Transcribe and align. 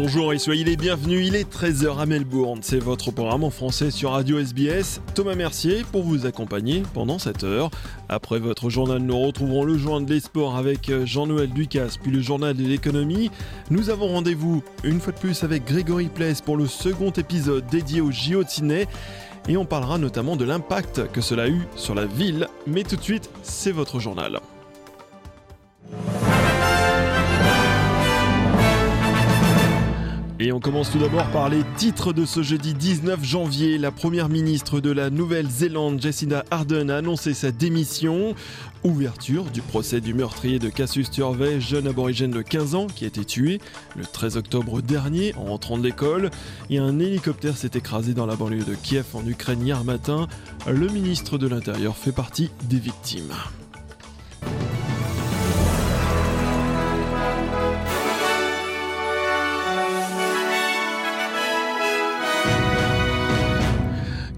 Bonjour 0.00 0.32
et 0.32 0.38
soyez 0.38 0.62
les 0.62 0.76
bienvenus, 0.76 1.26
il 1.26 1.34
est 1.34 1.52
13h 1.52 1.98
à 1.98 2.06
Melbourne, 2.06 2.60
c'est 2.62 2.78
votre 2.78 3.10
programme 3.10 3.42
en 3.42 3.50
français 3.50 3.90
sur 3.90 4.12
Radio 4.12 4.38
SBS. 4.38 5.00
Thomas 5.16 5.34
Mercier 5.34 5.82
pour 5.90 6.04
vous 6.04 6.24
accompagner 6.24 6.84
pendant 6.94 7.18
cette 7.18 7.42
heure. 7.42 7.68
Après 8.08 8.38
votre 8.38 8.70
journal, 8.70 8.98
nous 8.98 9.18
retrouverons 9.18 9.64
le 9.64 9.76
journal 9.76 10.06
des 10.06 10.20
sports 10.20 10.56
avec 10.56 10.88
euh, 10.88 11.04
Jean-Noël 11.04 11.50
Ducasse, 11.50 11.96
puis 11.96 12.12
le 12.12 12.20
journal 12.20 12.54
de 12.54 12.62
l'économie. 12.62 13.32
Nous 13.70 13.90
avons 13.90 14.06
rendez-vous 14.06 14.62
une 14.84 15.00
fois 15.00 15.12
de 15.12 15.18
plus 15.18 15.42
avec 15.42 15.64
Grégory 15.64 16.06
Place 16.06 16.42
pour 16.42 16.56
le 16.56 16.68
second 16.68 17.10
épisode 17.10 17.66
dédié 17.66 18.00
au 18.00 18.12
JO. 18.12 18.44
Et 19.48 19.56
on 19.56 19.64
parlera 19.64 19.98
notamment 19.98 20.36
de 20.36 20.44
l'impact 20.44 21.10
que 21.10 21.20
cela 21.20 21.42
a 21.42 21.48
eu 21.48 21.66
sur 21.74 21.96
la 21.96 22.06
ville. 22.06 22.46
Mais 22.68 22.84
tout 22.84 22.94
de 22.94 23.02
suite, 23.02 23.28
c'est 23.42 23.72
votre 23.72 23.98
journal. 23.98 24.38
On 30.58 30.60
commence 30.60 30.90
tout 30.90 30.98
d'abord 30.98 31.24
par 31.30 31.48
les 31.48 31.62
titres 31.76 32.12
de 32.12 32.24
ce 32.24 32.42
jeudi 32.42 32.74
19 32.74 33.22
janvier. 33.22 33.78
La 33.78 33.92
première 33.92 34.28
ministre 34.28 34.80
de 34.80 34.90
la 34.90 35.08
Nouvelle-Zélande, 35.08 36.02
Jacinda 36.02 36.44
Ardern, 36.50 36.90
a 36.90 36.96
annoncé 36.96 37.32
sa 37.32 37.52
démission. 37.52 38.34
Ouverture 38.82 39.44
du 39.44 39.62
procès 39.62 40.00
du 40.00 40.14
meurtrier 40.14 40.58
de 40.58 40.68
Cassius 40.68 41.12
Turvey, 41.12 41.60
jeune 41.60 41.86
aborigène 41.86 42.32
de 42.32 42.42
15 42.42 42.74
ans 42.74 42.88
qui 42.88 43.04
a 43.04 43.06
été 43.06 43.24
tué 43.24 43.60
le 43.96 44.04
13 44.04 44.36
octobre 44.36 44.82
dernier 44.82 45.32
en 45.36 45.44
rentrant 45.44 45.78
de 45.78 45.84
l'école. 45.84 46.28
Et 46.70 46.78
un 46.78 46.98
hélicoptère 46.98 47.56
s'est 47.56 47.70
écrasé 47.74 48.12
dans 48.12 48.26
la 48.26 48.34
banlieue 48.34 48.64
de 48.64 48.74
Kiev 48.74 49.06
en 49.14 49.24
Ukraine 49.24 49.64
hier 49.64 49.84
matin. 49.84 50.26
Le 50.66 50.88
ministre 50.88 51.38
de 51.38 51.46
l'Intérieur 51.46 51.96
fait 51.96 52.10
partie 52.10 52.50
des 52.64 52.80
victimes. 52.80 53.32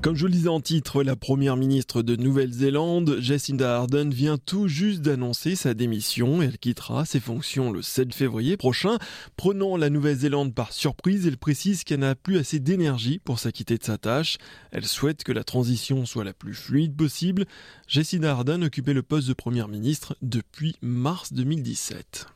Comme 0.03 0.17
je 0.17 0.25
le 0.25 0.33
disais 0.33 0.49
en 0.49 0.63
titre, 0.63 1.03
la 1.03 1.15
première 1.15 1.59
ministre 1.59 2.01
de 2.01 2.17
Nouvelle-Zélande, 2.17 3.19
Jacinda 3.21 3.77
Ardern, 3.77 4.11
vient 4.11 4.39
tout 4.39 4.67
juste 4.67 5.03
d'annoncer 5.03 5.57
sa 5.57 5.75
démission. 5.75 6.41
Elle 6.41 6.57
quittera 6.57 7.05
ses 7.05 7.21
fonctions 7.21 7.71
le 7.71 7.83
7 7.83 8.15
février 8.15 8.57
prochain. 8.57 8.97
Prenant 9.37 9.77
la 9.77 9.91
Nouvelle-Zélande 9.91 10.55
par 10.55 10.73
surprise, 10.73 11.27
elle 11.27 11.37
précise 11.37 11.85
qu'elle 11.85 12.01
n'a 12.01 12.15
plus 12.15 12.39
assez 12.39 12.61
d'énergie 12.61 13.19
pour 13.19 13.39
s'acquitter 13.39 13.77
de 13.77 13.85
sa 13.85 13.99
tâche. 13.99 14.39
Elle 14.73 14.87
souhaite 14.87 15.23
que 15.23 15.33
la 15.33 15.45
transition 15.45 16.07
soit 16.07 16.25
la 16.25 16.33
plus 16.33 16.55
fluide 16.55 16.97
possible. 16.97 17.45
Jacinda 17.87 18.31
Ardern 18.31 18.65
occupait 18.65 18.95
le 18.95 19.03
poste 19.03 19.29
de 19.29 19.35
première 19.35 19.69
ministre 19.69 20.17
depuis 20.23 20.77
mars 20.81 21.35
2017. 21.35 22.27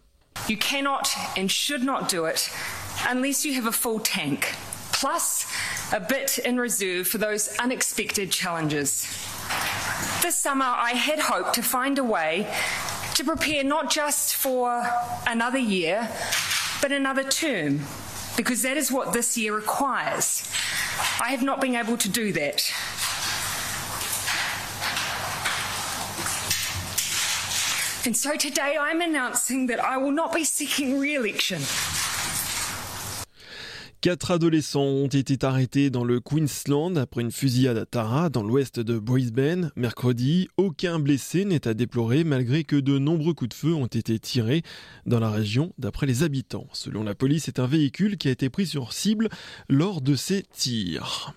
You 0.50 0.58
cannot 0.58 1.16
and 1.38 1.48
should 1.48 1.82
not 1.82 2.08
do 2.10 2.26
it 2.26 2.50
unless 3.10 3.46
you 3.46 3.54
have 3.54 3.66
a 3.66 3.72
full 3.72 4.02
tank. 4.02 4.54
Plus 5.04 5.46
a 5.92 6.00
bit 6.00 6.38
in 6.38 6.58
reserve 6.58 7.06
for 7.06 7.18
those 7.18 7.54
unexpected 7.58 8.32
challenges. 8.32 9.02
This 10.22 10.34
summer, 10.34 10.64
I 10.64 10.92
had 10.92 11.18
hoped 11.18 11.52
to 11.56 11.62
find 11.62 11.98
a 11.98 12.02
way 12.02 12.50
to 13.12 13.22
prepare 13.22 13.62
not 13.64 13.90
just 13.90 14.34
for 14.34 14.82
another 15.26 15.58
year, 15.58 16.08
but 16.80 16.90
another 16.90 17.22
term, 17.22 17.80
because 18.38 18.62
that 18.62 18.78
is 18.78 18.90
what 18.90 19.12
this 19.12 19.36
year 19.36 19.54
requires. 19.54 20.50
I 21.20 21.32
have 21.32 21.42
not 21.42 21.60
been 21.60 21.74
able 21.74 21.98
to 21.98 22.08
do 22.08 22.32
that. 22.32 22.72
And 28.06 28.16
so 28.16 28.36
today 28.36 28.78
I'm 28.80 29.02
announcing 29.02 29.66
that 29.66 29.84
I 29.84 29.98
will 29.98 30.12
not 30.12 30.32
be 30.32 30.44
seeking 30.44 30.98
re 30.98 31.14
election. 31.14 31.60
Quatre 34.04 34.32
adolescents 34.32 34.82
ont 34.82 35.06
été 35.06 35.46
arrêtés 35.46 35.88
dans 35.88 36.04
le 36.04 36.20
Queensland 36.20 36.94
après 36.98 37.22
une 37.22 37.32
fusillade 37.32 37.78
à 37.78 37.86
Tara, 37.86 38.28
dans 38.28 38.42
l'ouest 38.42 38.78
de 38.78 38.98
Brisbane. 38.98 39.70
Mercredi, 39.76 40.50
aucun 40.58 40.98
blessé 40.98 41.46
n'est 41.46 41.66
à 41.66 41.72
déplorer 41.72 42.22
malgré 42.22 42.64
que 42.64 42.76
de 42.76 42.98
nombreux 42.98 43.32
coups 43.32 43.48
de 43.48 43.54
feu 43.54 43.72
ont 43.72 43.86
été 43.86 44.18
tirés 44.18 44.62
dans 45.06 45.20
la 45.20 45.30
région 45.30 45.72
d'après 45.78 46.06
les 46.06 46.22
habitants. 46.22 46.66
Selon 46.74 47.02
la 47.02 47.14
police, 47.14 47.44
c'est 47.44 47.58
un 47.58 47.66
véhicule 47.66 48.18
qui 48.18 48.28
a 48.28 48.32
été 48.32 48.50
pris 48.50 48.66
sur 48.66 48.92
cible 48.92 49.30
lors 49.70 50.02
de 50.02 50.16
ces 50.16 50.42
tirs. 50.52 51.32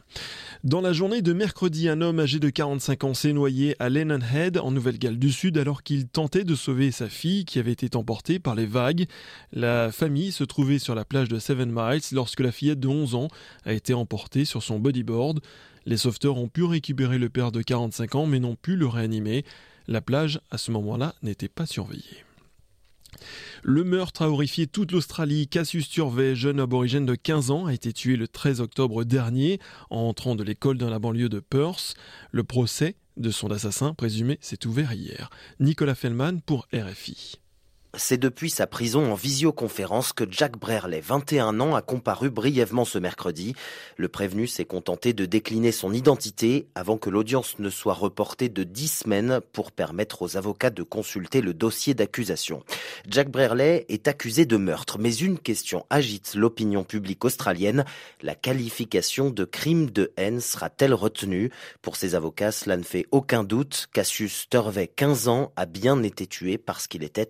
Dans 0.63 0.81
la 0.81 0.91
journée 0.91 1.21
de 1.21 1.33
mercredi, 1.33 1.87
un 1.87 2.01
homme 2.01 2.19
âgé 2.19 2.39
de 2.39 2.49
45 2.49 3.03
ans 3.03 3.13
s'est 3.13 3.31
noyé 3.31 3.75
à 3.77 3.89
Lennon 3.89 4.19
Head, 4.33 4.57
en 4.57 4.71
Nouvelle-Galles 4.71 5.19
du 5.19 5.31
Sud, 5.31 5.55
alors 5.57 5.83
qu'il 5.83 6.07
tentait 6.07 6.43
de 6.43 6.55
sauver 6.55 6.89
sa 6.89 7.09
fille 7.09 7.45
qui 7.45 7.59
avait 7.59 7.71
été 7.71 7.95
emportée 7.95 8.39
par 8.39 8.55
les 8.55 8.65
vagues. 8.65 9.05
La 9.53 9.91
famille 9.91 10.31
se 10.31 10.43
trouvait 10.43 10.79
sur 10.79 10.95
la 10.95 11.05
plage 11.05 11.29
de 11.29 11.37
Seven 11.37 11.71
Miles 11.71 12.01
lorsque 12.11 12.39
la 12.39 12.51
fillette 12.51 12.79
de 12.79 12.87
11 12.87 13.13
ans 13.13 13.27
a 13.65 13.73
été 13.73 13.93
emportée 13.93 14.45
sur 14.45 14.63
son 14.63 14.79
bodyboard. 14.79 15.41
Les 15.85 15.97
sauveteurs 15.97 16.37
ont 16.37 16.49
pu 16.49 16.63
récupérer 16.63 17.19
le 17.19 17.29
père 17.29 17.51
de 17.51 17.61
45 17.61 18.15
ans 18.15 18.25
mais 18.25 18.39
n'ont 18.39 18.55
pu 18.55 18.75
le 18.75 18.87
réanimer. 18.87 19.45
La 19.87 20.01
plage, 20.01 20.41
à 20.49 20.57
ce 20.57 20.71
moment-là, 20.71 21.13
n'était 21.21 21.49
pas 21.49 21.67
surveillée. 21.67 22.26
Le 23.63 23.83
meurtre 23.83 24.21
a 24.21 24.29
horrifié 24.29 24.67
toute 24.67 24.91
l'Australie. 24.91 25.47
Cassius 25.47 25.89
Turvey, 25.89 26.35
jeune 26.35 26.59
aborigène 26.59 27.05
de 27.05 27.15
15 27.15 27.51
ans, 27.51 27.65
a 27.65 27.73
été 27.73 27.93
tué 27.93 28.15
le 28.15 28.27
13 28.27 28.61
octobre 28.61 29.03
dernier 29.03 29.59
en 29.89 30.01
entrant 30.01 30.35
de 30.35 30.43
l'école 30.43 30.77
dans 30.77 30.89
la 30.89 30.99
banlieue 30.99 31.29
de 31.29 31.39
Perth. 31.39 31.95
Le 32.31 32.43
procès 32.43 32.95
de 33.17 33.31
son 33.31 33.51
assassin 33.51 33.93
présumé 33.93 34.37
s'est 34.41 34.65
ouvert 34.67 34.93
hier. 34.93 35.29
Nicolas 35.59 35.95
Fellman 35.95 36.39
pour 36.45 36.67
RFI. 36.73 37.39
C'est 37.95 38.17
depuis 38.17 38.49
sa 38.49 38.67
prison 38.67 39.11
en 39.11 39.15
visioconférence 39.15 40.11
que 40.11 40.25
Jack 40.29 40.57
Brerley, 40.57 40.99
21 40.99 41.59
ans, 41.61 41.73
a 41.73 41.81
comparu 41.81 42.29
brièvement 42.29 42.83
ce 42.83 42.99
mercredi. 42.99 43.55
Le 43.95 44.09
prévenu 44.09 44.45
s'est 44.45 44.65
contenté 44.65 45.13
de 45.13 45.25
décliner 45.25 45.71
son 45.71 45.93
identité 45.93 46.67
avant 46.75 46.97
que 46.97 47.09
l'audience 47.09 47.59
ne 47.59 47.69
soit 47.69 47.93
reportée 47.93 48.49
de 48.49 48.63
10 48.63 48.87
semaines 48.87 49.39
pour 49.53 49.71
permettre 49.71 50.21
aux 50.21 50.35
avocats 50.35 50.69
de 50.69 50.83
consulter 50.83 51.41
le 51.41 51.53
dossier 51.53 51.93
d'accusation. 51.93 52.61
Jack 53.07 53.29
Brerley 53.29 53.85
est 53.87 54.07
accusé 54.07 54.45
de 54.45 54.57
meurtre, 54.57 54.99
mais 54.99 55.15
une 55.15 55.39
question 55.39 55.85
agite 55.89 56.35
l'opinion 56.35 56.83
publique 56.83 57.23
australienne. 57.23 57.85
La 58.21 58.35
qualification 58.35 59.29
de 59.29 59.45
crime 59.45 59.89
de 59.89 60.11
haine 60.17 60.41
sera-t-elle 60.41 60.93
retenue? 60.93 61.51
Pour 61.81 61.95
ses 61.95 62.15
avocats, 62.15 62.51
cela 62.51 62.75
ne 62.75 62.83
fait 62.83 63.05
aucun 63.11 63.43
doute. 63.43 63.87
Cassius 63.93 64.49
Turvey, 64.49 64.87
15 64.87 65.29
ans, 65.29 65.53
a 65.55 65.65
bien 65.65 66.03
été 66.03 66.27
tué 66.27 66.57
parce 66.57 66.87
qu'il 66.87 67.03
était 67.03 67.29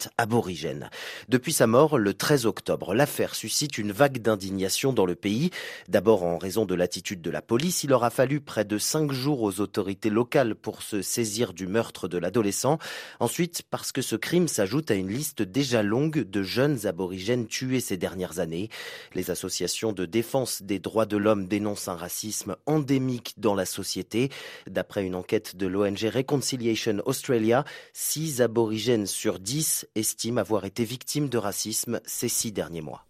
Depuis 1.28 1.54
sa 1.54 1.68
mort, 1.68 1.98
le 1.98 2.14
13 2.14 2.46
octobre, 2.46 2.94
l'affaire 2.94 3.36
suscite 3.36 3.78
une 3.78 3.92
vague 3.92 4.22
d'indignation 4.22 4.94
dans 4.94 5.06
le 5.06 5.16
pays. 5.16 5.52
D'abord 5.88 6.24
en 6.24 6.38
raison 6.38 6.66
de 6.66 6.76
l'attitude 6.76 7.22
de 7.22 7.32
la 7.32 7.42
police, 7.42 7.84
il 7.84 7.94
aura 7.94 8.10
fallu 8.10 8.40
près 8.40 8.66
de 8.66 8.78
cinq 8.78 9.12
jours 9.12 9.42
aux 9.42 9.60
autorités 9.60 10.10
locales 10.10 10.56
pour 10.56 10.84
se 10.84 11.02
saisir 11.02 11.54
du 11.54 11.68
meurtre 11.68 12.08
de 12.08 12.18
l'adolescent. 12.18 12.78
Ensuite, 13.20 13.64
parce 13.70 13.92
que 13.92 14.02
ce 14.02 14.16
crime 14.16 14.48
s'ajoute 14.48 14.92
à 14.92 14.96
une 14.96 15.10
liste 15.10 15.42
déjà 15.42 15.84
longue 15.84 16.24
de 16.24 16.44
jeunes 16.44 16.86
aborigènes 16.86 17.48
tués 17.48 17.82
ces 17.82 17.98
dernières 17.98 18.40
années. 18.40 18.70
Les 19.14 19.32
associations 19.32 19.92
de 19.92 20.06
défense 20.06 20.62
des 20.62 20.80
droits 20.80 21.06
de 21.06 21.18
l'homme 21.18 21.48
dénoncent 21.48 21.90
un 21.90 21.96
racisme 21.96 22.56
endémique 22.66 23.34
dans 23.38 23.56
la 23.56 23.66
société. 23.66 24.30
D'après 24.68 25.06
une 25.06 25.16
enquête 25.16 25.56
de 25.56 25.68
l'ONG 25.68 26.10
Reconciliation 26.14 27.02
Australia, 27.06 27.66
6 27.94 28.42
aborigènes 28.42 29.08
sur 29.08 29.40
10 29.40 29.88
estiment 29.96 30.37
avoir 30.38 30.66
été 30.66 30.86
victimes 30.86 31.30
de 31.30 31.38
racisme 31.38 32.00
ces 32.06 32.30
six 32.30 32.52
derniers 32.52 32.82
mois. 32.82 33.06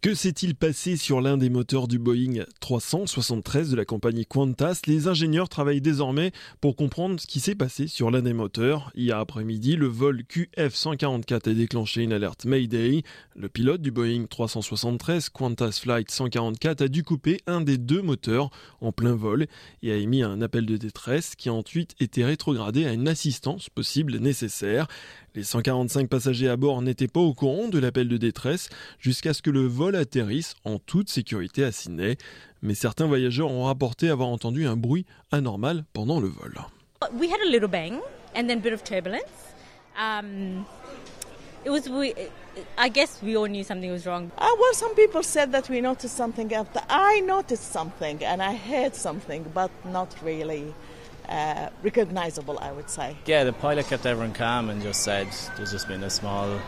Que 0.00 0.14
s'est-il 0.14 0.54
passé 0.54 0.96
sur 0.96 1.20
l'un 1.20 1.36
des 1.36 1.50
moteurs 1.50 1.88
du 1.88 1.98
Boeing 1.98 2.44
373 2.60 3.70
de 3.70 3.76
la 3.76 3.84
compagnie 3.84 4.26
Qantas? 4.26 4.82
Les 4.86 5.08
ingénieurs 5.08 5.48
travaillent 5.48 5.80
désormais 5.80 6.32
pour 6.60 6.76
comprendre 6.76 7.18
ce 7.20 7.26
qui 7.26 7.40
s'est 7.40 7.54
passé 7.54 7.86
sur 7.88 8.10
l'un 8.10 8.22
des 8.22 8.32
moteurs. 8.32 8.90
Hier 8.94 9.18
après-midi, 9.18 9.76
le 9.76 9.86
vol 9.86 10.22
QF-144 10.22 11.50
a 11.50 11.54
déclenché 11.54 12.02
une 12.02 12.12
alerte 12.12 12.44
Mayday. 12.44 13.02
Le 13.34 13.48
pilote 13.48 13.82
du 13.82 13.90
Boeing 13.90 14.26
373 14.28 15.28
Qantas 15.30 15.80
Flight 15.82 16.10
144 16.10 16.82
a 16.82 16.88
dû 16.88 17.02
couper 17.02 17.40
un 17.46 17.60
des 17.60 17.78
deux 17.78 18.02
moteurs 18.02 18.50
en 18.80 18.92
plein 18.92 19.14
vol 19.14 19.46
et 19.82 19.92
a 19.92 19.96
émis 19.96 20.22
un 20.22 20.40
appel 20.42 20.66
de 20.66 20.76
détresse 20.76 21.34
qui 21.34 21.48
a 21.48 21.54
ensuite 21.54 21.94
été 22.00 22.24
rétrogradé 22.24 22.86
à 22.86 22.92
une 22.92 23.08
assistance 23.08 23.68
possible 23.70 24.18
nécessaire. 24.18 24.88
Les 25.34 25.42
145 25.42 26.08
passagers 26.08 26.48
à 26.48 26.56
bord 26.56 26.65
n'étaient 26.82 27.08
pas 27.08 27.20
au 27.20 27.34
courant 27.34 27.68
de 27.68 27.78
l'appel 27.78 28.08
de 28.08 28.16
détresse 28.16 28.68
jusqu'à 28.98 29.32
ce 29.32 29.42
que 29.42 29.50
le 29.50 29.66
vol 29.66 29.96
atterrisse 29.96 30.54
en 30.64 30.78
toute 30.78 31.08
sécurité 31.08 31.64
à 31.64 31.72
Sydney. 31.72 32.16
Mais 32.62 32.74
certains 32.74 33.06
voyageurs 33.06 33.50
ont 33.50 33.64
rapporté 33.64 34.10
avoir 34.10 34.28
entendu 34.28 34.66
un 34.66 34.76
bruit 34.76 35.06
anormal 35.30 35.84
pendant 35.92 36.20
le 36.20 36.28
vol. 36.28 36.54
We 37.12 37.30
had 37.30 37.40
a 37.46 37.50
little 37.50 37.68
bang 37.68 38.00
and 38.34 38.48
then 38.48 38.58
a 38.58 38.60
bit 38.60 38.72
of 38.72 38.82
turbulence. 38.82 39.22
Um, 39.96 40.64
it 41.64 41.70
was 41.70 41.88
we, 41.88 42.14
I 42.78 42.88
guess 42.88 43.22
we 43.22 43.36
all 43.36 43.48
knew 43.48 43.64
something 43.64 43.90
was 43.90 44.06
wrong. 44.06 44.30
Uh, 44.38 44.48
well, 44.58 44.74
some 44.74 44.94
people 44.94 45.22
said 45.22 45.52
that 45.52 45.68
we 45.68 45.80
noticed 45.80 46.16
something 46.16 46.52
after. 46.52 46.80
I 46.88 47.20
noticed 47.20 47.72
something 47.72 48.24
and 48.24 48.42
I 48.42 48.54
heard 48.54 48.94
something, 48.94 49.44
but 49.54 49.70
not 49.84 50.14
really. 50.22 50.74
Uh, 51.28 51.70
recognizable, 51.82 52.58
I 52.60 52.70
would 52.70 52.88
say. 52.88 53.16
Yeah, 53.26 53.44
the 53.44 53.52
pilot 53.52 53.88
kept 53.88 54.06
everyone 54.06 54.32
calm 54.32 54.70
and 54.70 54.80
just 54.80 55.02
said 55.02 55.26
there's 55.56 55.72
just 55.72 55.88
been 55.88 56.04
a 56.04 56.10
small 56.10 56.60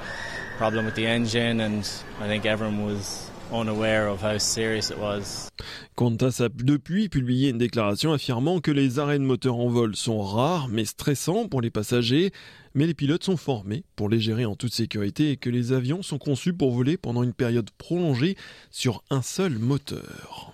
problem 0.56 0.84
with 0.84 0.96
the 0.96 1.06
engine, 1.06 1.60
and 1.60 1.88
I 2.20 2.26
think 2.26 2.44
everyone 2.44 2.84
was 2.84 3.30
unaware 3.52 4.08
of 4.08 4.20
how 4.20 4.36
serious 4.38 4.90
it 4.90 4.98
was. 4.98 5.48
Qantas 5.96 6.40
a 6.40 6.48
depuis 6.48 7.08
publié 7.08 7.50
une 7.50 7.58
déclaration 7.58 8.12
affirmant 8.12 8.60
que 8.60 8.70
les 8.70 8.98
arrêts 8.98 9.18
de 9.18 9.24
moteur 9.24 9.56
en 9.56 9.68
vol 9.68 9.96
sont 9.96 10.20
rares 10.20 10.68
mais 10.68 10.84
stressants 10.84 11.48
pour 11.48 11.60
les 11.60 11.70
passagers, 11.70 12.32
mais 12.74 12.86
les 12.86 12.94
pilotes 12.94 13.24
sont 13.24 13.36
formés 13.36 13.84
pour 13.96 14.08
les 14.08 14.20
gérer 14.20 14.44
en 14.44 14.54
toute 14.54 14.72
sécurité 14.72 15.30
et 15.30 15.36
que 15.36 15.50
les 15.50 15.72
avions 15.72 16.02
sont 16.02 16.18
conçus 16.18 16.52
pour 16.52 16.72
voler 16.72 16.96
pendant 16.96 17.22
une 17.22 17.32
période 17.32 17.70
prolongée 17.78 18.36
sur 18.70 19.02
un 19.10 19.22
seul 19.22 19.58
moteur. 19.58 20.47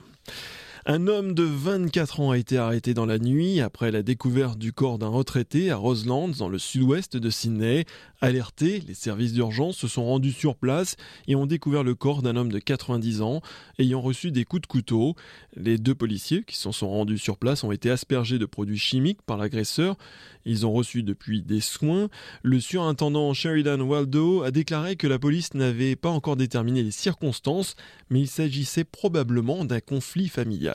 Un 0.87 1.07
homme 1.07 1.33
de 1.33 1.45
24 1.45 2.21
ans 2.21 2.33
a 2.33 2.37
été 2.37 2.59
arrêté 2.59 2.93
dans 2.93 3.07
la 3.07 3.19
nuit 3.19 3.63
après 3.63 3.91
la 3.91 4.03
découverte 4.03 4.59
du 4.59 4.75
corps 4.75 4.99
d'un 4.99 5.09
retraité 5.09 5.71
à 5.71 5.77
Roselands, 5.77 6.29
dans 6.29 6.51
le 6.51 6.59
sud-ouest 6.59 7.17
de 7.17 7.31
Sydney. 7.31 7.87
Alertés, 8.21 8.83
les 8.87 8.93
services 8.93 9.33
d'urgence 9.33 9.79
se 9.79 9.89
sont 9.89 10.05
rendus 10.05 10.33
sur 10.33 10.57
place 10.57 10.97
et 11.27 11.37
ont 11.37 11.47
découvert 11.47 11.85
le 11.85 11.95
corps 11.95 12.21
d'un 12.21 12.37
homme 12.37 12.53
de 12.53 12.59
90 12.59 13.23
ans 13.23 13.41
ayant 13.79 14.03
reçu 14.03 14.31
des 14.31 14.45
coups 14.45 14.61
de 14.61 14.67
couteau. 14.67 15.15
Les 15.57 15.79
deux 15.79 15.95
policiers 15.95 16.43
qui 16.43 16.59
s'en 16.59 16.73
sont 16.73 16.91
rendus 16.91 17.17
sur 17.17 17.39
place 17.39 17.65
ont 17.65 17.73
été 17.73 17.91
aspergés 17.91 18.39
de 18.39 18.45
produits 18.45 18.77
chimiques 18.77 19.23
par 19.23 19.39
l'agresseur. 19.39 19.97
Ils 20.45 20.67
ont 20.67 20.73
reçu 20.73 21.03
depuis 21.03 21.41
des 21.41 21.63
soins. 21.63 22.11
Le 22.43 22.61
surintendant 22.61 23.33
Sheridan 23.33 23.81
Waldo 23.81 24.43
a 24.43 24.51
déclaré 24.51 24.97
que 24.97 25.07
la 25.07 25.19
police 25.19 25.55
n'avait 25.55 25.97
pas 25.97 26.11
encore 26.11 26.37
déterminé 26.37 26.83
les 26.83 26.91
circonstances, 26.91 27.75
mais 28.11 28.21
il 28.21 28.29
s'agissait 28.29 28.85
probablement 28.85 29.65
d'un 29.65 29.81
conflit 29.81 30.29
familial. 30.29 30.74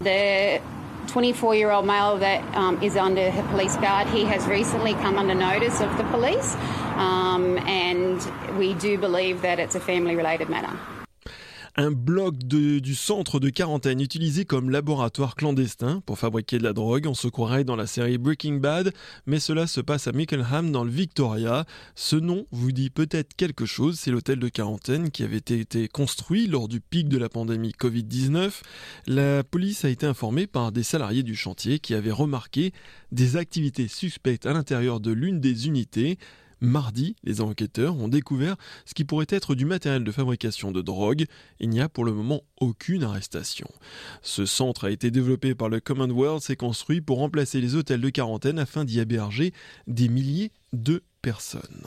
The 0.00 0.60
24 1.08 1.54
year 1.54 1.70
old 1.70 1.86
male 1.86 2.16
that 2.18 2.42
um, 2.54 2.82
is 2.82 2.96
under 2.96 3.30
police 3.50 3.76
guard, 3.76 4.08
he 4.08 4.24
has 4.24 4.46
recently 4.46 4.94
come 4.94 5.18
under 5.18 5.34
notice 5.34 5.80
of 5.80 5.96
the 5.98 6.04
police, 6.04 6.54
um, 6.96 7.58
and 7.66 8.20
we 8.58 8.74
do 8.74 8.98
believe 8.98 9.42
that 9.42 9.58
it's 9.58 9.74
a 9.74 9.80
family 9.80 10.16
related 10.16 10.48
matter 10.48 10.78
un 11.76 11.90
bloc 11.90 12.36
du 12.36 12.94
centre 12.94 13.40
de 13.40 13.48
quarantaine 13.48 14.00
utilisé 14.00 14.44
comme 14.44 14.68
laboratoire 14.68 15.34
clandestin 15.34 16.02
pour 16.04 16.18
fabriquer 16.18 16.58
de 16.58 16.64
la 16.64 16.74
drogue. 16.74 17.06
On 17.06 17.14
se 17.14 17.28
croirait 17.28 17.64
dans 17.64 17.76
la 17.76 17.86
série 17.86 18.18
Breaking 18.18 18.56
Bad, 18.56 18.92
mais 19.26 19.40
cela 19.40 19.66
se 19.66 19.80
passe 19.80 20.06
à 20.06 20.12
Mickleham 20.12 20.70
dans 20.70 20.84
le 20.84 20.90
Victoria. 20.90 21.64
Ce 21.94 22.16
nom 22.16 22.46
vous 22.50 22.72
dit 22.72 22.90
peut-être 22.90 23.34
quelque 23.34 23.64
chose, 23.64 23.98
c'est 23.98 24.10
l'hôtel 24.10 24.38
de 24.38 24.48
quarantaine 24.48 25.10
qui 25.10 25.22
avait 25.22 25.38
été 25.38 25.88
construit 25.88 26.46
lors 26.46 26.68
du 26.68 26.80
pic 26.80 27.08
de 27.08 27.16
la 27.16 27.30
pandémie 27.30 27.72
Covid-19. 27.78 28.50
La 29.06 29.42
police 29.42 29.86
a 29.86 29.88
été 29.88 30.04
informée 30.04 30.46
par 30.46 30.72
des 30.72 30.82
salariés 30.82 31.22
du 31.22 31.36
chantier 31.36 31.78
qui 31.78 31.94
avaient 31.94 32.10
remarqué 32.10 32.72
des 33.12 33.36
activités 33.36 33.88
suspectes 33.88 34.46
à 34.46 34.52
l'intérieur 34.52 35.00
de 35.00 35.10
l'une 35.10 35.40
des 35.40 35.66
unités. 35.66 36.18
Mardi, 36.62 37.16
les 37.24 37.40
enquêteurs 37.40 37.96
ont 37.96 38.06
découvert 38.06 38.56
ce 38.86 38.94
qui 38.94 39.04
pourrait 39.04 39.26
être 39.28 39.56
du 39.56 39.64
matériel 39.64 40.04
de 40.04 40.12
fabrication 40.12 40.70
de 40.70 40.80
drogue. 40.80 41.26
Il 41.58 41.68
n'y 41.68 41.80
a 41.80 41.88
pour 41.88 42.04
le 42.04 42.12
moment 42.12 42.42
aucune 42.60 43.02
arrestation. 43.02 43.68
Ce 44.22 44.46
centre 44.46 44.86
a 44.86 44.90
été 44.92 45.10
développé 45.10 45.56
par 45.56 45.68
le 45.68 45.80
Commonwealth 45.80 46.48
et 46.50 46.56
construit 46.56 47.00
pour 47.00 47.18
remplacer 47.18 47.60
les 47.60 47.74
hôtels 47.74 48.00
de 48.00 48.10
quarantaine 48.10 48.60
afin 48.60 48.84
d'y 48.84 49.00
héberger 49.00 49.52
des 49.88 50.08
milliers 50.08 50.52
de 50.72 51.02
personnes. 51.20 51.84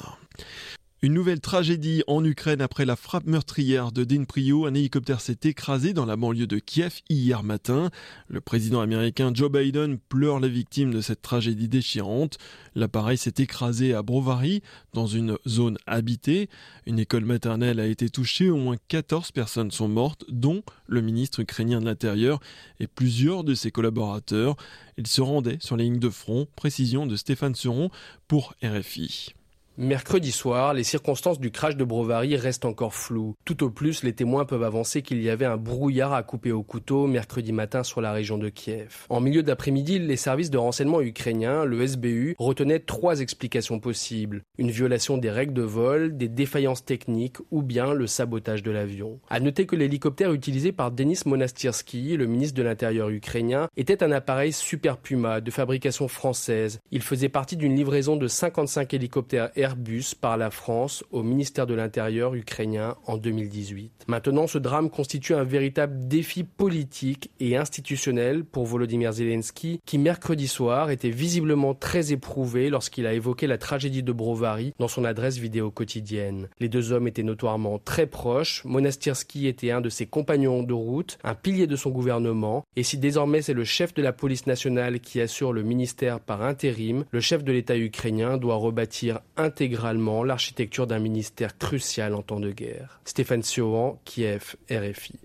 Une 1.01 1.13
nouvelle 1.13 1.41
tragédie 1.41 2.03
en 2.07 2.23
Ukraine 2.23 2.61
après 2.61 2.85
la 2.85 2.95
frappe 2.95 3.25
meurtrière 3.27 3.91
de 3.91 4.05
Dnipro. 4.05 4.65
Un 4.65 4.73
hélicoptère 4.73 5.19
s'est 5.19 5.37
écrasé 5.43 5.91
dans 5.93 6.05
la 6.05 6.15
banlieue 6.15 6.47
de 6.47 6.57
Kiev 6.57 7.01
hier 7.09 7.43
matin. 7.43 7.91
Le 8.29 8.39
président 8.39 8.79
américain 8.79 9.31
Joe 9.33 9.51
Biden 9.51 9.99
pleure 9.99 10.39
les 10.39 10.49
victimes 10.49 10.91
de 10.91 11.01
cette 11.01 11.21
tragédie 11.21 11.67
déchirante. 11.67 12.37
L'appareil 12.75 13.17
s'est 13.17 13.35
écrasé 13.37 13.93
à 13.93 14.03
Brovary, 14.03 14.63
dans 14.93 15.05
une 15.05 15.37
zone 15.45 15.77
habitée. 15.85 16.49
Une 16.85 16.97
école 16.97 17.25
maternelle 17.25 17.81
a 17.81 17.87
été 17.87 18.09
touchée. 18.09 18.49
Au 18.49 18.57
moins 18.57 18.77
14 18.87 19.31
personnes 19.31 19.71
sont 19.71 19.89
mortes, 19.89 20.23
dont 20.29 20.63
le 20.87 21.01
ministre 21.01 21.41
ukrainien 21.41 21.81
de 21.81 21.85
l'Intérieur 21.85 22.39
et 22.79 22.87
plusieurs 22.87 23.43
de 23.43 23.53
ses 23.53 23.69
collaborateurs. 23.69 24.55
Il 24.97 25.07
se 25.07 25.21
rendait 25.21 25.57
sur 25.59 25.75
les 25.75 25.83
lignes 25.83 25.99
de 25.99 26.09
front. 26.09 26.47
Précision 26.55 27.05
de 27.05 27.17
Stéphane 27.17 27.53
Seron 27.53 27.91
pour 28.29 28.55
RFI. 28.63 29.33
Mercredi 29.77 30.31
soir, 30.31 30.73
les 30.73 30.85
circonstances 30.85 31.37
du 31.37 31.51
crash 31.51 31.75
de 31.75 31.83
Brovary 31.83 32.37
restent 32.37 32.63
encore 32.63 32.93
floues. 32.93 33.35
Tout 33.43 33.61
au 33.61 33.69
plus, 33.69 34.03
les 34.03 34.13
témoins 34.13 34.45
peuvent 34.45 34.63
avancer 34.63 35.01
qu'il 35.01 35.21
y 35.21 35.29
avait 35.29 35.43
un 35.43 35.57
brouillard 35.57 36.13
à 36.13 36.23
couper 36.23 36.53
au 36.53 36.63
couteau 36.63 37.07
mercredi 37.07 37.51
matin 37.51 37.83
sur 37.83 37.99
la 37.99 38.13
région 38.13 38.37
de 38.37 38.47
Kiev. 38.47 39.05
En 39.09 39.19
milieu 39.19 39.43
d'après-midi, 39.43 39.99
les 39.99 40.15
services 40.15 40.49
de 40.49 40.57
renseignement 40.57 41.01
ukrainiens, 41.01 41.65
le 41.65 41.85
SBU, 41.85 42.37
retenaient 42.39 42.79
trois 42.79 43.19
explications 43.19 43.81
possibles. 43.81 44.43
Une 44.57 44.71
violation 44.71 45.17
des 45.17 45.29
règles 45.29 45.53
de 45.53 45.63
vol, 45.63 46.15
des 46.15 46.29
défaillances 46.29 46.85
techniques 46.85 47.39
ou 47.51 47.61
bien 47.61 47.93
le 47.93 48.07
sabotage 48.07 48.63
de 48.63 48.71
l'avion. 48.71 49.19
À 49.29 49.41
noter 49.41 49.65
que 49.65 49.75
l'hélicoptère 49.75 50.31
utilisé 50.31 50.71
par 50.71 50.91
Denis 50.91 51.19
Monastirski, 51.25 52.15
le 52.15 52.27
ministre 52.27 52.55
de 52.55 52.63
l'Intérieur 52.63 53.09
ukrainien, 53.09 53.67
était 53.75 54.03
un 54.03 54.13
appareil 54.13 54.53
Super 54.53 54.95
Puma 54.95 55.41
de 55.41 55.51
fabrication 55.51 56.07
française. 56.07 56.79
Il 56.91 57.01
faisait 57.01 57.27
partie 57.27 57.57
d'une 57.57 57.75
livraison 57.75 58.15
de 58.15 58.29
55 58.29 58.93
hélicoptères 58.93 59.49
Airbus 59.65 60.13
par 60.21 60.37
la 60.37 60.51
France 60.51 61.03
au 61.09 61.23
ministère 61.23 61.65
de 61.65 61.73
l'Intérieur 61.73 62.35
ukrainien 62.35 62.97
en 63.07 63.17
2018. 63.17 64.05
Maintenant, 64.07 64.45
ce 64.45 64.59
drame 64.59 64.91
constitue 64.91 65.33
un 65.33 65.43
véritable 65.43 66.07
défi 66.07 66.43
politique 66.43 67.31
et 67.39 67.57
institutionnel 67.57 68.43
pour 68.43 68.67
Volodymyr 68.67 69.11
Zelensky, 69.11 69.79
qui 69.83 69.97
mercredi 69.97 70.47
soir 70.47 70.91
était 70.91 71.09
visiblement 71.09 71.73
très 71.73 72.11
éprouvé 72.11 72.69
lorsqu'il 72.69 73.07
a 73.07 73.13
évoqué 73.13 73.47
la 73.47 73.57
tragédie 73.57 74.03
de 74.03 74.11
Brovary 74.11 74.75
dans 74.77 74.87
son 74.87 75.03
adresse 75.03 75.39
vidéo 75.39 75.71
quotidienne. 75.71 76.47
Les 76.59 76.69
deux 76.69 76.91
hommes 76.91 77.07
étaient 77.07 77.23
notoirement 77.23 77.79
très 77.79 78.05
proches. 78.05 78.63
Monastirski 78.65 79.47
était 79.47 79.71
un 79.71 79.81
de 79.81 79.89
ses 79.89 80.05
compagnons 80.05 80.61
de 80.61 80.73
route, 80.73 81.17
un 81.23 81.33
pilier 81.33 81.65
de 81.65 81.75
son 81.75 81.89
gouvernement, 81.89 82.65
et 82.75 82.83
si 82.83 82.99
désormais 82.99 83.41
c'est 83.41 83.53
le 83.53 83.63
chef 83.63 83.95
de 83.95 84.03
la 84.03 84.13
police 84.13 84.45
nationale 84.45 84.99
qui 84.99 85.21
assure 85.21 85.53
le 85.53 85.63
ministère 85.63 86.19
par 86.19 86.43
intérim, 86.43 87.05
le 87.09 87.19
chef 87.19 87.43
de 87.43 87.51
l'État 87.51 87.75
ukrainien 87.75 88.37
doit 88.37 88.57
rebâtir 88.57 89.21
un 89.37 89.49
intégralement 89.55 90.25
l'architecture 90.25 90.85
d'un 90.85 90.99
ministère 90.99 91.57
crucial 91.57 92.13
en 92.13 92.21
temps 92.21 92.41
de 92.41 92.51
guerre. 92.51 92.99
Stéphane 93.05 93.41
Siohan, 93.41 94.01
Kiev, 94.03 94.57
RFI. 94.69 95.17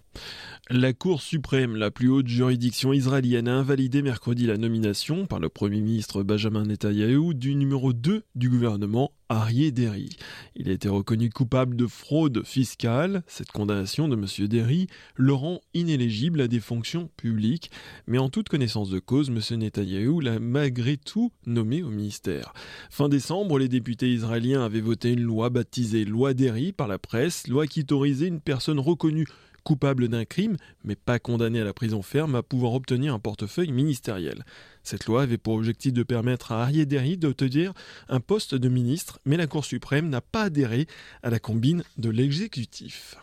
La 0.73 0.93
Cour 0.93 1.21
suprême, 1.21 1.75
la 1.75 1.91
plus 1.91 2.09
haute 2.09 2.29
juridiction 2.29 2.93
israélienne, 2.93 3.49
a 3.49 3.57
invalidé 3.57 4.03
mercredi 4.03 4.47
la 4.47 4.57
nomination 4.57 5.27
par 5.27 5.41
le 5.41 5.49
Premier 5.49 5.81
ministre 5.81 6.23
Benjamin 6.23 6.65
Netanyahu 6.65 7.35
du 7.35 7.57
numéro 7.57 7.93
2 7.93 8.23
du 8.37 8.49
gouvernement, 8.49 9.11
Arié 9.29 9.73
Derry. 9.73 10.11
Il 10.55 10.69
a 10.69 10.73
été 10.73 10.89
reconnu 10.89 11.29
coupable 11.29 11.75
de 11.75 11.89
fraude 11.89 12.45
fiscale. 12.45 13.25
Cette 13.27 13.50
condamnation 13.50 14.07
de 14.07 14.15
M. 14.15 14.47
Derry 14.47 14.87
le 15.17 15.33
rend 15.33 15.61
inéligible 15.75 16.41
à 16.41 16.47
des 16.47 16.61
fonctions 16.61 17.11
publiques, 17.17 17.73
mais 18.07 18.19
en 18.19 18.29
toute 18.29 18.49
connaissance 18.49 18.91
de 18.91 19.00
cause, 19.00 19.29
M. 19.29 19.59
Netanyahu 19.59 20.21
l'a 20.23 20.39
malgré 20.39 20.97
tout 20.97 21.33
nommé 21.47 21.83
au 21.83 21.91
ministère. 21.91 22.53
Fin 22.91 23.09
décembre, 23.09 23.59
les 23.59 23.69
députés 23.69 24.12
israéliens 24.12 24.65
avaient 24.65 24.81
voté 24.81 25.15
une 25.15 25.23
loi 25.23 25.50
baptisée 25.50 26.05
Loi 26.05 26.33
Derry 26.33 26.71
par 26.71 26.87
la 26.87 27.00
presse, 27.00 27.49
loi 27.49 27.67
qui 27.67 27.81
autorisait 27.81 28.29
une 28.29 28.41
personne 28.41 28.79
reconnue 28.79 29.27
coupable 29.71 30.09
d'un 30.09 30.25
crime, 30.25 30.57
mais 30.83 30.97
pas 30.97 31.21
condamné 31.21 31.61
à 31.61 31.65
la 31.65 31.73
prison 31.73 32.03
ferme, 32.03 32.35
à 32.35 32.43
pouvoir 32.43 32.75
obtenir 32.75 33.15
un 33.15 33.21
portefeuille 33.21 33.71
ministériel. 33.71 34.45
Cette 34.83 35.07
loi 35.07 35.23
avait 35.23 35.39
pour 35.39 35.55
objectif 35.55 35.93
de 35.93 36.03
permettre 36.03 36.50
à 36.50 36.62
Arié 36.62 36.87
Derry 36.87 37.17
d'obtenir 37.17 37.73
un 38.09 38.19
poste 38.19 38.57
de 38.57 38.69
ministre, 38.69 39.21
mais 39.25 39.37
la 39.37 39.47
Cour 39.47 39.65
suprême 39.65 40.09
n'a 40.09 40.21
pas 40.21 40.43
adhéré 40.43 40.89
à 41.23 41.31
la 41.31 41.39
combine 41.39 41.85
de 41.99 42.11
l'exécutif. 42.11 43.15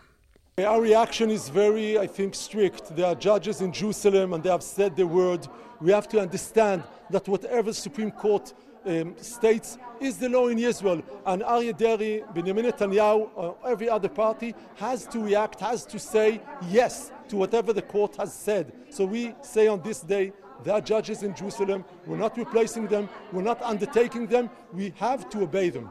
Our 0.57 0.81
reaction 0.81 1.29
is 1.29 1.51
very, 1.53 1.97
I 2.01 2.07
think, 2.07 2.33
strict. 2.33 2.95
There 2.95 3.07
are 3.07 3.19
judges 3.19 3.61
in 3.61 3.73
Jerusalem 3.73 4.31
and 4.31 4.39
they 4.39 4.49
have 4.49 4.63
said 4.63 4.95
the 4.95 5.03
word. 5.03 5.41
We 5.81 5.91
have 5.91 6.07
to 6.07 6.19
understand 6.21 6.81
that 7.11 7.27
whatever 7.27 7.73
Supreme 7.73 8.11
Court 8.11 8.55
um, 8.87 9.15
states 9.17 9.77
is 9.99 10.17
the 10.17 10.29
law 10.29 10.47
in 10.47 10.59
Israel? 10.59 11.01
And 11.25 11.41
Aryeh 11.41 11.77
Deri, 11.77 12.23
Benjamin 12.33 12.65
Netanyahu, 12.65 13.29
or 13.35 13.57
every 13.65 13.89
other 13.89 14.09
party 14.09 14.55
has 14.75 15.05
to 15.07 15.19
react, 15.19 15.59
has 15.59 15.85
to 15.87 15.99
say 15.99 16.41
yes 16.69 17.11
to 17.29 17.35
whatever 17.35 17.73
the 17.73 17.81
court 17.81 18.15
has 18.17 18.33
said. 18.33 18.71
So 18.89 19.05
we 19.05 19.33
say 19.41 19.67
on 19.67 19.81
this 19.81 20.01
day, 20.01 20.33
there 20.63 20.73
are 20.73 20.81
judges 20.81 21.23
in 21.23 21.35
Jerusalem. 21.35 21.85
We're 22.05 22.17
not 22.17 22.37
replacing 22.37 22.87
them. 22.87 23.09
We're 23.31 23.43
not 23.43 23.61
undertaking 23.61 24.27
them. 24.27 24.49
We 24.73 24.93
have 24.97 25.29
to 25.29 25.43
obey 25.43 25.69
them. 25.69 25.89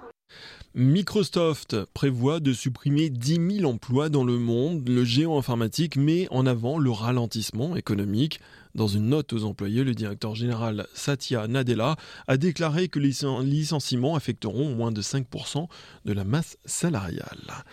Microsoft 0.74 1.86
prévoit 1.94 2.38
de 2.38 2.52
supprimer 2.52 3.08
10 3.08 3.60
000 3.60 3.70
emplois 3.70 4.10
dans 4.10 4.24
le 4.24 4.38
monde. 4.38 4.86
Le 4.86 5.04
géant 5.04 5.38
informatique 5.38 5.96
met 5.96 6.28
en 6.30 6.44
avant 6.46 6.78
le 6.78 6.90
ralentissement 6.90 7.76
économique. 7.76 8.40
Dans 8.76 8.88
une 8.88 9.08
note 9.08 9.32
aux 9.32 9.44
employés, 9.44 9.84
le 9.84 9.94
directeur 9.94 10.34
général 10.34 10.86
Satya 10.92 11.48
Nadella 11.48 11.96
a 12.28 12.36
déclaré 12.36 12.88
que 12.88 12.98
les 12.98 13.12
licenciements 13.42 14.16
affecteront 14.16 14.74
moins 14.74 14.92
de 14.92 15.00
5% 15.00 15.66
de 16.04 16.12
la 16.12 16.24
masse 16.24 16.58
salariale. 16.66 17.64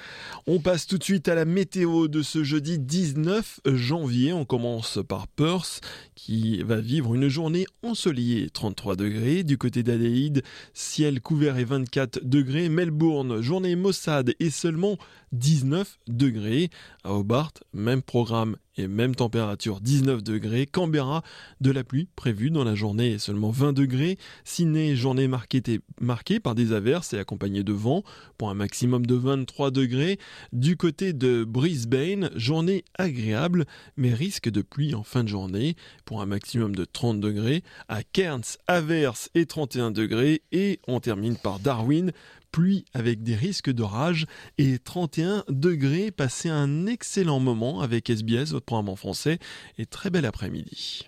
On 0.47 0.59
passe 0.59 0.87
tout 0.87 0.97
de 0.97 1.03
suite 1.03 1.27
à 1.27 1.35
la 1.35 1.43
météo 1.43 2.07
de 2.07 2.21
ce 2.21 2.45
jeudi 2.45 2.79
19 2.79 3.59
janvier. 3.65 4.31
On 4.31 4.45
commence 4.45 4.99
par 5.05 5.27
Perth 5.27 5.81
qui 6.15 6.63
va 6.63 6.79
vivre 6.79 7.15
une 7.15 7.27
journée 7.27 7.65
ensoleillée, 7.81 8.49
33 8.49 8.95
degrés. 8.95 9.43
Du 9.43 9.57
côté 9.57 9.83
d'Adéide, 9.83 10.41
ciel 10.73 11.19
couvert 11.19 11.57
et 11.57 11.65
24 11.65 12.21
degrés. 12.23 12.69
Melbourne, 12.69 13.41
journée 13.41 13.75
maussade 13.75 14.33
et 14.39 14.49
seulement 14.49 14.97
19 15.33 15.99
degrés. 16.07 16.69
À 17.03 17.11
Hobart, 17.11 17.51
même 17.73 18.01
programme 18.01 18.55
et 18.77 18.87
même 18.87 19.15
température 19.15 19.81
19 19.81 20.23
degrés. 20.23 20.65
Canberra, 20.65 21.23
de 21.61 21.71
la 21.71 21.83
pluie 21.83 22.07
prévue 22.15 22.51
dans 22.51 22.63
la 22.63 22.75
journée 22.75 23.19
seulement 23.19 23.51
20 23.51 23.73
degrés. 23.73 24.17
Sydney, 24.43 24.95
journée 24.95 25.27
marquée, 25.27 26.39
par 26.39 26.55
des 26.55 26.73
averses 26.73 27.13
et 27.13 27.19
accompagnée 27.19 27.63
de 27.63 27.73
vent 27.73 28.03
pour 28.37 28.49
un 28.49 28.53
maximum 28.53 29.05
de 29.05 29.15
23 29.15 29.71
degrés. 29.71 30.19
Du 30.51 30.77
côté 30.77 31.13
de 31.13 31.43
Brisbane, 31.43 32.29
journée 32.35 32.83
agréable 32.97 33.65
mais 33.97 34.13
risque 34.13 34.49
de 34.49 34.61
pluie 34.61 34.95
en 34.95 35.03
fin 35.03 35.23
de 35.23 35.29
journée 35.29 35.75
pour 36.05 36.21
un 36.21 36.25
maximum 36.25 36.75
de 36.75 36.85
30 36.85 37.19
degrés. 37.19 37.63
À 37.87 38.03
Cairns, 38.03 38.57
averses 38.67 39.29
et 39.35 39.45
31 39.45 39.91
degrés. 39.91 40.41
Et 40.51 40.79
on 40.87 40.99
termine 40.99 41.37
par 41.37 41.59
Darwin 41.59 42.11
pluie 42.53 42.85
avec 42.93 43.23
des 43.23 43.35
risques 43.35 43.71
d'orage 43.71 44.27
et 44.57 44.79
31 44.79 45.43
degrés. 45.49 46.11
Passez 46.11 46.47
un 46.47 46.85
excellent 46.85 47.41
moment 47.41 47.81
avec 47.81 48.09
SBS, 48.09 48.51
votre 48.51 48.65
programme 48.65 48.89
en 48.89 48.95
français, 48.95 49.39
et 49.77 49.85
très 49.85 50.09
bel 50.09 50.25
après-midi. 50.25 51.07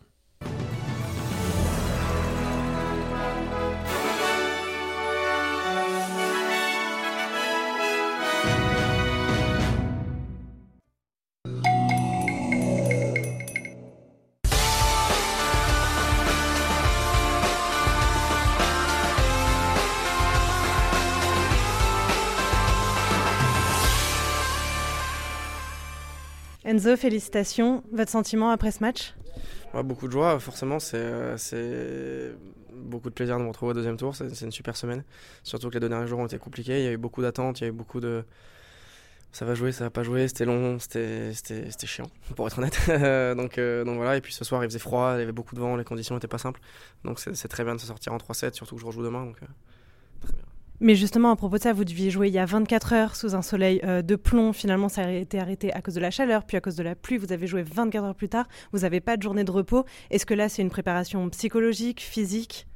Enzo, 26.76 26.98
félicitations. 26.98 27.84
Votre 27.94 28.12
sentiment 28.12 28.50
après 28.50 28.70
ce 28.72 28.82
match? 28.82 29.14
Beaucoup 29.74 30.08
de 30.08 30.12
joie, 30.12 30.38
forcément. 30.42 30.80
C'est 30.80 32.34
beaucoup 32.74 33.10
de 33.10 33.14
plaisir 33.14 33.38
de 33.38 33.44
me 33.44 33.48
retrouver 33.48 33.72
au 33.72 33.74
deuxième 33.74 33.96
tour. 33.96 34.14
C'est 34.14 34.42
une 34.42 34.52
super 34.52 34.76
semaine. 34.76 35.06
Surtout 35.44 35.70
que 35.70 35.76
les 35.76 35.80
deux 35.80 35.88
derniers 35.88 36.08
jours 36.08 36.20
ont 36.20 36.26
été 36.26 36.38
compliqués. 36.38 36.80
Il 36.80 36.84
y 36.84 36.88
a 36.90 36.92
eu 36.92 36.98
beaucoup 36.98 37.22
d'attentes, 37.22 37.62
il 37.62 37.64
y 37.64 37.68
a 37.68 37.70
eu 37.70 37.72
beaucoup 37.72 38.02
de. 38.02 38.26
Ça 39.32 39.46
va 39.46 39.56
jouer, 39.56 39.72
ça 39.72 39.86
va 39.86 39.90
pas 39.90 40.04
jouer, 40.04 40.28
c'était 40.28 40.44
long, 40.44 40.78
c'était 40.80 41.32
chiant, 41.86 42.08
pour 42.36 42.48
être 42.48 42.58
honnête. 42.58 42.78
donc, 43.38 43.58
euh, 43.58 43.84
donc 43.86 43.96
voilà, 43.96 44.18
et 44.18 44.22
puis 44.22 44.34
ce 44.34 44.46
soir 44.46 44.64
il 44.64 44.68
faisait 44.68 44.80
froid, 44.80 45.14
il 45.16 45.20
y 45.20 45.24
avait 45.24 45.34
beaucoup 45.34 45.56
de 45.56 45.60
vent, 45.60 45.76
les 45.76 45.84
conditions 45.84 46.16
n'étaient 46.16 46.28
pas 46.28 46.38
simples. 46.38 46.62
Donc 47.04 47.20
c'est 47.20 47.48
très 47.50 47.66
bien 47.66 47.76
de 47.76 47.82
se 47.82 47.88
sortir 47.88 48.14
en 48.14 48.18
3-7, 48.18 48.54
surtout 48.54 48.76
que 48.76 48.82
je 48.82 48.86
rejoue 48.86 49.04
demain. 49.04 49.26
Euh. 49.26 49.46
Mais 50.82 50.96
justement, 50.96 51.32
à 51.32 51.36
propos 51.36 51.58
de 51.58 51.64
ça, 51.64 51.74
vous 51.74 51.86
deviez 51.86 52.10
jouer 52.10 52.28
il 52.28 52.34
y 52.34 52.40
a 52.40 52.46
24 52.46 52.94
heures 52.94 53.16
sous 53.16 53.34
un 53.34 53.42
soleil 53.42 53.80
euh, 53.84 54.02
de 54.02 54.16
plomb. 54.16 54.52
Finalement, 54.52 54.90
ça 54.90 55.06
a 55.06 55.12
été 55.12 55.40
arrêté 55.40 55.72
à 55.74 55.82
cause 55.82 55.94
de 55.96 56.02
la 56.02 56.12
chaleur, 56.12 56.44
puis 56.44 56.58
à 56.58 56.62
cause 56.62 56.76
de 56.76 56.84
la 56.84 56.96
pluie. 56.96 57.18
Vous 57.18 57.32
avez 57.32 57.48
joué 57.48 57.64
24 57.64 58.04
heures 58.04 58.16
plus 58.16 58.30
tard. 58.30 58.48
Vous 58.74 58.80
n'avez 58.80 59.00
pas 59.00 59.16
de 59.16 59.24
journée 59.24 59.46
de 59.46 59.52
repos. 59.52 59.86
Est-ce 60.12 60.26
que 60.26 60.34
là, 60.34 60.50
c'est 60.50 60.62
une 60.62 60.70
préparation 60.70 61.30
psychologique, 61.30 62.02
physique? 62.02 62.68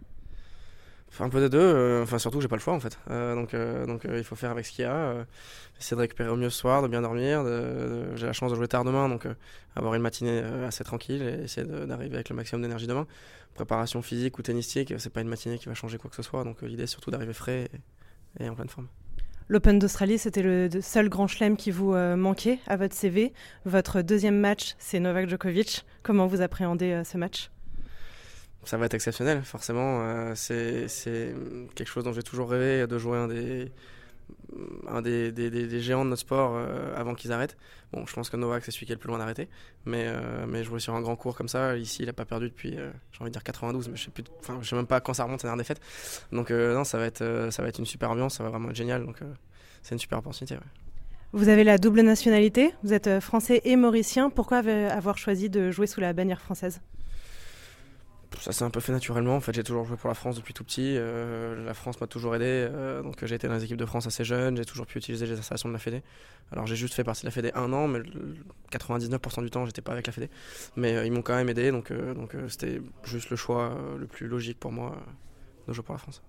Un 1.20 1.30
peu 1.30 1.40
des 1.40 1.50
deux, 1.50 1.60
euh, 1.60 2.04
enfin 2.04 2.18
surtout 2.18 2.40
j'ai 2.42 2.48
pas 2.48 2.56
le 2.56 2.62
choix 2.62 2.74
en 2.74 2.80
fait. 2.80 2.98
Euh, 3.10 3.36
donc 3.36 3.56
donc 3.88 4.08
il 4.10 4.24
faut 4.24 4.36
faire 4.36 4.52
avec 4.52 4.66
ce 4.66 4.72
qu'il 4.72 4.84
y 4.84 4.88
a. 4.88 5.26
essayer 5.80 5.96
de 5.96 6.02
récupérer 6.02 6.30
au 6.30 6.36
mieux 6.36 6.50
ce 6.50 6.60
soir, 6.60 6.82
de 6.82 6.88
bien 6.88 7.02
dormir. 7.02 7.44
j'ai 8.16 8.26
la 8.26 8.34
chance 8.34 8.52
de 8.52 8.56
jouer 8.56 8.68
tard 8.68 8.84
demain, 8.84 9.10
donc 9.10 9.28
avoir 9.76 9.96
une 9.96 10.02
matinée 10.02 10.42
assez 10.66 10.84
tranquille 10.84 11.22
et 11.22 11.44
essayer 11.44 11.66
d'arriver 11.68 12.16
avec 12.16 12.30
le 12.30 12.36
maximum 12.36 12.62
d'énergie 12.62 12.88
demain. 12.88 13.08
Préparation 13.56 14.02
physique 14.02 14.38
ou 14.38 14.42
tennistique, 14.42 14.94
c'est 14.98 15.12
pas 15.12 15.22
une 15.22 15.28
matinée 15.28 15.58
qui 15.58 15.68
va 15.68 15.74
changer 15.74 15.98
quoi 15.98 16.10
que 16.10 16.16
ce 16.16 16.24
soit. 16.24 16.44
Donc 16.44 16.62
l'idée 16.62 16.84
est 16.84 16.88
surtout 16.88 17.12
d'arriver 17.12 17.34
frais 17.34 17.70
et, 18.40 18.48
en 18.48 18.56
pleine 18.56 18.70
forme. 18.70 18.88
L'Open 19.48 19.80
d'Australie, 19.80 20.20
c'était 20.20 20.44
le 20.44 20.70
seul 20.82 21.10
grand 21.10 21.26
chelem 21.26 21.58
qui 21.58 21.72
vous 21.72 21.94
manquait 21.94 22.60
à 22.68 22.78
votre 22.78 22.96
CV. 22.96 23.34
Votre 23.66 24.02
deuxième 24.02 24.40
match, 24.40 24.76
c'est 24.78 25.00
Novak 25.00 25.28
Djokovic. 25.28 25.86
Comment 26.04 26.28
vous 26.28 26.42
appréhendez 26.42 27.02
ce 27.04 27.18
match? 27.18 27.50
Ça 28.66 28.78
va 28.78 28.86
être 28.86 28.94
exceptionnel, 28.94 29.42
forcément. 29.44 30.02
Euh, 30.04 30.34
c'est 30.36 31.34
quelque 31.76 31.88
chose 31.88 32.04
dont 32.04 32.14
j'ai 32.14 32.24
toujours 32.24 32.50
rêvé, 32.50 32.88
de 32.88 32.98
jouer 32.98 33.18
un 33.18 33.28
des, 35.02 35.82
géants 35.82 36.04
de 36.04 36.10
notre 36.10 36.22
sport 36.22 36.54
euh, 36.56 36.94
avant 36.96 37.16
qu'ils 37.16 37.32
arrêtent. 37.32 37.58
Bon, 37.94 38.06
je 38.06 38.14
pense 38.14 38.30
que 38.30 38.38
Novak, 38.38 38.64
c'est 38.66 38.72
celui 38.72 38.86
qui 38.86 38.92
est 38.92 38.96
le 38.96 39.00
plus 39.00 39.08
loin 39.08 39.18
d'arrêter. 39.18 39.48
Mais, 39.86 40.08
euh, 40.08 40.64
jouer 40.64 40.80
sur 40.80 40.94
un 40.94 41.02
grand 41.02 41.16
cours 41.16 41.36
comme 41.36 41.48
ça, 41.48 41.78
ici, 41.78 42.04
il 42.04 42.08
n'a 42.08 42.14
pas 42.14 42.26
perdu 42.26 42.50
depuis, 42.50 42.72
j'ai 42.72 43.22
envie 43.22 43.30
de 43.30 43.34
dire 43.34 43.44
92, 43.44 43.90
mais 43.90 43.96
je 43.96 44.04
sais, 44.04 44.12
sais 44.64 44.76
même 44.76 44.88
pas 44.88 45.00
quand 45.00 45.14
ça 45.14 45.24
remonte 45.24 45.42
sa 45.42 45.48
dernière 45.48 45.64
défaite. 45.64 45.80
Donc, 46.32 46.52
non, 46.52 46.84
ça 46.84 46.98
va, 46.98 47.06
être, 47.06 47.48
ça 47.52 47.62
va 47.62 47.70
être 47.70 47.80
une 47.80 47.86
super 47.86 48.12
ambiance, 48.12 48.38
ça 48.38 48.44
va 48.44 48.50
vraiment 48.50 48.70
être 48.70 48.76
génial. 48.76 49.06
Donc, 49.06 49.20
c'est 49.82 49.96
une 49.96 50.00
super 50.00 50.20
opportunité. 50.20 50.58
Vous 51.32 51.48
avez 51.48 51.64
la 51.64 51.78
double 51.78 52.02
nationalité, 52.02 52.74
vous 52.84 52.92
êtes 52.92 53.20
français 53.22 53.62
et 53.64 53.78
mauricien. 53.78 54.30
Pourquoi 54.30 54.58
avoir 54.58 55.18
choisi 55.18 55.50
de 55.50 55.72
jouer 55.72 55.88
sous 55.88 56.02
la 56.02 56.12
bannière 56.12 56.42
française? 56.42 56.82
Ça 58.38 58.52
s'est 58.52 58.64
un 58.64 58.70
peu 58.70 58.80
fait 58.80 58.92
naturellement. 58.92 59.36
En 59.36 59.40
fait, 59.40 59.54
j'ai 59.54 59.64
toujours 59.64 59.86
joué 59.86 59.98
pour 59.98 60.08
la 60.08 60.14
France 60.14 60.36
depuis 60.36 60.54
tout 60.54 60.64
petit. 60.64 60.96
Euh, 60.98 61.64
la 61.66 61.74
France 61.74 62.00
m'a 62.00 62.08
toujours 62.08 62.36
aidé. 62.36 62.46
Euh, 62.46 63.02
donc, 63.02 63.24
j'ai 63.26 63.36
été 63.36 63.48
dans 63.48 63.56
les 63.56 63.64
équipes 63.64 63.78
de 63.78 63.86
France 63.86 64.08
assez 64.08 64.24
jeune. 64.24 64.56
J'ai 64.58 64.66
toujours 64.66 64.86
pu 64.86 64.98
utiliser 64.98 65.26
les 65.26 65.38
installations 65.38 65.68
de 65.68 65.74
la 65.74 65.80
Fédé. 65.80 66.04
Alors, 66.52 66.68
j'ai 66.68 66.76
juste 66.76 66.94
fait 66.94 67.04
partie 67.04 67.22
de 67.24 67.28
la 67.28 67.32
Fédé 67.32 67.52
un 67.56 67.74
an, 67.74 67.88
mais 67.88 68.00
99% 68.72 69.44
du 69.44 69.50
temps, 69.50 69.66
j'étais 69.66 69.82
pas 69.82 69.92
avec 69.92 70.08
la 70.08 70.14
Fédé. 70.14 70.30
Mais 70.76 70.96
euh, 70.96 71.06
ils 71.06 71.12
m'ont 71.12 71.22
quand 71.22 71.36
même 71.36 71.50
aidé. 71.50 71.72
Donc, 71.72 71.92
donc 71.92 72.36
c'était 72.48 72.82
juste 73.04 73.30
le 73.30 73.36
choix 73.36 73.76
le 73.98 74.06
plus 74.06 74.28
logique 74.28 74.60
pour 74.60 74.72
moi 74.72 74.96
de 75.68 75.74
jouer 75.74 75.84
pour 75.84 75.94
la 75.94 76.00
France. 76.00 76.22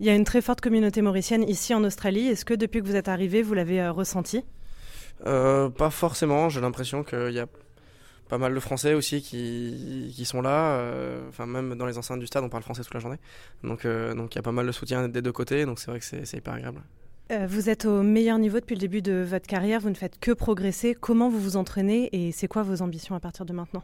Il 0.00 0.06
y 0.06 0.10
a 0.10 0.14
une 0.14 0.24
très 0.24 0.40
forte 0.40 0.60
communauté 0.60 1.02
mauricienne 1.02 1.42
ici 1.48 1.74
en 1.74 1.84
Australie. 1.84 2.28
Est-ce 2.28 2.44
que 2.44 2.54
depuis 2.54 2.80
que 2.80 2.86
vous 2.86 2.96
êtes 2.96 3.08
arrivé, 3.08 3.42
vous 3.42 3.54
l'avez 3.54 3.86
ressenti 3.88 4.44
Pas 5.24 5.90
forcément. 5.90 6.48
J'ai 6.48 6.60
l'impression 6.60 7.04
qu'il 7.04 7.32
y 7.32 7.40
a 7.40 7.46
pas 8.32 8.38
mal 8.38 8.54
de 8.54 8.60
Français 8.60 8.94
aussi 8.94 9.20
qui, 9.20 10.10
qui 10.16 10.24
sont 10.24 10.40
là. 10.40 10.76
Euh, 10.76 11.28
enfin, 11.28 11.44
même 11.44 11.74
dans 11.74 11.84
les 11.84 11.98
enceintes 11.98 12.18
du 12.18 12.26
stade, 12.26 12.42
on 12.42 12.48
parle 12.48 12.62
français 12.62 12.82
toute 12.82 12.94
la 12.94 13.00
journée. 13.00 13.18
Donc, 13.62 13.84
euh, 13.84 14.14
donc 14.14 14.34
il 14.34 14.36
y 14.36 14.38
a 14.38 14.42
pas 14.42 14.52
mal 14.52 14.66
de 14.66 14.72
soutien 14.72 15.06
des 15.06 15.20
deux 15.20 15.32
côtés. 15.32 15.66
Donc, 15.66 15.78
c'est 15.78 15.90
vrai 15.90 16.00
que 16.00 16.06
c'est 16.06 16.34
hyper 16.34 16.54
agréable. 16.54 16.80
Euh, 17.30 17.46
vous 17.46 17.68
êtes 17.68 17.84
au 17.84 18.02
meilleur 18.02 18.38
niveau 18.38 18.58
depuis 18.58 18.74
le 18.74 18.80
début 18.80 19.02
de 19.02 19.22
votre 19.22 19.46
carrière. 19.46 19.80
Vous 19.80 19.90
ne 19.90 19.94
faites 19.94 20.18
que 20.18 20.30
progresser. 20.30 20.96
Comment 20.98 21.28
vous 21.28 21.40
vous 21.40 21.56
entraînez 21.58 22.08
et 22.12 22.32
c'est 22.32 22.48
quoi 22.48 22.62
vos 22.62 22.80
ambitions 22.80 23.14
à 23.14 23.20
partir 23.20 23.44
de 23.44 23.52
maintenant? 23.52 23.82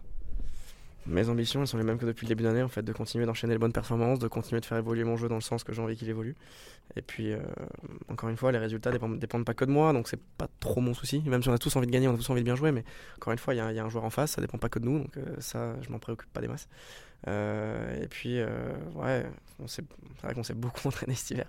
Mes 1.08 1.28
ambitions, 1.30 1.62
elles 1.62 1.66
sont 1.66 1.78
les 1.78 1.84
mêmes 1.84 1.98
que 1.98 2.04
depuis 2.04 2.26
le 2.26 2.28
début 2.28 2.44
d'année, 2.44 2.62
en 2.62 2.68
fait, 2.68 2.82
de 2.82 2.92
continuer 2.92 3.24
d'enchaîner 3.24 3.54
les 3.54 3.58
bonnes 3.58 3.72
performances, 3.72 4.18
de 4.18 4.28
continuer 4.28 4.60
de 4.60 4.66
faire 4.66 4.76
évoluer 4.76 5.04
mon 5.04 5.16
jeu 5.16 5.28
dans 5.28 5.36
le 5.36 5.40
sens 5.40 5.64
que 5.64 5.72
j'ai 5.72 5.80
envie 5.80 5.96
qu'il 5.96 6.08
évolue. 6.10 6.36
Et 6.96 7.02
puis, 7.02 7.32
euh, 7.32 7.38
encore 8.08 8.28
une 8.28 8.36
fois, 8.36 8.52
les 8.52 8.58
résultats 8.58 8.90
dépendent, 8.90 9.18
dépendent 9.18 9.46
pas 9.46 9.54
que 9.54 9.64
de 9.64 9.70
moi, 9.70 9.92
donc 9.94 10.06
c'est 10.08 10.20
pas 10.20 10.48
trop 10.60 10.82
mon 10.82 10.92
souci. 10.92 11.22
Même 11.26 11.42
si 11.42 11.48
on 11.48 11.52
a 11.54 11.58
tous 11.58 11.74
envie 11.76 11.86
de 11.86 11.92
gagner, 11.92 12.08
on 12.08 12.14
a 12.14 12.16
tous 12.16 12.28
envie 12.28 12.42
de 12.42 12.44
bien 12.44 12.56
jouer, 12.56 12.72
mais 12.72 12.84
encore 13.16 13.32
une 13.32 13.38
fois, 13.38 13.54
il 13.54 13.56
y, 13.56 13.60
y, 13.60 13.78
a 13.78 13.84
un 13.84 13.88
joueur 13.88 14.04
en 14.04 14.10
face, 14.10 14.32
ça 14.32 14.42
dépend 14.42 14.58
pas 14.58 14.68
que 14.68 14.78
de 14.78 14.84
nous, 14.84 14.98
donc 14.98 15.16
euh, 15.16 15.34
ça, 15.38 15.74
je 15.80 15.90
m'en 15.90 15.98
préoccupe 15.98 16.30
pas 16.30 16.42
des 16.42 16.48
masses. 16.48 16.68
Euh, 17.26 18.02
et 18.02 18.06
puis, 18.06 18.38
ouais, 18.94 19.26
c'est 19.66 19.84
vrai 20.22 20.34
qu'on 20.34 20.42
s'est 20.42 20.54
beaucoup 20.54 20.80
entraîné 20.88 21.14
cet 21.14 21.30
hiver. 21.30 21.46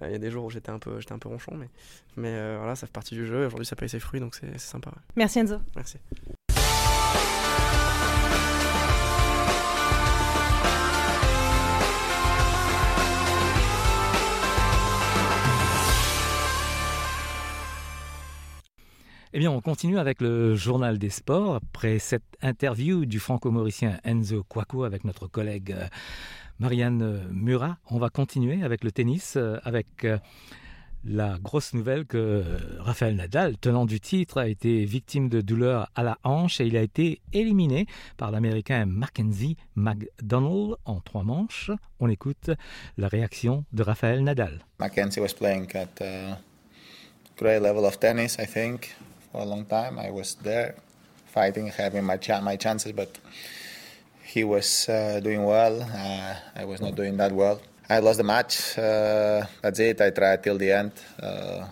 Il 0.00 0.12
y 0.12 0.14
a 0.14 0.18
des 0.18 0.30
jours 0.30 0.44
où 0.44 0.50
j'étais 0.50 0.70
un 0.70 0.78
peu, 0.78 1.00
j'étais 1.00 1.12
un 1.12 1.18
peu 1.18 1.28
ronchon, 1.28 1.56
mais, 1.56 1.68
mais 2.16 2.56
voilà, 2.56 2.76
ça 2.76 2.86
fait 2.86 2.92
partie 2.92 3.16
du 3.16 3.26
jeu. 3.26 3.46
Aujourd'hui, 3.46 3.66
ça 3.66 3.74
paye 3.74 3.88
ses 3.88 4.00
fruits, 4.00 4.20
donc 4.20 4.36
c'est 4.36 4.58
sympa. 4.58 4.90
Ouais. 4.90 5.02
Merci 5.16 5.40
Enzo. 5.40 5.58
Merci. 5.74 5.98
On 19.48 19.60
continue 19.60 19.98
avec 19.98 20.20
le 20.20 20.54
journal 20.54 20.98
des 20.98 21.10
sports. 21.10 21.56
Après 21.56 21.98
cette 21.98 22.36
interview 22.42 23.06
du 23.06 23.18
franco-mauricien 23.18 23.98
Enzo 24.04 24.42
Quaco 24.42 24.84
avec 24.84 25.04
notre 25.04 25.26
collègue 25.26 25.74
Marianne 26.58 27.28
Murat, 27.30 27.78
on 27.90 27.98
va 27.98 28.10
continuer 28.10 28.62
avec 28.62 28.84
le 28.84 28.92
tennis, 28.92 29.38
avec 29.64 30.06
la 31.04 31.36
grosse 31.42 31.74
nouvelle 31.74 32.06
que 32.06 32.44
Rafael 32.78 33.16
Nadal, 33.16 33.58
tenant 33.58 33.86
du 33.86 33.98
titre, 34.00 34.38
a 34.38 34.48
été 34.48 34.84
victime 34.84 35.28
de 35.28 35.40
douleurs 35.40 35.90
à 35.94 36.02
la 36.02 36.18
hanche 36.22 36.60
et 36.60 36.66
il 36.66 36.76
a 36.76 36.82
été 36.82 37.20
éliminé 37.32 37.86
par 38.16 38.30
l'Américain 38.30 38.86
Mackenzie 38.86 39.56
McDonald 39.74 40.76
en 40.84 41.00
trois 41.00 41.24
manches. 41.24 41.70
On 41.98 42.08
écoute 42.08 42.50
la 42.98 43.08
réaction 43.08 43.64
de 43.72 43.82
Rafael 43.82 44.22
Nadal. 44.22 44.64
Mackenzie 44.78 45.20
was 45.20 45.34
playing 45.34 45.66
at 45.74 46.00
a 46.00 46.38
great 47.36 47.60
level 47.60 47.84
of 47.84 47.98
tennis, 47.98 48.36
I 48.38 48.46
think. 48.46 48.94
For 49.32 49.40
a 49.40 49.44
long 49.44 49.64
time. 49.64 49.98
I 49.98 50.10
was 50.10 50.34
there 50.36 50.76
fighting, 51.26 51.68
having 51.68 52.04
my, 52.04 52.18
ch- 52.18 52.42
my 52.42 52.56
chances, 52.56 52.92
but 52.92 53.18
he 54.22 54.44
was 54.44 54.88
uh, 54.88 55.20
doing 55.22 55.44
well. 55.44 55.82
Uh, 55.82 56.34
I 56.54 56.64
was 56.64 56.80
not 56.80 56.94
doing 56.94 57.16
that 57.16 57.32
well. 57.32 57.60
I 57.88 57.98
lost 57.98 58.18
the 58.18 58.24
match. 58.24 58.78
Uh, 58.78 59.44
that's 59.62 59.80
it. 59.80 60.00
I 60.00 60.10
tried 60.10 60.42
till 60.42 60.58
the 60.58 60.70
end. 60.72 60.92
Uh, 61.20 61.66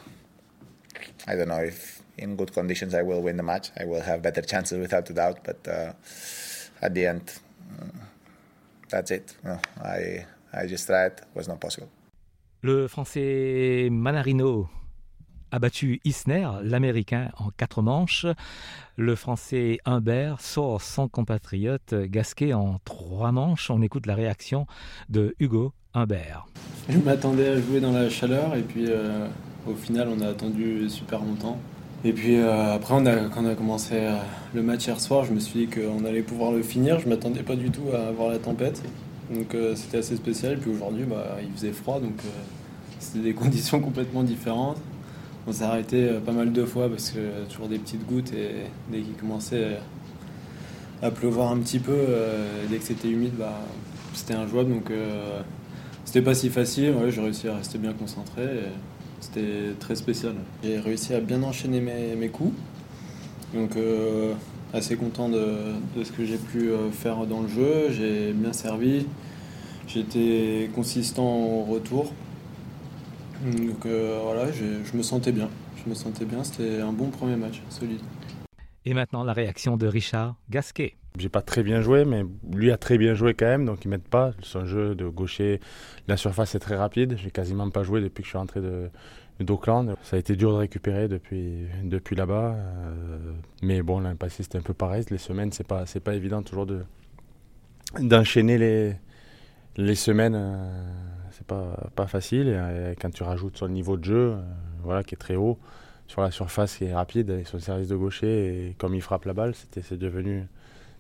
I 1.27 1.37
don't 1.37 1.49
know 1.49 1.61
if 1.61 2.03
in 2.19 2.37
good 2.37 2.53
conditions 2.53 2.95
I 2.95 3.03
will 3.03 3.23
win 3.23 3.37
the 3.37 3.43
match. 3.43 3.71
I 3.79 3.85
will 3.85 4.01
have 4.01 4.21
better 4.23 4.43
chances 4.43 4.79
without 4.79 5.09
a 5.09 5.13
doubt, 5.13 5.39
but 5.45 5.67
uh, 5.69 5.93
at 6.83 6.95
the 6.95 7.07
end, 7.07 7.33
that's 8.89 9.11
it. 9.11 9.37
I, 9.83 10.27
I 10.53 10.67
just 10.67 10.87
tried. 10.87 11.13
It 11.13 11.25
was 11.35 11.47
not 11.49 11.61
possible. 11.61 11.89
Le 12.63 12.89
français 12.89 13.89
Manarino 13.91 14.69
a 15.53 15.59
battu 15.59 16.01
Isner, 16.05 16.49
l'Américain, 16.63 17.31
en 17.39 17.51
quatre 17.57 17.83
manches. 17.83 18.27
Le 18.97 19.15
Français 19.15 19.79
Humbert 19.85 20.41
sort 20.41 20.81
son 20.83 21.09
compatriote 21.09 21.95
Gasquet 21.95 22.53
en 22.53 22.79
trois 22.85 23.33
manches. 23.33 23.71
On 23.71 23.83
écoute 23.83 24.07
la 24.07 24.15
réaction 24.15 24.67
de 25.09 25.35
Hugo 25.39 25.73
Humbert. 25.95 26.47
Je 26.89 26.99
m'attendais 26.99 27.49
à 27.49 27.61
jouer 27.61 27.81
dans 27.81 27.93
la 27.93 28.09
chaleur 28.09 28.55
et 28.55 28.63
puis 28.63 28.87
euh, 28.89 29.27
au 29.67 29.75
final 29.75 30.09
on 30.09 30.21
a 30.21 30.29
attendu 30.29 30.89
super 30.89 31.21
longtemps. 31.21 31.59
Et 32.05 32.13
puis 32.13 32.37
euh, 32.37 32.75
après 32.75 32.95
quand 32.95 33.45
on 33.45 33.47
a 33.47 33.55
commencé 33.55 33.95
euh, 33.95 34.17
le 34.55 34.63
match 34.63 34.87
hier 34.87 35.01
soir, 35.01 35.25
je 35.25 35.33
me 35.33 35.41
suis 35.41 35.67
dit 35.67 35.69
qu'on 35.69 36.05
allait 36.05 36.23
pouvoir 36.23 36.53
le 36.53 36.63
finir. 36.63 37.01
Je 37.01 37.09
m'attendais 37.09 37.43
pas 37.43 37.57
du 37.57 37.71
tout 37.71 37.89
à 37.95 38.09
avoir 38.09 38.31
la 38.31 38.39
tempête. 38.39 38.83
Donc 39.33 39.57
c'était 39.77 39.99
assez 39.99 40.17
spécial. 40.17 40.55
Et 40.55 40.57
puis 40.57 40.71
aujourd'hui 40.71 41.05
bah, 41.05 41.39
il 41.43 41.53
faisait 41.53 41.73
froid 41.73 42.01
donc 42.01 42.21
c'était 42.99 43.25
des 43.25 43.35
conditions 43.35 43.81
complètement 43.81 44.23
différentes. 44.23 44.79
On 45.47 45.53
s'est 45.53 45.65
arrêté 45.65 46.09
pas 46.25 46.33
mal 46.33 46.53
de 46.53 46.65
fois 46.65 46.89
parce 46.89 47.11
que 47.11 47.45
toujours 47.51 47.69
des 47.69 47.79
petites 47.79 48.07
gouttes 48.07 48.33
et 48.33 48.67
dès 48.91 49.01
qu'il 49.01 49.15
commençait 49.15 49.79
à 51.03 51.11
pleuvoir 51.11 51.51
un 51.51 51.59
petit 51.59 51.79
peu, 51.79 51.93
euh, 51.93 52.65
dès 52.69 52.77
que 52.77 52.85
c'était 52.85 53.09
humide, 53.09 53.33
bah, 53.39 53.61
c'était 54.15 54.35
injouable. 54.35 54.71
Donc 54.71 54.91
euh, 54.91 55.41
c'était 56.05 56.23
pas 56.23 56.35
si 56.35 56.51
facile. 56.51 56.95
J'ai 57.09 57.21
réussi 57.21 57.49
à 57.49 57.57
rester 57.57 57.79
bien 57.79 57.93
concentré. 57.93 58.43
C'était 59.21 59.75
très 59.79 59.97
spécial. 59.97 60.35
J'ai 60.63 60.79
réussi 60.79 61.15
à 61.15 61.21
bien 61.21 61.43
enchaîner 61.43 61.81
mes, 61.81 62.29
coups. 62.29 62.55
Donc 63.55 63.77
euh, 63.77 64.35
assez 64.73 64.97
content 64.97 65.29
de, 65.29 65.47
de 65.97 66.05
ce 66.05 66.13
que 66.13 66.25
j'ai 66.25 66.39
pu 66.39 66.71
faire 66.93 67.27
dans 67.27 67.43
le 67.43 67.49
jeu. 67.49 67.91
J'ai 67.91 68.33
bien 68.33 68.53
servi. 68.53 69.07
J'étais 69.87 70.71
consistant 70.75 71.27
au 71.27 71.65
retour. 71.65 72.13
Donc 73.45 73.87
euh, 73.87 74.21
voilà, 74.23 74.51
je 74.53 74.97
me 74.97 75.03
sentais 75.03 75.33
bien. 75.33 75.49
Je 75.83 75.89
me 75.89 75.95
sentais 75.95 76.25
bien, 76.25 76.45
c'était 76.45 76.81
un 76.81 76.93
bon 76.93 77.09
premier 77.09 77.37
match, 77.37 77.63
solide. 77.71 78.01
Et 78.85 78.95
maintenant 78.95 79.25
la 79.25 79.33
réaction 79.33 79.77
de 79.77 79.87
Richard 79.87 80.37
Gasquet. 80.51 80.95
J'ai 81.19 81.29
pas 81.29 81.43
très 81.43 81.63
bien 81.63 81.81
joué, 81.81 82.05
mais 82.05 82.23
lui 82.53 82.71
a 82.71 82.77
très 82.77 82.97
bien 82.97 83.15
joué 83.15 83.35
quand 83.35 83.47
même, 83.47 83.65
donc 83.65 83.85
il 83.85 83.89
m'aide 83.89 84.07
pas. 84.07 84.33
Son 84.43 84.65
jeu 84.65 84.95
de 84.95 85.09
gaucher, 85.09 85.61
la 86.07 86.17
surface 86.17 86.55
est 86.55 86.61
très 86.61 86.77
rapide. 86.77 87.17
J'ai 87.17 87.31
quasiment 87.31 87.69
pas 87.71 87.83
joué 87.83 88.01
depuis 88.01 88.23
que 88.23 88.27
je 88.27 88.31
suis 88.31 88.39
rentré 88.39 88.61
de, 88.61 88.91
d'Auckland. 89.41 89.97
Ça 90.03 90.17
a 90.17 90.19
été 90.19 90.37
dur 90.37 90.53
de 90.53 90.57
récupérer 90.57 91.09
depuis, 91.09 91.67
depuis 91.83 92.15
là-bas. 92.15 92.55
Euh, 92.55 93.19
mais 93.63 93.83
bon, 93.83 94.01
l'année 94.01 94.17
passée 94.17 94.43
c'était 94.43 94.59
un 94.59 94.63
peu 94.63 94.75
pareil. 94.75 95.05
Les 95.11 95.19
semaines, 95.19 95.51
c'est 95.51 95.67
pas, 95.67 95.85
c'est 95.87 96.01
pas 96.01 96.15
évident 96.15 96.43
toujours 96.43 96.67
de, 96.67 96.83
d'enchaîner 97.99 98.57
les, 98.59 98.95
les 99.81 99.95
semaines. 99.95 100.35
Euh, 100.37 100.91
c'est 101.33 101.47
pas, 101.47 102.07
facile. 102.07 102.49
Et, 102.49 102.97
quand 103.01 103.11
tu 103.11 103.23
rajoutes 103.23 103.57
son 103.57 103.69
niveau 103.69 103.97
de 103.97 104.05
jeu, 104.05 104.33
euh, 104.33 104.43
voilà, 104.83 105.03
qui 105.03 105.15
est 105.15 105.19
très 105.19 105.37
haut, 105.37 105.59
sur 106.07 106.23
la 106.23 106.31
surface 106.31 106.77
qui 106.77 106.85
est 106.85 106.95
rapide, 106.95 107.31
avec 107.31 107.47
son 107.47 107.59
service 107.59 107.89
de 107.89 107.97
gaucher, 107.97 108.69
et 108.69 108.75
comme 108.79 108.95
il 108.95 109.03
frappe 109.03 109.25
la 109.25 109.33
balle, 109.33 109.55
c'était, 109.55 109.83
c'est 109.83 109.97
devenu 109.97 110.47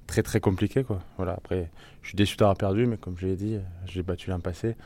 très 0.07 0.23
très 0.23 0.40
compliqué. 0.40 0.85
Quoi. 0.85 1.01
Voilà, 1.16 1.33
après, 1.33 1.71
je 2.03 2.09
suis 2.09 2.16
déçu 2.16 2.37
d'avoir 2.37 2.57
perdu, 2.57 2.87
mais 2.87 2.97
comme 2.97 3.16
je 3.19 3.27
l'ai 3.27 3.37
dit, 3.37 3.59
j'ai 3.87 4.03
battu 4.03 4.31
l'an 4.31 4.40
passé. 4.40 4.77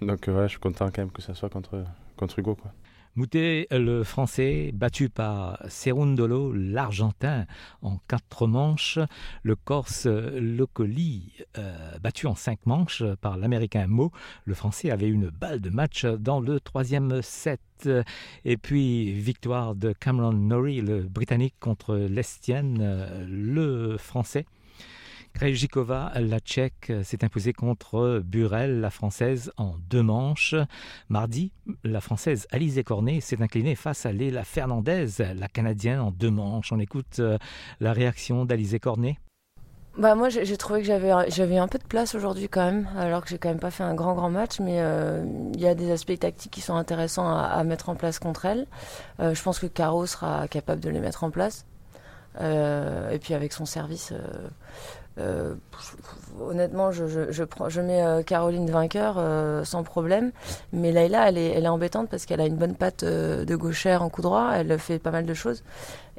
Donc 0.00 0.28
voilà, 0.28 0.46
je 0.46 0.52
suis 0.52 0.60
content 0.60 0.86
quand 0.86 0.98
même 0.98 1.10
que 1.10 1.22
ça 1.22 1.34
soit 1.34 1.48
contre, 1.48 1.84
contre 2.16 2.38
Hugo. 2.38 2.54
Quoi. 2.54 2.72
Moutet, 3.16 3.66
le 3.72 4.04
français, 4.04 4.70
battu 4.72 5.08
par 5.08 5.58
Serundolo, 5.68 6.52
l'argentin, 6.52 7.44
en 7.82 7.98
quatre 8.06 8.46
manches. 8.46 9.00
Le 9.42 9.56
corse 9.56 10.06
Locoli, 10.06 11.32
euh, 11.58 11.98
battu 12.00 12.28
en 12.28 12.36
cinq 12.36 12.64
manches 12.66 13.02
par 13.20 13.36
l'américain 13.36 13.88
Mo. 13.88 14.12
Le 14.44 14.54
français 14.54 14.92
avait 14.92 15.08
une 15.08 15.28
balle 15.28 15.60
de 15.60 15.70
match 15.70 16.04
dans 16.04 16.38
le 16.38 16.60
troisième 16.60 17.20
set. 17.20 17.60
Et 18.44 18.56
puis, 18.56 19.12
victoire 19.12 19.74
de 19.74 19.92
Cameron 19.92 20.32
Norrie, 20.32 20.80
le 20.80 21.02
britannique, 21.02 21.54
contre 21.58 21.96
l'Estienne, 21.96 23.26
le 23.28 23.96
français. 23.98 24.46
Krejcikova, 25.34 26.12
la 26.16 26.38
tchèque, 26.38 26.92
s'est 27.02 27.24
imposée 27.24 27.52
contre 27.52 28.22
Burel, 28.24 28.80
la 28.80 28.90
française, 28.90 29.52
en 29.56 29.74
deux 29.88 30.02
manches. 30.02 30.54
Mardi, 31.08 31.52
la 31.84 32.00
française 32.00 32.46
Alizé 32.50 32.84
Cornet 32.84 33.20
s'est 33.20 33.42
inclinée 33.42 33.74
face 33.74 34.06
à 34.06 34.12
Léla 34.12 34.44
Fernandez, 34.44 35.06
la 35.34 35.48
canadienne, 35.48 36.00
en 36.00 36.10
deux 36.10 36.30
manches. 36.30 36.72
On 36.72 36.78
écoute 36.78 37.20
la 37.80 37.92
réaction 37.92 38.44
d'Alizé 38.44 38.78
Cornet. 38.78 39.18
Bah 39.98 40.14
moi 40.14 40.28
j'ai 40.28 40.56
trouvé 40.56 40.80
que 40.80 40.86
j'avais 40.86 41.10
j'avais 41.30 41.58
un 41.58 41.66
peu 41.66 41.78
de 41.78 41.84
place 41.84 42.14
aujourd'hui 42.14 42.48
quand 42.48 42.64
même 42.64 42.88
alors 42.96 43.24
que 43.24 43.28
j'ai 43.28 43.38
quand 43.38 43.48
même 43.48 43.58
pas 43.58 43.72
fait 43.72 43.82
un 43.82 43.94
grand 43.94 44.14
grand 44.14 44.30
match 44.30 44.60
mais 44.60 44.80
il 45.52 45.60
y 45.60 45.66
a 45.66 45.74
des 45.74 45.90
aspects 45.90 46.16
tactiques 46.18 46.52
qui 46.52 46.60
sont 46.60 46.76
intéressants 46.76 47.28
à, 47.28 47.62
mettre 47.64 47.88
en 47.88 47.96
place 47.96 48.20
contre 48.20 48.44
elle. 48.44 48.66
Euh, 49.18 49.34
je 49.34 49.42
pense 49.42 49.58
que 49.58 49.66
Caro 49.66 50.06
sera 50.06 50.46
capable 50.46 50.80
de 50.80 50.90
les 50.90 51.00
mettre 51.00 51.24
en 51.24 51.30
place 51.30 51.66
euh, 52.40 53.10
et 53.10 53.18
puis 53.18 53.34
avec 53.34 53.52
son 53.52 53.66
service 53.66 54.12
euh, 55.20 55.54
honnêtement, 56.40 56.90
je, 56.90 57.80
mets 57.80 58.02
euh, 58.02 58.22
Caroline 58.22 58.70
vainqueur 58.70 59.16
euh, 59.18 59.64
sans 59.64 59.82
problème. 59.82 60.32
Mais 60.72 60.92
Laila, 60.92 61.28
elle 61.28 61.38
est, 61.38 61.68
embêtante 61.68 62.08
parce 62.08 62.26
qu'elle 62.26 62.40
a 62.40 62.46
une 62.46 62.56
bonne 62.56 62.74
patte 62.74 63.04
de 63.04 63.56
gauchère 63.56 64.02
en 64.02 64.08
coup 64.08 64.22
droit. 64.22 64.52
Elle 64.54 64.78
fait 64.78 64.98
pas 64.98 65.10
mal 65.10 65.26
de 65.26 65.34
choses. 65.34 65.62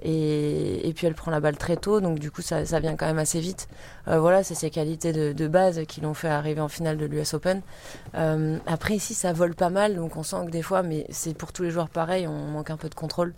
Et, 0.04 0.92
puis 0.96 1.06
elle 1.06 1.14
prend 1.14 1.30
la 1.30 1.40
balle 1.40 1.58
très 1.58 1.78
tôt, 1.78 2.02
donc 2.02 2.18
du 2.18 2.32
coup 2.32 2.42
ça, 2.42 2.64
vient 2.64 2.96
quand 2.96 3.06
même 3.06 3.20
assez 3.20 3.40
vite. 3.40 3.68
voilà, 4.08 4.44
c'est 4.44 4.56
ses 4.56 4.72
qualités 4.72 5.14
de 5.14 5.48
base 5.48 5.82
qui 5.88 6.02
l'ont 6.02 6.16
fait 6.16 6.28
arriver 6.28 6.60
en 6.60 6.70
finale 6.70 6.98
de 6.98 7.06
l'US 7.06 7.36
Open. 7.36 7.62
après 8.66 8.96
ici, 8.96 9.14
ça 9.14 9.32
vole 9.32 9.54
pas 9.54 9.70
mal, 9.70 9.96
donc 9.96 10.18
on 10.18 10.24
sent 10.24 10.48
que 10.48 10.52
des 10.52 10.64
fois, 10.64 10.82
mais 10.82 11.06
c'est 11.12 11.36
pour 11.36 11.54
tous 11.54 11.62
les 11.62 11.70
joueurs 11.70 11.90
pareil, 11.90 12.28
on 12.28 12.48
manque 12.48 12.72
un 12.72 12.78
peu 12.78 12.90
de 12.90 12.96
contrôle. 12.96 13.36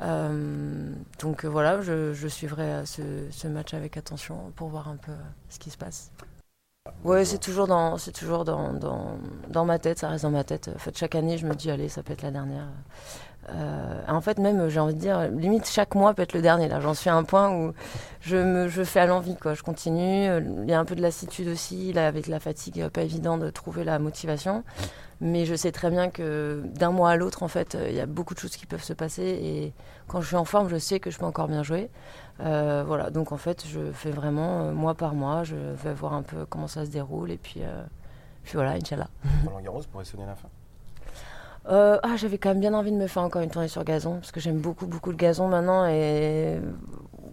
Euh, 0.00 0.92
donc 1.18 1.44
voilà, 1.44 1.82
je, 1.82 2.28
suivrai 2.28 2.86
ce, 2.86 3.02
ce, 3.30 3.48
match 3.48 3.74
avec 3.74 3.96
attention 3.96 4.52
pour 4.56 4.68
voir 4.68 4.88
un 4.88 4.96
peu 4.96 5.12
ce 5.48 5.58
qui 5.58 5.70
se 5.70 5.76
passe. 5.76 6.10
Ouais, 7.04 7.24
c'est 7.24 7.38
toujours 7.38 7.66
dans, 7.66 7.98
c'est 7.98 8.12
toujours 8.12 8.44
dans, 8.44 8.72
dans, 8.72 9.18
dans, 9.48 9.64
ma 9.64 9.78
tête, 9.78 9.98
ça 9.98 10.08
reste 10.08 10.24
dans 10.24 10.30
ma 10.30 10.44
tête. 10.44 10.70
En 10.74 10.78
fait, 10.78 10.96
chaque 10.96 11.14
année, 11.14 11.36
je 11.36 11.46
me 11.46 11.54
dis, 11.54 11.70
allez, 11.70 11.88
ça 11.88 12.02
peut 12.02 12.14
être 12.14 12.22
la 12.22 12.30
dernière. 12.30 12.66
Euh, 13.50 14.00
en 14.08 14.20
fait, 14.20 14.38
même, 14.38 14.68
j'ai 14.68 14.80
envie 14.80 14.94
de 14.94 15.00
dire, 15.00 15.28
limite, 15.30 15.68
chaque 15.68 15.94
mois 15.94 16.14
peut 16.14 16.22
être 16.22 16.32
le 16.32 16.42
dernier. 16.42 16.68
Là, 16.68 16.80
j'en 16.80 16.94
suis 16.94 17.10
à 17.10 17.14
un 17.14 17.24
point 17.24 17.50
où 17.50 17.74
je 18.20 18.36
me 18.36 18.68
je 18.68 18.82
fais 18.82 19.00
à 19.00 19.06
l'envie, 19.06 19.36
quoi. 19.36 19.54
Je 19.54 19.62
continue. 19.62 20.26
Il 20.62 20.68
y 20.68 20.72
a 20.72 20.80
un 20.80 20.84
peu 20.84 20.94
de 20.94 21.02
lassitude 21.02 21.48
aussi, 21.48 21.92
là, 21.92 22.06
avec 22.06 22.26
la 22.26 22.40
fatigue, 22.40 22.88
pas 22.88 23.02
évident 23.02 23.36
de 23.36 23.50
trouver 23.50 23.84
la 23.84 23.98
motivation. 23.98 24.64
Mais 25.20 25.44
je 25.44 25.54
sais 25.54 25.70
très 25.70 25.90
bien 25.90 26.08
que 26.08 26.62
d'un 26.64 26.92
mois 26.92 27.10
à 27.10 27.16
l'autre, 27.16 27.42
en 27.42 27.48
fait, 27.48 27.76
il 27.88 27.94
y 27.94 28.00
a 28.00 28.06
beaucoup 28.06 28.32
de 28.32 28.38
choses 28.38 28.56
qui 28.56 28.64
peuvent 28.64 28.82
se 28.82 28.94
passer. 28.94 29.22
Et 29.22 29.72
quand 30.08 30.22
je 30.22 30.28
suis 30.28 30.36
en 30.36 30.46
forme, 30.46 30.68
je 30.68 30.78
sais 30.78 30.98
que 30.98 31.10
je 31.10 31.18
peux 31.18 31.26
encore 31.26 31.46
bien 31.46 31.62
jouer. 31.62 31.90
Euh, 32.40 32.82
voilà, 32.86 33.10
donc 33.10 33.32
en 33.32 33.36
fait, 33.36 33.66
je 33.66 33.92
fais 33.92 34.10
vraiment 34.10 34.62
euh, 34.62 34.72
mois 34.72 34.94
par 34.94 35.14
mois. 35.14 35.44
Je 35.44 35.56
vais 35.56 35.92
voir 35.92 36.14
un 36.14 36.22
peu 36.22 36.46
comment 36.46 36.68
ça 36.68 36.86
se 36.86 36.90
déroule. 36.90 37.30
Et 37.30 37.36
puis, 37.36 37.60
euh, 37.62 37.82
puis 38.44 38.54
voilà, 38.54 38.72
Inch'Allah. 38.72 39.08
Roland 39.46 39.60
Garros 39.60 39.82
pourrait 39.90 40.04
sonner 40.04 40.26
la 40.26 40.34
fin 40.34 40.48
ah, 41.72 42.16
j'avais 42.16 42.38
quand 42.38 42.48
même 42.48 42.58
bien 42.58 42.74
envie 42.74 42.90
de 42.90 42.96
me 42.96 43.06
faire 43.06 43.22
encore 43.22 43.42
une 43.42 43.50
tournée 43.50 43.68
sur 43.68 43.84
gazon 43.84 44.14
parce 44.14 44.32
que 44.32 44.40
j'aime 44.40 44.58
beaucoup 44.58 44.86
beaucoup 44.86 45.10
le 45.10 45.16
gazon 45.16 45.46
maintenant 45.46 45.86
et 45.86 46.58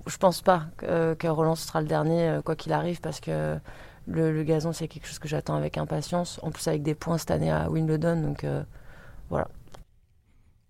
je 0.05 0.17
pense 0.17 0.41
pas 0.41 0.65
que, 0.75 1.15
que 1.15 1.27
Roland 1.27 1.55
sera 1.55 1.81
le 1.81 1.87
dernier 1.87 2.39
quoi 2.45 2.55
qu'il 2.55 2.71
arrive 2.71 3.01
parce 3.01 3.19
que 3.19 3.57
le, 4.07 4.43
gazon, 4.43 4.71
c'est 4.71 4.87
quelque 4.87 5.07
chose 5.07 5.19
que 5.19 5.27
j'attends 5.27 5.55
avec 5.55 5.77
impatience. 5.77 6.39
En 6.41 6.51
plus, 6.51 6.67
avec 6.67 6.83
des 6.83 6.95
points 6.95 7.17
cette 7.17 7.31
année 7.31 7.51
à 7.51 7.69
Wimbledon. 7.69 8.21
Donc 8.21 8.43
euh, 8.43 8.63
voilà. 9.29 9.47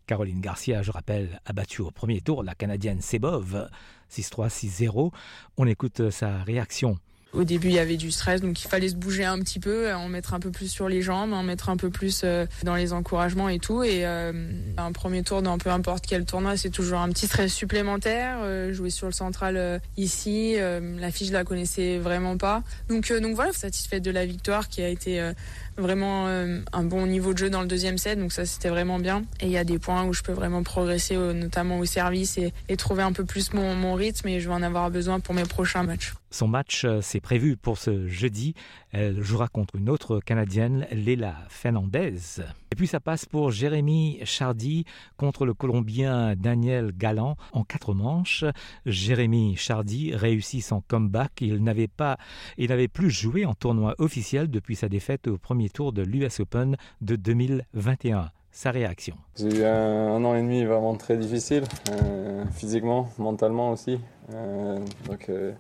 Caroline 0.08 0.40
Garcia, 0.40 0.82
je 0.84 0.92
rappelle, 0.92 1.42
a 1.46 1.54
battu 1.54 1.82
au 1.82 1.92
premier 1.92 2.22
tour 2.22 2.44
la 2.44 2.56
Canadienne 2.56 3.02
Sebov 3.02 3.70
6-3, 4.10 4.50
6-0. 4.50 5.12
On 5.58 5.68
écoute 5.68 6.10
sa 6.10 6.44
réaction. 6.44 6.98
Au 7.34 7.44
début, 7.44 7.68
il 7.68 7.74
y 7.74 7.80
avait 7.80 7.98
du 7.98 8.10
stress, 8.10 8.42
donc 8.42 8.64
il 8.64 8.68
fallait 8.68 8.90
se 8.90 8.96
bouger 8.96 9.26
un 9.26 9.38
petit 9.40 9.60
peu, 9.60 9.94
en 9.94 10.08
mettre 10.08 10.34
un 10.34 10.40
peu 10.40 10.50
plus 10.50 10.70
sur 10.70 10.88
les 10.88 11.02
jambes, 11.02 11.34
en 11.34 11.44
mettre 11.44 11.70
un 11.70 11.78
peu 11.78 11.90
plus 11.90 12.22
euh, 12.24 12.46
dans 12.64 12.76
les 12.76 12.94
encouragements 12.94 13.50
et 13.50 13.60
tout. 13.60 13.84
Et 13.84 14.06
euh, 14.06 14.32
un 14.78 14.92
premier 14.92 15.24
tour 15.24 15.42
dans 15.42 15.58
peu 15.58 15.70
importe 15.70 16.06
quel 16.08 16.26
tournoi, 16.26 16.56
c'est 16.56 16.70
toujours 16.70 17.00
un 17.00 17.10
petit 17.10 17.28
stress 17.28 17.54
supplémentaire. 17.54 18.38
Euh, 18.42 18.74
jouer 18.74 18.90
sur 18.90 19.08
le 19.08 19.14
central 19.14 19.82
ici, 19.98 20.56
la 20.58 21.12
fiche 21.12 21.28
je 21.28 21.34
la 21.34 21.44
connaissais 21.44 21.98
vraiment 21.98 22.38
pas. 22.38 22.64
Donc 22.90 23.12
donc 23.12 23.36
voilà, 23.36 23.52
satisfaite 23.52 24.04
de 24.04 24.12
la 24.12 24.26
victoire 24.26 24.70
qui 24.70 24.82
a 24.82 24.88
été 24.88 25.32
vraiment 25.78 26.28
un 26.28 26.84
bon 26.84 27.06
niveau 27.06 27.34
de 27.34 27.38
jeu 27.38 27.50
dans 27.50 27.62
le 27.62 27.68
deuxième 27.68 27.98
set, 27.98 28.20
donc 28.20 28.32
ça 28.32 28.46
c'était 28.46 28.70
vraiment 28.70 29.00
bien. 29.00 29.24
Et 29.42 29.46
il 29.46 29.52
y 29.52 29.58
a 29.58 29.64
des 29.64 29.80
points 29.80 30.06
où 30.06 30.14
je 30.14 30.24
peux 30.24 30.32
vraiment 30.32 30.64
progresser, 30.64 31.18
notamment 31.18 31.80
au 31.80 31.86
service 31.86 32.38
et, 32.38 32.78
trouver 32.78 33.04
un 33.04 33.12
peu 33.12 33.26
plus 33.26 33.54
mon, 33.54 33.76
mon 33.76 33.96
rythme 33.96 34.28
et 34.28 34.40
je 34.40 34.48
vais 34.48 34.54
en 34.54 34.62
avoir 34.62 34.92
besoin 34.92 35.20
pour 35.20 35.34
mes 35.34 35.44
prochains 35.44 35.84
matchs. 35.84 36.14
Son 36.30 36.48
match, 36.48 36.86
c'est 37.02 37.22
prévu 37.22 37.58
pour 37.58 37.78
ce 37.78 38.08
jeudi. 38.08 38.54
Elle 38.92 39.22
jouera 39.22 39.48
contre 39.48 39.76
une 39.76 39.90
autre 39.90 40.20
Canadienne, 40.20 40.88
Léla 40.92 41.36
Fernandez. 41.50 42.42
Et 42.72 42.76
puis 42.76 42.88
ça 42.88 43.00
passe 43.00 43.26
pour 43.26 43.52
Jérémy 43.52 44.20
Chardy 44.24 44.86
contre 45.18 45.46
le 45.46 45.54
Colombien 45.54 46.36
Daniel 46.36 46.92
Galland 46.98 47.36
en 47.52 47.64
quatre 47.64 47.94
manches. 47.94 48.46
Jérémy 48.86 49.56
Chardy 49.56 50.16
réussit 50.16 50.64
son 50.64 50.82
comeback. 50.82 51.42
Il 51.42 51.64
n'avait 51.64 51.88
pas, 51.88 52.18
il 52.58 52.70
n'avait 52.70 52.88
plus 52.88 53.10
joué 53.10 53.46
en 53.46 53.54
tournoi 53.54 53.96
officiel 53.98 54.50
depuis 54.50 54.76
sa 54.76 54.90
défaite 54.90 55.28
au 55.28 55.38
premier 55.38 55.70
tour 55.70 55.92
de 55.92 56.02
l'US 56.02 56.40
Open 56.40 56.78
de 57.02 57.16
2021 57.16 58.32
sa 58.58 58.72
réaction. 58.72 59.16
J'ai 59.36 59.60
eu 59.60 59.64
un, 59.64 60.24
an 60.26 60.34
et 60.34 60.42
demi 60.42 60.66
vraiment 60.66 60.96
très 60.96 61.16
difficile, 61.16 61.64
euh, 61.92 62.44
physiquement, 62.52 63.08
mentalement 63.20 63.72
aussi. 63.72 64.00
Euh, 64.34 64.80
donc, 65.08 65.30
euh, 65.30 65.52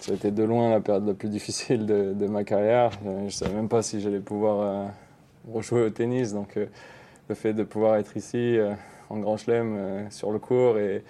ça 0.00 0.12
a 0.12 0.14
été 0.14 0.30
de 0.30 0.42
loin 0.42 0.70
la 0.70 0.80
période 0.80 1.06
la 1.06 1.14
plus 1.14 1.28
difficile 1.28 1.86
de, 1.86 2.26
ma 2.26 2.44
carrière. 2.44 2.90
Je 3.04 3.24
ne 3.24 3.30
savais 3.30 3.54
même 3.54 3.68
pas 3.68 3.82
si 3.82 4.00
j'allais 4.00 4.20
pouvoir 4.20 4.60
euh, 4.60 4.86
rejouer 5.52 5.82
au 5.82 5.90
tennis. 5.90 6.32
Donc 6.32 6.56
euh, 6.56 6.66
le 7.28 7.34
fait 7.34 7.52
de 7.52 7.62
pouvoir 7.64 7.96
être 7.96 8.16
ici 8.16 8.56
euh, 8.58 8.74
en 9.10 9.18
Grand 9.18 9.36
Chelem 9.36 10.10
sur 10.10 10.30
le 10.30 10.38
cours 10.38 10.78
et, 10.78 11.02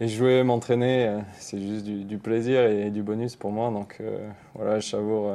jouer, 0.00 0.42
m'entraîner, 0.42 1.20
c'est 1.38 1.58
juste 1.58 1.86
du, 1.86 2.18
plaisir 2.18 2.66
et 2.66 2.90
du 2.90 3.02
bonus 3.02 3.34
pour 3.34 3.50
moi. 3.50 3.70
Donc 3.70 4.02
voilà, 4.54 4.78
je 4.78 4.88
savoure 4.88 5.32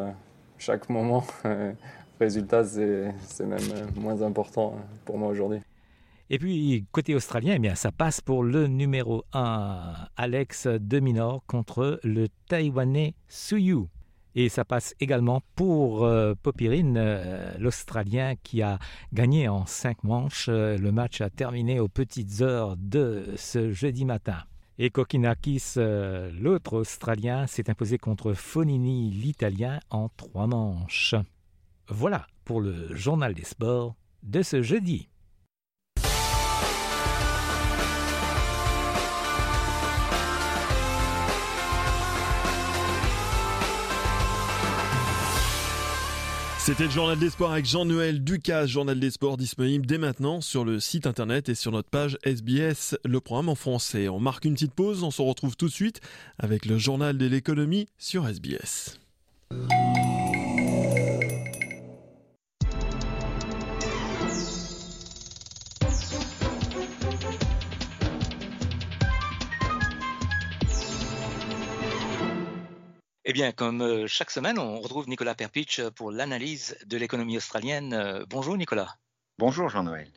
chaque 0.60 0.90
moment. 0.90 1.24
Résultat, 2.20 2.64
c'est 2.64 3.46
même 3.46 3.60
moins 3.96 4.22
important 4.22 4.76
pour 5.06 5.18
moi 5.18 5.30
aujourd'hui. 5.30 5.62
Et 6.34 6.40
puis, 6.40 6.86
côté 6.94 7.14
australien, 7.14 7.56
eh 7.58 7.60
bien, 7.60 7.76
ça 7.76 7.92
passe 7.92 8.22
pour 8.22 8.46
le 8.46 8.68
numéro 8.68 9.26
1, 9.34 9.96
Alex 10.16 10.66
Deminor, 10.66 11.44
contre 11.46 12.00
le 12.06 12.30
Taïwanais 12.48 13.16
Suyu. 13.28 13.88
Et 14.36 14.48
ça 14.48 14.64
passe 14.64 14.96
également 15.02 15.42
pour 15.56 16.06
euh, 16.06 16.34
Popirine, 16.42 16.96
euh, 16.96 17.52
l'Australien 17.60 18.36
qui 18.42 18.62
a 18.62 18.80
gagné 19.12 19.50
en 19.50 19.66
cinq 19.66 20.06
manches. 20.06 20.46
Euh, 20.48 20.78
le 20.78 20.94
match 20.94 21.20
a 21.20 21.30
terminé 21.30 21.82
aux 21.82 21.90
petites 21.90 22.40
heures 22.40 22.78
de 22.78 23.34
ce 23.36 23.74
jeudi 23.74 24.06
matin. 24.06 24.38
Et 24.78 24.90
Kokinakis, 24.90 25.74
l'autre 25.76 26.78
Australien, 26.78 27.46
s'est 27.46 27.70
imposé 27.70 27.98
contre 27.98 28.32
Fonini, 28.32 29.12
l'Italien, 29.12 29.82
en 29.90 30.08
trois 30.08 30.48
manches. 30.48 31.14
Voilà 31.90 32.26
pour 32.46 32.62
le 32.62 32.96
journal 32.96 33.34
des 33.34 33.44
sports 33.44 33.96
de 34.24 34.42
ce 34.42 34.62
jeudi. 34.62 35.11
C'était 46.64 46.84
le 46.84 46.92
journal 46.92 47.18
des 47.18 47.32
sports 47.32 47.52
avec 47.52 47.66
Jean-Noël 47.66 48.24
Ducasse, 48.24 48.70
journal 48.70 49.00
des 49.00 49.10
sports 49.10 49.36
disponible 49.36 49.88
dès 49.88 49.98
maintenant 49.98 50.42
sur 50.42 50.64
le 50.64 50.80
site 50.80 51.08
internet 51.08 51.50
et 51.50 51.56
sur 51.56 51.72
notre 51.72 51.90
page 51.90 52.20
SBS, 52.22 52.96
le 53.04 53.20
programme 53.20 53.50
en 53.50 53.56
français. 53.56 54.10
On 54.10 54.20
marque 54.20 54.46
une 54.46 54.54
petite 54.54 54.76
pause, 54.76 55.02
on 55.02 55.10
se 55.10 55.24
retrouve 55.24 55.56
tout 55.58 55.66
de 55.66 55.72
suite 55.72 56.02
avec 56.38 56.68
le 56.68 56.78
journal 56.78 57.18
de 57.18 57.26
l'économie 57.26 57.88
sur 57.98 58.28
SBS. 58.28 59.00
Eh 73.32 73.34
bien, 73.34 73.54
comme 73.54 73.82
euh, 73.82 74.08
chaque 74.08 74.30
semaine, 74.30 74.60
on 74.60 74.82
retrouve 74.82 75.08
Nicolas 75.08 75.36
Perpich 75.36 75.80
pour 75.96 76.12
l'analyse 76.12 76.78
de 76.86 76.98
l'économie 76.98 77.38
australienne. 77.38 77.94
Euh, 77.94 78.26
bonjour 78.30 78.58
Nicolas. 78.58 78.98
Bonjour 79.38 79.70
Jean-Noël. 79.70 80.12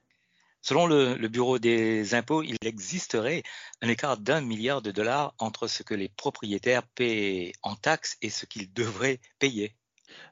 Selon 0.63 0.89
le, 0.89 1.29
Bureau 1.29 1.61
des 1.61 2.17
impôts, 2.17 2.43
il 2.43 2.57
existerait 2.63 3.45
un 3.83 3.89
écart 3.89 4.17
d'un 4.17 4.41
milliard 4.41 4.83
de 4.83 4.91
dollars 4.91 5.33
entre 5.39 5.69
ce 5.69 5.85
que 5.85 5.95
les 5.95 6.09
propriétaires 6.09 6.83
paient 6.83 7.53
en 7.63 7.77
taxes 7.77 8.17
et 8.21 8.31
ce 8.31 8.47
qu'ils 8.47 8.73
devraient 8.73 9.21
payer. 9.39 9.77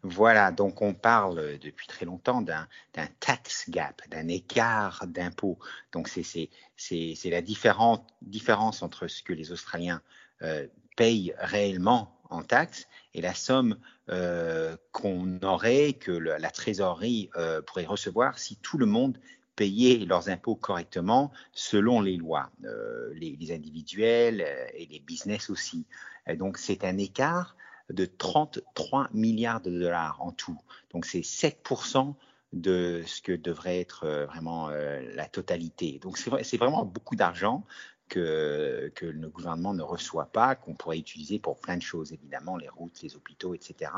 Voilà, 0.03 0.51
donc 0.51 0.83
on 0.83 0.92
parle 0.92 1.61
depuis 1.61 1.87
très 1.87 2.05
longtemps 2.05 2.42
d'un 2.42 2.66
tax 3.21 3.71
gap, 3.71 4.03
d'un 4.09 4.27
écart 4.27 5.07
d'impôts. 5.07 5.61
Donc 5.92 6.09
c'est 6.09 6.51
la 7.27 7.42
différence, 7.42 8.83
entre 8.83 9.07
ce 9.07 9.23
que 9.23 9.33
les 9.33 9.53
Australiens 9.53 10.03
euh, 10.42 10.66
payent 10.97 11.33
réellement 11.38 12.18
en 12.33 12.42
taxes 12.42 12.87
et 13.14 13.21
la 13.21 13.35
somme 13.35 13.77
euh, 14.09 14.77
qu'on 14.90 15.38
aurait, 15.42 15.92
que 15.92 16.12
la 16.12 16.51
trésorerie 16.51 17.31
euh, 17.37 17.62
pourrait 17.62 17.85
recevoir 17.85 18.38
si 18.38 18.57
tout 18.57 18.79
le 18.79 18.87
monde 18.87 19.18
payait 19.55 20.05
leurs 20.07 20.29
impôts 20.29 20.57
correctement 20.57 21.31
selon 21.53 22.01
les 22.01 22.16
lois, 22.16 22.51
euh, 22.64 23.12
les, 23.14 23.53
individuels 23.53 24.47
et 24.75 24.87
les 24.87 25.01
business 25.01 25.51
aussi. 25.51 25.87
donc 26.37 26.57
c'est 26.57 26.85
un 26.85 26.97
écart 26.97 27.57
de 27.90 28.07
33 28.07 29.11
milliards 29.12 29.61
de 29.61 29.71
dollars 29.71 30.23
en 30.23 30.33
tout. 30.33 30.59
Donc 30.92 31.05
c'est 31.05 31.21
7% 31.21 32.14
de 32.55 33.03
ce 33.07 33.21
que 33.21 33.33
devrait 33.33 33.81
être 33.81 34.27
vraiment 34.31 34.71
la 34.71 35.27
totalité. 35.27 35.99
Donc 36.03 36.18
c'est 36.18 36.57
vraiment 36.57 36.85
beaucoup 36.85 37.16
d'argent 37.16 37.64
que, 38.12 38.92
que 38.94 39.07
le 39.07 39.31
gouvernement 39.31 39.72
ne 39.72 39.83
reçoit 39.83 40.27
pas, 40.27 40.55
qu'on 40.55 40.75
pourrait 40.75 40.98
utiliser 40.98 41.38
pour 41.38 41.59
plein 41.59 41.79
de 41.79 41.83
choses, 41.83 42.12
évidemment, 42.12 42.59
les 42.59 42.68
routes, 42.68 43.01
les 43.01 43.16
hôpitaux, 43.16 43.55
etc. 43.55 43.90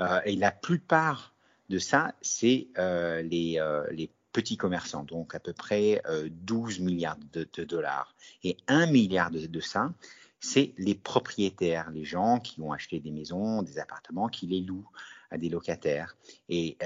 Euh, 0.00 0.20
et 0.24 0.34
la 0.34 0.50
plupart 0.50 1.32
de 1.68 1.78
ça, 1.78 2.14
c'est 2.20 2.66
euh, 2.78 3.22
les, 3.22 3.60
euh, 3.60 3.86
les, 3.92 4.10
petits 4.32 4.56
commerçants, 4.56 5.04
donc 5.04 5.36
à 5.36 5.38
peu 5.38 5.52
près 5.52 6.02
12 6.28 6.80
milliards 6.80 7.16
de, 7.32 7.46
dollars. 7.62 8.16
Et 8.42 8.56
1 8.66 8.86
milliard 8.86 9.30
de, 9.30 9.46
de 9.46 9.60
ça, 9.60 9.92
c'est 10.40 10.74
les 10.76 10.96
propriétaires, 10.96 11.88
les 11.92 12.04
gens 12.04 12.40
qui 12.40 12.60
ont 12.60 12.72
acheté 12.72 12.98
des 12.98 13.12
maisons, 13.12 13.62
des 13.62 13.78
appartements, 13.78 14.26
qui 14.26 14.48
les 14.48 14.60
louent 14.60 14.90
à 15.30 15.38
des 15.38 15.48
locataires. 15.48 16.16
Et 16.48 16.76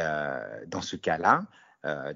dans 0.66 0.82
ce 0.82 0.96
cas-là, 0.96 1.46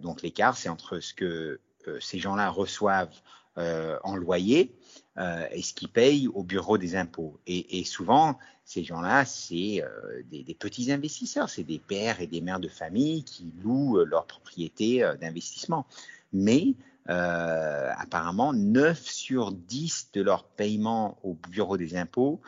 donc 0.00 0.20
l'écart, 0.20 0.54
c'est 0.54 0.68
entre 0.68 1.00
ce 1.00 1.14
que 1.14 1.60
ces 1.98 2.18
gens-là 2.18 2.50
reçoivent 2.50 3.22
en 3.56 4.16
loyer 4.16 4.74
euh, 5.18 5.46
et 5.50 5.60
ce 5.60 5.74
qu'ils 5.74 5.90
payent 5.90 6.28
au 6.28 6.42
bureau 6.42 6.78
des 6.78 6.96
impôts. 6.96 7.38
Et, 7.46 7.84
souvent, 7.84 8.38
ces 8.64 8.82
gens-là, 8.82 9.26
c'est 9.26 9.82
euh, 9.82 10.22
des, 10.30 10.56
petits 10.58 10.90
investisseurs, 10.90 11.50
c'est 11.50 11.64
des 11.64 11.78
pères 11.78 12.20
et 12.22 12.26
des 12.26 12.40
mères 12.40 12.60
de 12.60 12.68
famille 12.68 13.22
qui 13.24 13.52
louent 13.62 13.98
leur 14.04 14.26
propriété 14.26 15.06
d'investissement. 15.20 15.86
Mais 16.32 16.74
apparemment, 17.06 18.52
9 18.54 18.98
sur 18.98 19.52
10 19.52 20.10
de 20.14 20.22
leurs 20.22 20.44
paiements 20.44 21.18
au 21.22 21.34
bureau 21.34 21.76
des 21.76 21.96
impôts 21.96 22.40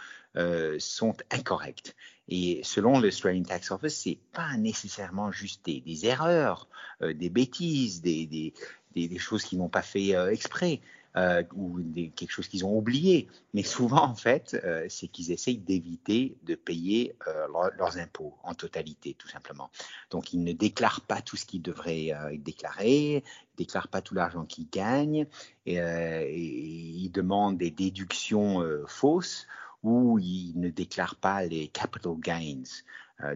sont 0.79 1.17
incorrects. 1.31 1.95
Et 2.29 2.63
selon 2.65 2.99
l'Australian 2.99 3.43
Tax 3.43 3.71
Office, 3.73 4.01
c'est 4.05 4.19
pas 4.33 4.57
nécessairement 4.57 5.31
juste 5.31 5.67
des, 5.67 6.07
erreurs, 6.07 6.69
des 7.03 7.29
bêtises, 7.29 8.01
des, 8.01 8.55
des, 8.95 9.19
choses 9.19 9.45
qu'ils 9.45 9.59
n'ont 9.59 9.69
pas 9.69 9.83
fait 9.83 10.11
exprès. 10.31 10.81
Euh, 11.17 11.45
ou 11.55 11.79
quelque 12.17 12.33
chose 12.33 12.49
qu'ils 12.49 12.65
ont 12.65 12.77
oublié. 12.77 13.29
Mais 13.53 13.63
souvent, 13.63 14.03
en 14.05 14.17
fait, 14.17 14.61
euh, 14.65 14.85
c'est 14.89 15.07
qu'ils 15.07 15.31
essayent 15.31 15.59
d'éviter 15.59 16.37
de 16.43 16.57
payer 16.57 17.15
euh, 17.29 17.47
leurs 17.79 17.99
impôts 17.99 18.37
en 18.43 18.53
totalité, 18.55 19.15
tout 19.17 19.29
simplement. 19.29 19.71
Donc, 20.11 20.33
ils 20.33 20.43
ne 20.43 20.53
déclarent 20.53 21.03
pas 21.03 21.23
tout 21.23 21.37
ce 21.37 21.47
qu'ils 21.47 21.63
devraient 21.63 22.13
déclarer, 22.39 23.19
ils 23.19 23.57
déclarent 23.57 23.87
pas 23.87 24.03
tout 24.03 24.15
l'argent 24.15 24.45
qu'ils 24.45 24.69
gagnent, 24.69 25.29
et, 25.67 26.37
ils 26.37 27.11
demandent 27.11 27.59
des 27.59 27.71
déductions 27.71 28.65
fausses 28.89 29.47
ou 29.85 30.19
ils 30.19 30.55
ne 30.57 30.71
déclarent 30.71 31.17
pas 31.17 31.45
les 31.45 31.69
capital 31.69 32.15
gains. 32.19 32.65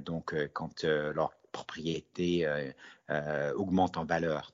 donc, 0.04 0.34
quand 0.52 0.82
leur 0.82 1.30
propriété 1.52 2.48
augmente 3.54 3.96
en 3.96 4.04
valeur. 4.04 4.52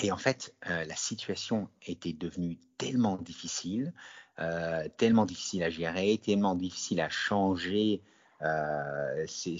Et 0.00 0.10
en 0.10 0.16
fait, 0.16 0.54
euh, 0.70 0.84
la 0.84 0.96
situation 0.96 1.68
était 1.86 2.12
devenue 2.12 2.58
tellement 2.78 3.16
difficile, 3.16 3.92
euh, 4.38 4.88
tellement 4.96 5.26
difficile 5.26 5.62
à 5.62 5.70
gérer, 5.70 6.18
tellement 6.24 6.54
difficile 6.54 7.00
à 7.00 7.10
changer 7.10 8.02
euh, 8.40 9.24
ces, 9.26 9.58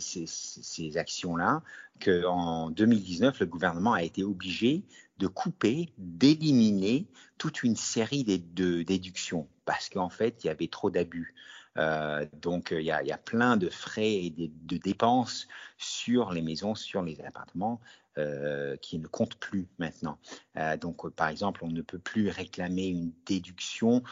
ces, 0.00 0.96
actions-là, 0.96 1.62
qu'en 2.00 2.70
2019, 2.70 3.40
le 3.40 3.46
gouvernement 3.46 3.92
a 3.92 4.02
été 4.02 4.22
obligé 4.22 4.84
de 5.18 5.26
couper, 5.26 5.92
d'éliminer 5.98 7.06
toute 7.36 7.62
une 7.62 7.76
série 7.76 8.24
de 8.24 8.82
déductions, 8.82 9.48
parce 9.64 9.88
qu'en 9.88 10.08
fait, 10.08 10.44
il 10.44 10.46
y 10.46 10.50
avait 10.50 10.68
trop 10.68 10.90
d'abus. 10.90 11.34
Euh, 11.78 12.26
donc, 12.40 12.70
il 12.70 12.82
y, 12.82 12.90
a, 12.90 13.02
il 13.02 13.08
y, 13.08 13.12
a, 13.12 13.18
plein 13.18 13.56
de 13.56 13.68
frais 13.68 14.12
et 14.12 14.30
de, 14.30 14.76
dépenses 14.76 15.46
sur 15.78 16.32
les 16.32 16.42
maisons, 16.42 16.74
sur 16.74 17.02
les 17.02 17.20
appartements 17.20 17.80
euh, 18.18 18.76
qui 18.76 18.98
ne 18.98 19.06
comptent 19.06 19.36
plus 19.36 19.68
maintenant. 19.78 20.18
Euh, 20.56 20.76
donc, 20.76 21.08
par 21.10 21.28
exemple, 21.28 21.64
on 21.64 21.70
ne 21.70 21.82
peut 21.82 21.98
plus 21.98 22.28
réclamer 22.28 22.86
une 22.86 23.12
déduction 23.26 24.02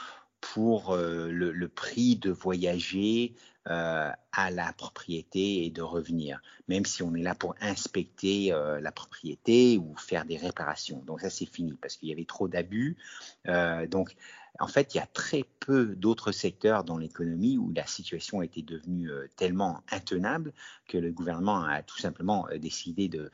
pour 0.40 0.92
euh, 0.92 1.30
le, 1.30 1.52
le, 1.52 1.68
prix 1.68 2.16
de 2.16 2.30
voyager 2.30 3.34
euh, 3.70 4.10
à 4.32 4.50
la 4.50 4.74
propriété 4.74 5.64
et 5.64 5.70
de 5.70 5.80
revenir, 5.80 6.42
même 6.68 6.84
si 6.84 7.02
on 7.02 7.14
est 7.14 7.22
là 7.22 7.34
pour 7.34 7.54
inspecter 7.62 8.52
euh, 8.52 8.78
la 8.78 8.92
propriété 8.92 9.78
ou 9.78 9.96
faire 9.96 10.26
des 10.26 10.36
réparations. 10.36 11.02
Donc 11.06 11.22
ça, 11.22 11.30
c'est 11.30 11.46
fini 11.46 11.72
parce 11.80 11.96
qu'il 11.96 12.10
y 12.10 12.12
avait 12.12 12.26
trop 12.26 12.46
d'abus. 12.46 12.98
Euh, 13.48 13.86
donc, 13.86 14.16
en 14.60 14.66
fait, 14.66 14.94
il 14.94 14.98
y 14.98 15.00
a 15.00 15.06
très 15.06 15.44
peu 15.60 15.96
d'autres 15.96 16.30
secteurs 16.30 16.84
dans 16.84 16.98
l'économie 16.98 17.56
où 17.56 17.72
la 17.74 17.86
situation 17.86 18.42
était 18.42 18.60
devenue 18.60 19.08
tellement 19.36 19.82
intenable 19.90 20.52
que 20.86 20.98
le 20.98 21.10
gouvernement 21.10 21.64
a 21.64 21.82
tout 21.82 21.98
simplement 21.98 22.46
décidé 22.58 23.08
de, 23.08 23.30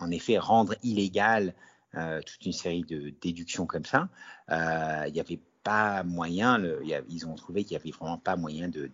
en 0.00 0.10
effet, 0.10 0.38
rendre 0.38 0.76
illégal 0.82 1.54
toute 1.92 2.46
une 2.46 2.52
série 2.52 2.84
de 2.84 3.12
déductions 3.20 3.66
comme 3.66 3.84
ça. 3.84 4.08
il 4.48 5.14
y 5.14 5.20
avait 5.20 5.40
pas 5.62 6.02
moyen, 6.04 6.62
ils 7.08 7.26
ont 7.26 7.34
trouvé 7.34 7.64
qu'il 7.64 7.76
n'y 7.76 7.82
avait 7.82 7.90
vraiment 7.90 8.18
pas 8.18 8.36
moyen 8.36 8.68
de, 8.68 8.90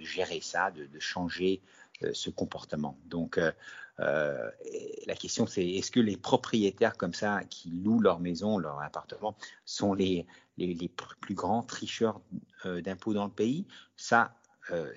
gérer 0.00 0.40
ça, 0.40 0.70
de, 0.70 0.98
changer 0.98 1.60
euh, 2.02 2.10
ce 2.12 2.30
comportement. 2.30 2.98
Donc, 3.06 3.38
euh, 3.38 3.52
euh, 4.00 4.50
la 5.06 5.14
question, 5.14 5.46
c'est 5.46 5.66
est-ce 5.66 5.90
que 5.90 6.00
les 6.00 6.16
propriétaires 6.16 6.96
comme 6.96 7.14
ça, 7.14 7.42
qui 7.50 7.70
louent 7.70 8.00
leur 8.00 8.20
maison, 8.20 8.58
leur 8.58 8.80
appartement, 8.80 9.36
sont 9.64 9.94
les, 9.94 10.26
les, 10.56 10.90
plus 11.20 11.34
grands 11.34 11.62
tricheurs 11.62 12.20
d'impôts 12.64 13.14
dans 13.14 13.24
le 13.24 13.32
pays? 13.32 13.66
Ça, 13.96 14.34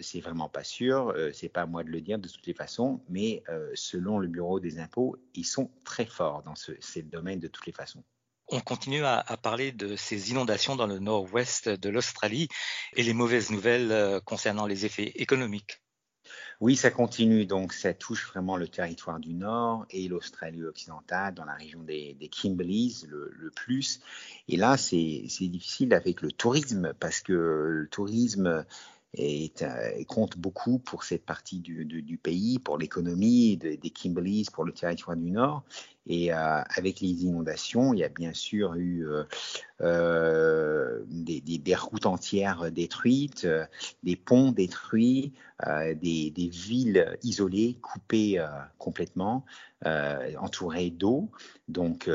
c'est 0.01 0.19
vraiment 0.19 0.49
pas 0.49 0.65
sûr. 0.65 1.15
c'est 1.33 1.47
pas 1.47 1.61
à 1.61 1.65
moi 1.65 1.83
de 1.83 1.89
le 1.89 2.01
dire 2.01 2.19
de 2.19 2.27
toutes 2.27 2.45
les 2.45 2.53
façons, 2.53 3.01
mais 3.09 3.41
selon 3.73 4.19
le 4.19 4.27
Bureau 4.27 4.59
des 4.59 4.79
impôts, 4.79 5.17
ils 5.33 5.45
sont 5.45 5.71
très 5.85 6.05
forts 6.05 6.43
dans 6.43 6.55
ce, 6.55 6.73
ces 6.81 7.01
domaines 7.01 7.39
de 7.39 7.47
toutes 7.47 7.65
les 7.65 7.71
façons 7.71 8.03
on 8.51 8.59
continue 8.59 9.03
à, 9.05 9.23
parler 9.41 9.71
de 9.71 9.95
ces 9.95 10.31
inondations 10.31 10.75
dans 10.75 10.87
le 10.87 10.99
nord-ouest 10.99 11.69
de 11.69 11.89
l'Australie 11.89 12.49
et 12.95 13.03
les 13.03 13.13
mauvaises 13.13 13.49
nouvelles 13.49 13.91
euh, 13.91 14.19
concernant 14.19 14.67
les 14.67 14.85
effets 14.85 15.11
économiques. 15.15 15.81
Oui, 16.59 16.75
ça 16.75 16.91
continue. 16.91 17.45
Donc, 17.45 17.73
ça 17.73 17.93
touche 17.93 18.27
vraiment 18.27 18.55
le 18.55 18.67
territoire 18.67 19.19
du 19.19 19.33
Nord 19.33 19.85
et 19.89 20.07
l'Australie 20.07 20.63
occidentale, 20.63 21.33
dans 21.33 21.45
la 21.45 21.55
région 21.55 21.81
des, 21.81 22.15
Kimberleys 22.31 23.07
le, 23.07 23.51
plus. 23.55 23.99
Et 24.47 24.57
là, 24.57 24.77
c'est 24.77 25.25
difficile 25.39 25.93
avec 25.93 26.21
le 26.21 26.31
tourisme 26.31 26.93
parce 26.99 27.21
que 27.21 27.33
le 27.33 27.87
tourisme 27.89 28.63
euh, 29.19 30.03
compte 30.07 30.37
beaucoup 30.37 30.79
pour 30.79 31.03
cette 31.03 31.25
partie 31.25 31.59
du, 31.59 32.17
pays, 32.21 32.59
pour 32.59 32.77
l'économie 32.77 33.57
des 33.57 33.89
Kimberleys, 33.89 34.45
pour 34.53 34.63
le 34.63 34.71
territoire 34.71 35.17
du 35.17 35.31
Nord. 35.31 35.63
Et 36.07 36.33
euh, 36.33 36.61
avec 36.75 37.01
les 37.01 37.25
inondations, 37.25 37.93
il 37.93 37.99
y 37.99 38.03
a 38.05 38.09
bien 38.09 38.33
sûr 38.33 38.73
eu 38.75 39.05
euh, 39.05 39.23
euh 39.81 41.03
des, 41.07 41.75
routes 41.75 42.05
entières 42.05 42.71
détruites, 42.71 43.47
des 44.03 44.15
ponts 44.15 44.51
détruits, 44.51 45.33
des, 45.65 46.49
villes 46.51 47.17
isolées, 47.23 47.77
coupées 47.81 48.45
complètement, 48.77 49.45
entourées 49.85 50.89
d'eau. 50.89 51.29
Donc 51.67 52.09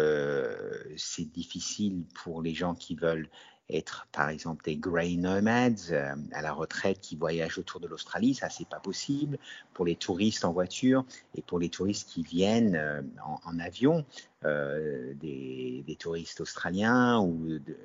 c'est 0.96 1.30
difficile 1.30 2.04
pour 2.22 2.42
les 2.42 2.54
gens 2.54 2.74
qui 2.74 2.94
veulent 2.96 3.28
être 3.70 4.06
par 4.12 4.28
exemple 4.28 4.64
des 4.64 4.76
grey 4.76 5.16
nomads 5.16 5.90
euh, 5.90 6.14
à 6.32 6.42
la 6.42 6.52
retraite 6.52 7.00
qui 7.00 7.16
voyagent 7.16 7.58
autour 7.58 7.80
de 7.80 7.88
l'Australie, 7.88 8.34
ça 8.34 8.48
c'est 8.48 8.68
pas 8.68 8.78
possible 8.78 9.38
pour 9.74 9.84
les 9.84 9.96
touristes 9.96 10.44
en 10.44 10.52
voiture 10.52 11.04
et 11.34 11.42
pour 11.42 11.58
les 11.58 11.68
touristes 11.68 12.08
qui 12.08 12.22
viennent 12.22 12.76
euh, 12.76 13.02
en, 13.44 13.58
avion, 13.58 14.04
euh, 14.44 15.14
des, 15.14 15.82
des, 15.86 15.96
touristes 15.96 16.40
australiens 16.40 17.18
ou 17.18 17.58
de, 17.58 17.76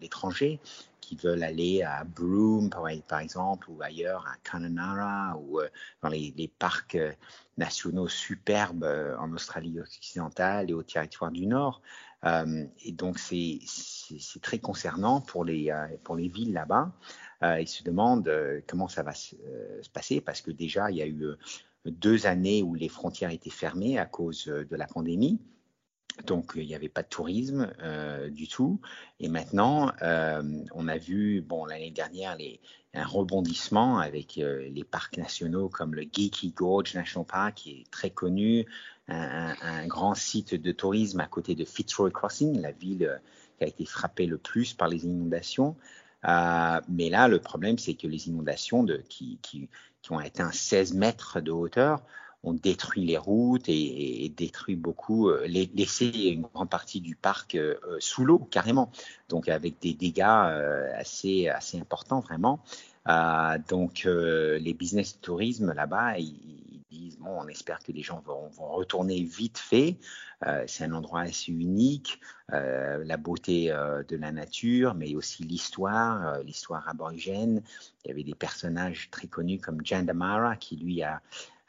l'étranger 0.00 0.60
qui 1.00 1.14
veulent 1.16 1.44
aller 1.44 1.82
à 1.82 2.02
Broome 2.04 2.70
par, 2.70 3.20
exemple 3.20 3.70
ou 3.70 3.80
ailleurs 3.80 4.26
à 4.26 4.36
Kununurra 4.42 5.38
ou 5.38 5.60
dans 6.02 6.08
les 6.08 6.50
parcs 6.58 6.98
nationaux 7.56 8.08
superbes 8.08 8.84
en 9.18 9.32
Australie 9.32 9.78
occidentale 9.80 10.70
et 10.70 10.74
au 10.74 10.82
territoire 10.82 11.30
du 11.30 11.46
Nord. 11.46 11.80
Euh, 12.24 12.66
et 12.84 12.92
donc, 12.92 13.18
c'est 13.18 13.60
très 14.42 14.58
concernant 14.58 15.20
pour 15.20 15.44
les, 15.44 15.70
euh, 15.70 15.86
pour 16.02 16.16
les 16.16 16.28
villes 16.28 16.52
là-bas. 16.52 16.92
Euh, 17.42 17.60
ils 17.60 17.68
se 17.68 17.82
demandent 17.82 18.30
comment 18.66 18.88
ça 18.88 19.02
va 19.02 19.12
se, 19.12 19.36
passer 19.92 20.20
parce 20.20 20.40
que 20.40 20.50
déjà, 20.50 20.90
il 20.90 20.96
y 20.96 21.02
a 21.02 21.06
eu 21.06 21.26
deux 21.84 22.26
années 22.26 22.62
où 22.62 22.74
les 22.74 22.88
frontières 22.88 23.30
étaient 23.30 23.50
fermées 23.50 23.98
à 23.98 24.06
cause 24.06 24.46
de 24.46 24.76
la 24.76 24.86
pandémie. 24.86 25.40
Donc, 26.26 26.52
il 26.56 26.66
n'y 26.66 26.74
avait 26.74 26.88
pas 26.88 27.02
de 27.02 27.08
tourisme 27.08 27.70
du 28.30 28.48
tout. 28.48 28.80
Et 29.20 29.28
maintenant, 29.28 29.92
on 30.00 30.88
a 30.88 30.96
vu, 30.96 31.42
bon, 31.42 31.66
l'année 31.66 31.90
dernière, 31.90 32.36
les, 32.36 32.58
un 32.96 33.06
rebondissement 33.06 33.98
avec 33.98 34.38
euh, 34.38 34.68
les 34.70 34.84
parcs 34.84 35.16
nationaux 35.16 35.68
comme 35.68 35.94
le 35.94 36.02
Geeky 36.02 36.52
Gorge 36.52 36.94
National 36.94 37.26
Park, 37.26 37.54
qui 37.56 37.70
est 37.72 37.90
très 37.90 38.10
connu, 38.10 38.66
un, 39.08 39.86
grand 39.86 40.14
site 40.16 40.54
de 40.54 40.72
tourisme 40.72 41.20
à 41.20 41.26
côté 41.26 41.54
de 41.54 41.64
Fitzroy 41.64 42.10
Crossing, 42.10 42.60
la 42.60 42.72
ville 42.72 43.20
qui 43.56 43.64
a 43.64 43.68
été 43.68 43.84
frappée 43.84 44.26
le 44.26 44.36
plus 44.36 44.74
par 44.74 44.88
les 44.88 45.04
inondations. 45.04 45.76
mais 46.24 47.08
là, 47.08 47.28
le 47.28 47.38
problème, 47.38 47.78
c'est 47.78 47.94
que 47.94 48.08
les 48.08 48.26
inondations 48.26 48.84
qui, 49.08 49.38
qui, 49.42 49.68
qui 50.02 50.12
ont 50.12 50.18
atteint 50.18 50.50
16 50.50 50.94
mètres 50.94 51.40
de 51.40 51.52
hauteur 51.52 52.02
on 52.46 52.52
détruit 52.54 53.04
les 53.04 53.18
routes 53.18 53.68
et, 53.68 54.32
détruit 54.36 54.76
beaucoup, 54.76 55.28
euh, 55.28 55.46
laisser 55.46 56.06
une 56.06 56.42
grande 56.42 56.70
partie 56.70 57.00
du 57.00 57.16
parc 57.16 57.56
euh, 57.56 57.74
euh, 57.88 57.96
sous 57.98 58.24
l'eau 58.24 58.38
carrément, 58.38 58.90
donc 59.28 59.48
avec 59.48 59.80
des 59.80 59.94
dégâts 59.94 60.22
assez 60.22 61.48
assez 61.48 61.78
importants 61.78 62.20
vraiment. 62.20 62.60
donc 63.68 64.04
les 64.04 64.74
business 64.74 65.20
tourisme 65.20 65.72
là-bas, 65.72 66.18
ils, 66.18 66.82
disent 66.88 67.18
bon, 67.18 67.30
on 67.36 67.48
espère 67.48 67.80
que 67.80 67.90
les 67.90 68.02
gens 68.02 68.22
vont, 68.24 68.48
retourner 68.58 69.22
vite 69.22 69.58
fait. 69.58 69.96
c'est 70.66 70.84
un 70.84 70.92
endroit 70.92 71.22
assez 71.22 71.50
unique, 71.50 72.20
la 72.48 73.16
beauté 73.16 73.68
de 73.68 74.16
la 74.16 74.30
nature, 74.30 74.94
mais 74.94 75.14
aussi 75.16 75.42
l'histoire, 75.42 76.42
l'histoire 76.42 76.88
aborigène. 76.88 77.62
Il 78.04 78.08
y 78.08 78.10
avait 78.12 78.24
des 78.24 78.36
personnages 78.36 79.08
très 79.10 79.26
connus 79.26 79.58
comme 79.58 79.84
Jandamara 79.84 80.56
qui 80.56 80.76
lui 80.76 81.02
a 81.02 81.20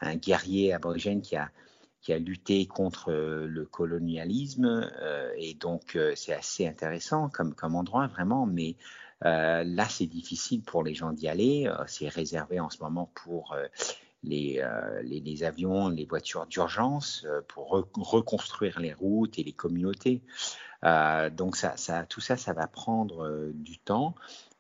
un 0.02 0.16
guerrier 0.16 0.74
aborigène 0.74 1.22
qui 1.22 1.36
a, 1.36 1.50
qui 2.08 2.14
a 2.14 2.20
lutté 2.20 2.66
contre 2.68 3.12
euh, 3.12 3.48
le 3.48 3.66
colonialisme. 3.66 4.90
Euh, 5.02 5.30
et 5.38 5.56
donc, 5.56 5.98
euh, 5.98 6.14
c'est 6.16 6.34
assez 6.34 6.66
intéressant 6.66 7.28
comme, 7.28 7.54
comme 7.54 7.76
endroit, 7.76 8.08
vraiment. 8.08 8.46
Mais 8.46 8.76
là, 9.22 9.86
c'est 9.90 10.06
difficile 10.06 10.62
pour 10.62 10.84
les 10.84 10.94
gens 10.94 11.12
d'y 11.12 11.28
aller. 11.28 11.68
c'est 11.88 12.08
réservé 12.08 12.60
en 12.60 12.70
ce 12.70 12.78
moment 12.84 13.12
pour 13.16 13.56
les, 14.22 14.64
les, 15.02 15.44
avions, 15.44 15.90
les 15.90 16.06
voitures 16.06 16.46
d'urgence 16.46 17.26
pour 17.48 17.84
reconstruire 17.96 18.80
les 18.80 18.94
routes 18.94 19.40
et 19.40 19.44
les 19.44 19.54
communautés. 19.54 20.22
donc 21.32 21.56
ça, 21.56 21.76
ça, 21.78 22.06
tout 22.06 22.22
ça, 22.22 22.38
ça 22.38 22.54
va 22.54 22.68
prendre 22.68 23.50
du 23.56 23.80
temps, 23.80 24.14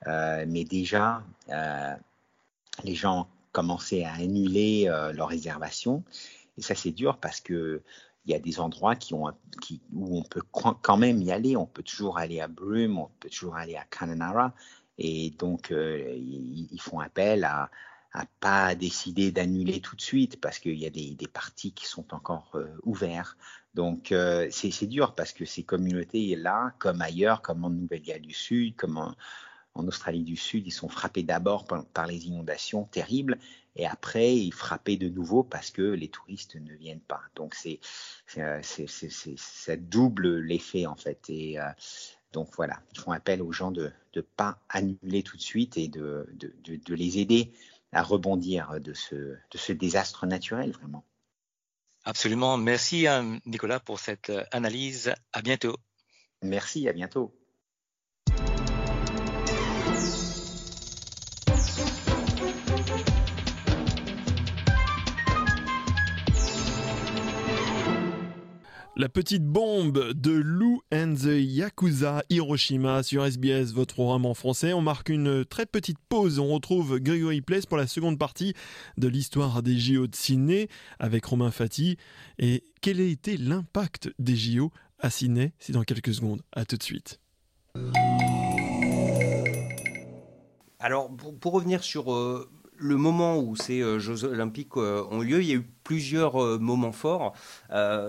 mais 0.07 0.63
déjà, 0.63 1.21
les 2.83 2.95
gens 2.95 3.27
commençaient 3.57 4.03
à 4.03 4.13
annuler 4.13 4.85
leurs 5.13 5.29
réservations. 5.29 6.03
Et 6.57 6.61
ça, 6.61 6.75
c'est 6.75 6.91
dur 6.91 7.17
parce 7.17 7.41
que 7.41 7.81
il 8.27 8.31
y 8.31 8.35
a 8.35 8.39
des 8.39 8.59
endroits 8.59 8.95
qui 8.95 9.13
ont, 9.13 9.31
qui, 9.61 9.81
où 9.93 10.17
on 10.17 10.23
peut 10.23 10.41
quand 10.51 10.97
même 10.97 11.21
y 11.21 11.31
aller. 11.31 11.55
On 11.55 11.65
peut 11.65 11.81
toujours 11.81 12.17
aller 12.17 12.41
à 12.41 12.47
Broome, 12.47 12.99
on 12.99 13.09
peut 13.19 13.29
toujours 13.29 13.55
aller 13.55 13.75
à 13.75 13.85
Kananara. 13.85 14.53
Et 14.97 15.31
donc, 15.39 15.71
euh, 15.71 16.13
ils, 16.13 16.81
font 16.81 16.99
appel 16.99 17.45
à 17.45 17.69
ne 18.15 18.23
pas 18.41 18.75
décider 18.75 19.31
d'annuler 19.31 19.79
tout 19.79 19.95
de 19.95 20.01
suite 20.01 20.41
parce 20.41 20.59
qu'il 20.59 20.77
y 20.77 20.85
a 20.85 20.89
des, 20.89 21.15
des, 21.15 21.27
partis 21.27 21.71
qui 21.71 21.85
sont 21.85 22.13
encore 22.13 22.51
euh, 22.55 22.67
ouverts. 22.83 23.37
Donc, 23.75 24.11
euh, 24.11 24.47
c'est 24.51 24.87
dur 24.87 25.13
parce 25.15 25.31
que 25.31 25.45
ces 25.45 25.63
communautés-là, 25.63 26.73
comme 26.79 27.01
ailleurs, 27.01 27.41
comme 27.41 27.63
en 27.63 27.69
Nouvelle-Galles 27.69 28.21
du 28.21 28.33
Sud, 28.33 28.75
comme 28.75 28.97
en, 28.97 29.15
en 29.77 29.87
Australie 29.87 30.23
du 30.23 30.35
Sud, 30.35 30.67
ils 30.67 30.71
sont 30.71 30.89
frappés 30.89 31.23
d'abord 31.23 31.65
par, 31.65 32.07
les 32.07 32.25
inondations 32.27 32.85
terribles 32.85 33.37
et 33.75 33.85
après 33.85 34.35
ils 34.35 34.53
frappés 34.53 34.97
de 34.97 35.09
nouveau 35.09 35.43
parce 35.43 35.71
que 35.71 35.81
les 35.81 36.07
touristes 36.07 36.55
ne 36.55 36.73
viennent 36.73 36.99
pas. 36.99 37.21
Donc 37.35 37.55
c'est 37.55 37.79
ça 38.27 39.75
double 39.77 40.39
l'effet 40.39 40.85
en 40.85 40.95
fait. 40.95 41.29
Et 41.29 41.59
euh, 41.59 41.69
donc 42.33 42.49
voilà, 42.55 42.81
ils 42.93 42.99
font 42.99 43.11
appel 43.11 43.41
aux 43.41 43.51
gens 43.51 43.71
de 43.71 43.91
ne 44.15 44.21
pas 44.21 44.59
annuler 44.69 45.23
tout 45.23 45.37
de 45.37 45.41
suite 45.41 45.77
et 45.77 45.87
de, 45.87 46.27
de, 46.33 46.93
les 46.95 47.19
aider 47.19 47.51
à 47.91 48.03
rebondir 48.03 48.79
de 48.81 48.93
ce, 48.93 49.15
de 49.15 49.57
ce 49.57 49.71
désastre 49.73 50.25
naturel 50.25 50.71
vraiment. 50.71 51.05
Absolument. 52.03 52.57
Merci 52.57 53.05
hein, 53.05 53.39
Nicolas 53.45 53.79
pour 53.79 53.99
cette 53.99 54.29
euh, 54.29 54.43
analyse. 54.51 55.13
À 55.33 55.41
bientôt. 55.41 55.75
Merci, 56.41 56.87
à 56.87 56.93
bientôt. 56.93 57.33
La 68.99 69.09
petite 69.09 69.45
bombe 69.45 70.11
de 70.13 70.31
Lou 70.31 70.81
and 70.91 71.13
the 71.13 71.39
Yakuza 71.39 72.23
Hiroshima 72.31 73.03
sur 73.03 73.23
SBS, 73.23 73.71
votre 73.71 73.93
programme 73.93 74.25
en 74.25 74.33
français. 74.33 74.73
On 74.73 74.81
marque 74.81 75.09
une 75.09 75.45
très 75.45 75.67
petite 75.67 75.99
pause. 76.09 76.39
On 76.39 76.47
retrouve 76.47 76.97
Grégory 76.97 77.41
Place 77.41 77.67
pour 77.67 77.77
la 77.77 77.85
seconde 77.85 78.17
partie 78.17 78.55
de 78.97 79.07
l'histoire 79.07 79.61
des 79.61 79.77
JO 79.77 80.07
de 80.07 80.15
Sydney 80.15 80.67
avec 80.97 81.25
Romain 81.25 81.51
Fati. 81.51 81.97
Et 82.39 82.63
quel 82.81 82.99
a 82.99 83.03
été 83.03 83.37
l'impact 83.37 84.09
des 84.17 84.35
JO 84.35 84.71
à 84.97 85.11
Sydney 85.11 85.53
C'est 85.59 85.73
dans 85.73 85.83
quelques 85.83 86.15
secondes. 86.15 86.41
À 86.51 86.65
tout 86.65 86.77
de 86.77 86.83
suite. 86.83 87.19
Alors, 90.79 91.15
pour, 91.39 91.53
revenir 91.53 91.83
sur 91.83 92.11
euh, 92.11 92.49
le 92.77 92.95
moment 92.95 93.39
où 93.39 93.55
ces 93.55 93.81
euh, 93.81 93.99
Jeux 93.99 94.23
olympiques 94.23 94.77
euh, 94.77 95.03
ont 95.09 95.21
lieu, 95.21 95.41
il 95.41 95.47
y 95.47 95.51
a 95.51 95.55
eu 95.55 95.67
plusieurs 95.83 96.41
euh, 96.41 96.57
moments 96.57 96.91
forts. 96.91 97.33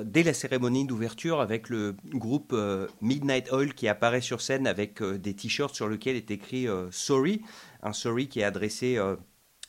dès 0.04 0.22
la 0.22 0.35
cérémonie 0.35 0.87
d'ouverture, 0.87 1.40
avec 1.40 1.68
le 1.68 1.96
groupe 2.12 2.54
Midnight 3.00 3.52
Oil 3.52 3.74
qui 3.74 3.88
apparaît 3.88 4.20
sur 4.20 4.40
scène 4.40 4.66
avec 4.66 5.02
des 5.02 5.35
t-shirts 5.35 5.74
sur 5.74 5.88
lesquels 5.88 6.16
est 6.16 6.31
écrit 6.31 6.66
Sorry, 6.90 7.42
un 7.83 7.92
Sorry 7.92 8.28
qui 8.28 8.40
est 8.40 8.44
adressé 8.44 8.98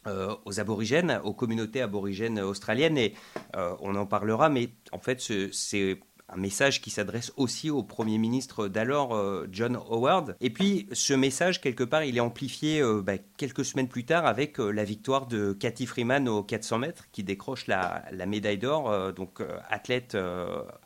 aux 0.08 0.60
aborigènes, 0.60 1.20
aux 1.24 1.34
communautés 1.34 1.82
aborigènes 1.82 2.40
australiennes, 2.40 2.98
et 2.98 3.14
on 3.54 3.96
en 3.96 4.06
parlera, 4.06 4.50
mais 4.50 4.70
en 4.92 5.00
fait, 5.00 5.22
c'est 5.52 6.00
un 6.32 6.38
message 6.38 6.82
qui 6.82 6.90
s'adresse 6.90 7.34
aussi 7.38 7.70
au 7.70 7.84
Premier 7.84 8.18
ministre 8.18 8.68
d'alors, 8.68 9.16
euh, 9.16 9.48
John 9.52 9.76
Howard. 9.76 10.36
Et 10.42 10.50
puis 10.50 10.88
ce 10.92 11.14
message, 11.14 11.62
quelque 11.62 11.84
part, 11.84 12.04
il 12.04 12.18
est 12.18 12.22
amplifié 12.22 12.82
euh, 12.82 13.02
bah, 13.02 13.14
quelques 13.38 13.66
semaines 13.66 13.88
plus 13.88 14.06
tard 14.06 14.26
avec 14.26 14.60
euh, 14.60 14.72
la 14.72 14.84
victoire 14.84 15.28
de 15.28 15.54
Cathy 15.54 15.86
Freeman 15.86 16.28
aux 16.28 16.44
400 16.44 16.80
mètres, 16.80 17.06
qui 17.12 17.24
décroche 17.24 17.68
la, 17.68 18.04
la 18.12 18.26
médaille 18.26 18.58
d'or, 18.58 19.14
donc 19.14 19.42
athlète 19.70 20.18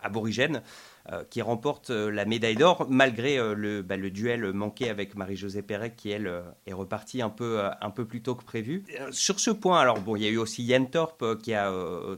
aborigène. 0.02 0.62
Euh, 1.12 1.26
qui 1.30 1.42
remporte 1.42 1.90
euh, 1.90 2.10
la 2.10 2.24
médaille 2.24 2.56
d'or 2.56 2.88
malgré 2.90 3.38
euh, 3.38 3.54
le, 3.56 3.82
bah, 3.82 3.98
le, 3.98 4.10
duel 4.10 4.54
manqué 4.54 4.90
avec 4.90 5.16
Marie-Josée 5.16 5.62
Pérec 5.62 5.98
qui 5.98 6.12
elle 6.12 6.32
est 6.66 6.72
repartie 6.72 7.22
un 7.22 7.30
peu, 7.30 7.60
un 7.82 7.90
peu 7.90 8.06
plus 8.06 8.22
tôt 8.22 8.36
que 8.36 8.44
prévu. 8.46 8.86
Sur 9.12 9.42
ce 9.42 9.52
point, 9.52 9.82
alors 9.82 10.00
bon, 10.00 10.16
il 10.16 10.24
y 10.24 10.28
a 10.28 10.30
eu 10.30 10.38
aussi 10.38 10.64
Yann 10.64 10.90
Thorpe 10.90 11.42
qui 11.42 11.54
a 11.54 11.70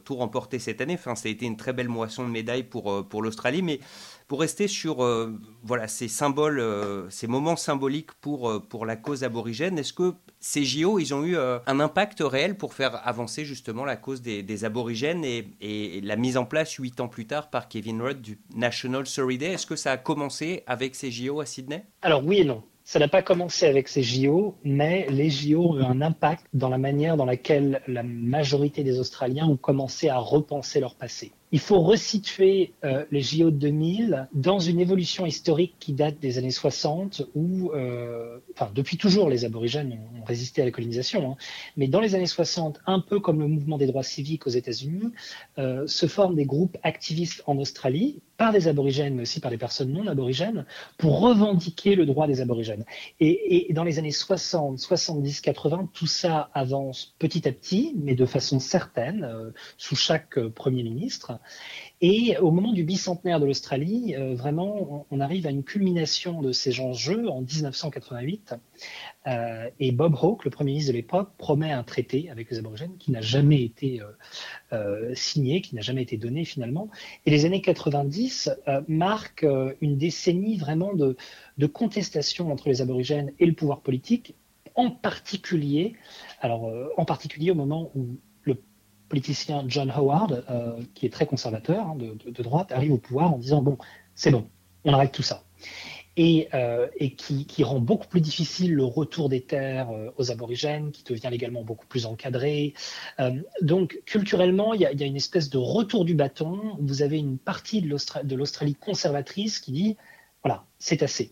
tout 0.04 0.16
remporté 0.16 0.60
cette 0.60 0.82
année. 0.82 0.94
Enfin, 0.94 1.16
ça 1.16 1.30
a 1.30 1.32
été 1.32 1.48
une 1.48 1.58
très 1.58 1.74
belle 1.74 1.90
moisson 1.90 2.26
de 2.26 2.30
médailles 2.30 2.62
pour, 2.62 3.08
pour 3.08 3.24
l'Australie, 3.24 3.64
mais 3.64 3.80
pour 4.28 4.40
rester 4.42 4.68
sur 4.68 4.98
voilà 5.64 5.88
ces 5.88 6.08
symboles, 6.08 6.64
ces 7.10 7.28
moments 7.28 7.56
symboliques 7.56 8.14
pour, 8.14 8.62
pour 8.68 8.86
la 8.86 8.96
cause 8.96 9.24
aborigène, 9.24 9.78
est-ce 9.78 9.94
que 9.94 10.14
ces 10.46 10.64
JO, 10.64 11.00
ils 11.00 11.12
ont 11.12 11.24
eu 11.24 11.36
euh, 11.36 11.58
un 11.66 11.80
impact 11.80 12.20
réel 12.22 12.56
pour 12.56 12.76
faire 12.76 13.02
avancer 13.08 13.46
justement 13.46 13.84
la 13.84 13.96
cause 13.96 14.22
des, 14.22 14.64
aborigènes 14.64 15.26
et, 15.26 16.02
la 16.04 16.16
mise 16.18 16.38
en 16.38 16.46
place 16.46 16.74
huit 16.74 17.00
ans 17.00 17.08
plus 17.08 17.26
tard 17.26 17.50
par 17.50 17.68
Kevin 17.68 18.00
Rudd 18.00 18.22
du 18.22 18.38
National 18.56 19.08
Sorry 19.08 19.40
Day? 19.40 19.54
Est-ce 19.54 19.66
que 19.66 19.76
ça 19.76 19.94
a 19.94 19.98
commencé 19.98 20.64
avec 20.68 20.94
ces 20.94 21.10
JO 21.10 21.40
à 21.40 21.48
Sydney? 21.48 21.84
Alors 22.04 22.24
oui 22.24 22.42
et 22.42 22.46
non. 22.46 22.62
Ça 22.84 23.00
n'a 23.00 23.08
pas 23.08 23.24
commencé 23.24 23.66
avec 23.66 23.88
ces 23.88 24.04
JO, 24.04 24.56
mais 24.64 25.08
les 25.10 25.32
JO 25.32 25.72
ont 25.72 25.80
eu 25.80 25.84
un 25.84 26.04
impact 26.04 26.46
dans 26.54 26.70
la 26.70 26.78
manière 26.78 27.18
dans 27.18 27.26
laquelle 27.26 27.82
la 27.88 28.04
majorité 28.04 28.84
des 28.84 29.00
Australiens 29.00 29.48
ont 29.48 29.58
commencé 29.58 30.10
à 30.10 30.20
repenser 30.20 30.80
leur 30.80 30.94
passé. 30.94 31.32
Il 31.52 31.60
faut 31.60 31.80
resituer 31.80 32.74
euh, 32.84 33.06
les 33.12 33.22
JO 33.22 33.52
de 33.52 33.58
2000 33.58 34.28
dans 34.34 34.60
une 34.60 34.80
évolution 34.80 35.28
historique 35.28 35.76
qui 35.80 35.94
date 35.94 36.20
des 36.20 36.40
années 36.40 36.50
60 36.50 37.22
où, 37.36 37.72
euh, 37.72 38.40
enfin, 38.54 38.72
depuis 38.74 38.98
toujours, 38.98 39.30
les 39.30 39.46
aborigènes 39.46 39.94
ont, 39.94 40.26
résisté 40.26 40.64
à 40.64 40.66
la 40.66 40.72
colonisation, 40.72 41.34
hein, 41.34 41.36
mais 41.78 41.88
dans 41.88 42.00
les 42.00 42.16
années 42.16 42.26
60, 42.26 42.82
un 42.88 43.00
peu 43.00 43.20
comme 43.20 43.40
le 43.40 43.48
mouvement 43.48 43.78
des 43.78 43.86
droits 43.86 44.02
civiques 44.02 44.48
aux 44.48 44.50
États-Unis, 44.50 45.12
euh, 45.60 45.86
se 45.86 46.08
forment 46.08 46.36
des 46.36 46.46
groupes 46.46 46.78
activistes 46.82 47.44
en 47.46 47.60
Australie 47.60 48.22
par 48.38 48.52
des 48.52 48.68
aborigènes, 48.68 49.14
mais 49.14 49.22
aussi 49.22 49.40
par 49.40 49.52
des 49.52 49.58
personnes 49.60 49.94
non 49.94 50.08
aborigènes, 50.08 50.66
pour 50.98 51.20
revendiquer 51.20 51.94
le 51.94 52.08
droit 52.08 52.26
des 52.26 52.42
aborigènes. 52.42 52.86
Et, 53.20 53.70
et 53.70 53.74
dans 53.74 53.84
les 53.84 54.00
années 54.00 54.12
60, 54.12 54.80
70, 54.80 55.42
80, 55.42 55.90
tout 55.94 56.08
ça 56.08 56.50
avance 56.56 57.16
petit 57.20 57.48
à 57.48 57.52
petit, 57.52 57.94
mais 57.96 58.16
de 58.16 58.26
façon 58.26 58.60
certaine, 58.60 59.54
sous 59.78 59.96
chaque 59.96 60.40
Premier 60.40 60.82
ministre. 60.84 61.35
Et 62.02 62.38
au 62.38 62.52
moment 62.52 62.74
du 62.74 62.84
bicentenaire 62.84 63.40
de 63.40 63.46
l'Australie, 63.46 64.16
euh, 64.16 64.36
vraiment, 64.36 65.08
on, 65.10 65.20
arrive 65.22 65.48
à 65.48 65.50
une 65.50 65.64
culmination 65.64 66.42
de 66.42 66.52
ces 66.52 66.82
enjeux 66.82 67.30
en 67.30 67.42
1988. 67.42 68.54
Euh, 69.28 69.70
et 69.80 69.92
Bob 69.94 70.16
Hawke, 70.22 70.44
le 70.44 70.52
Premier 70.52 70.72
ministre 70.72 70.92
de 70.92 70.98
l'époque, 70.98 71.30
promet 71.38 71.72
un 71.72 71.84
traité 71.84 72.30
avec 72.30 72.52
les 72.52 72.60
aborigènes 72.60 72.98
qui 72.98 73.12
n'a 73.12 73.22
jamais 73.22 73.64
été 73.64 74.02
euh, 74.74 75.16
signé, 75.16 75.62
qui 75.62 75.74
n'a 75.74 75.82
jamais 75.82 76.02
été 76.02 76.18
donné 76.18 76.44
finalement. 76.44 76.90
Et 77.26 77.32
les 77.32 77.46
années 77.46 77.62
90 77.62 78.52
marquent 78.88 79.48
une 79.80 79.98
décennie 79.98 80.58
vraiment 80.58 80.94
de, 80.94 81.16
de 81.58 81.66
contestation 81.66 82.52
entre 82.52 82.68
les 82.68 82.82
aborigènes 82.82 83.32
et 83.40 83.46
le 83.46 83.54
pouvoir 83.54 83.80
politique, 83.80 84.36
en 84.76 84.92
particulier, 84.92 85.94
alors 86.42 86.70
en 86.98 87.06
particulier 87.06 87.52
au 87.52 87.56
moment 87.56 87.90
où 87.96 88.18
politicien 89.10 89.64
John 89.68 89.92
Howard, 89.92 90.44
euh, 90.50 90.80
qui 90.94 91.06
est 91.06 91.10
très 91.10 91.26
conservateur 91.26 91.88
hein, 91.88 91.98
de, 91.98 92.44
droite, 92.44 92.72
arrive 92.72 92.94
au 92.94 92.98
pouvoir 92.98 93.34
en 93.34 93.38
disant 93.38 93.62
bon, 93.62 93.78
c'est 94.16 94.32
bon, 94.32 94.48
on 94.84 94.94
arrête 94.94 95.12
tout 95.12 95.24
ça. 95.24 95.44
Et, 96.18 96.48
euh, 96.54 96.88
qui, 97.18 97.64
rend 97.64 97.80
beaucoup 97.80 98.08
plus 98.08 98.22
difficile 98.22 98.74
le 98.74 98.86
retour 98.86 99.28
des 99.28 99.42
terres 99.42 99.90
euh, 99.90 100.12
aux 100.18 100.32
aborigènes, 100.32 100.92
qui 100.92 101.04
devient 101.04 101.28
légalement 101.30 101.64
beaucoup 101.64 101.88
plus 101.88 102.06
encadré. 102.06 102.74
donc 103.62 104.02
culturellement, 104.06 104.74
il 104.74 104.82
y, 104.82 104.86
a, 104.86 105.06
une 105.06 105.18
espèce 105.18 105.50
de 105.50 105.58
retour 105.58 106.06
du 106.06 106.16
bâton. 106.16 106.78
Vous 106.80 107.02
avez 107.02 107.18
une 107.18 107.38
partie 107.38 107.82
de 107.82 108.36
l'Australie 108.36 108.76
conservatrice 108.76 109.60
qui 109.60 109.72
dit 109.74 109.98
voilà, 110.46 110.64
c'est 110.78 111.02
assez. 111.02 111.32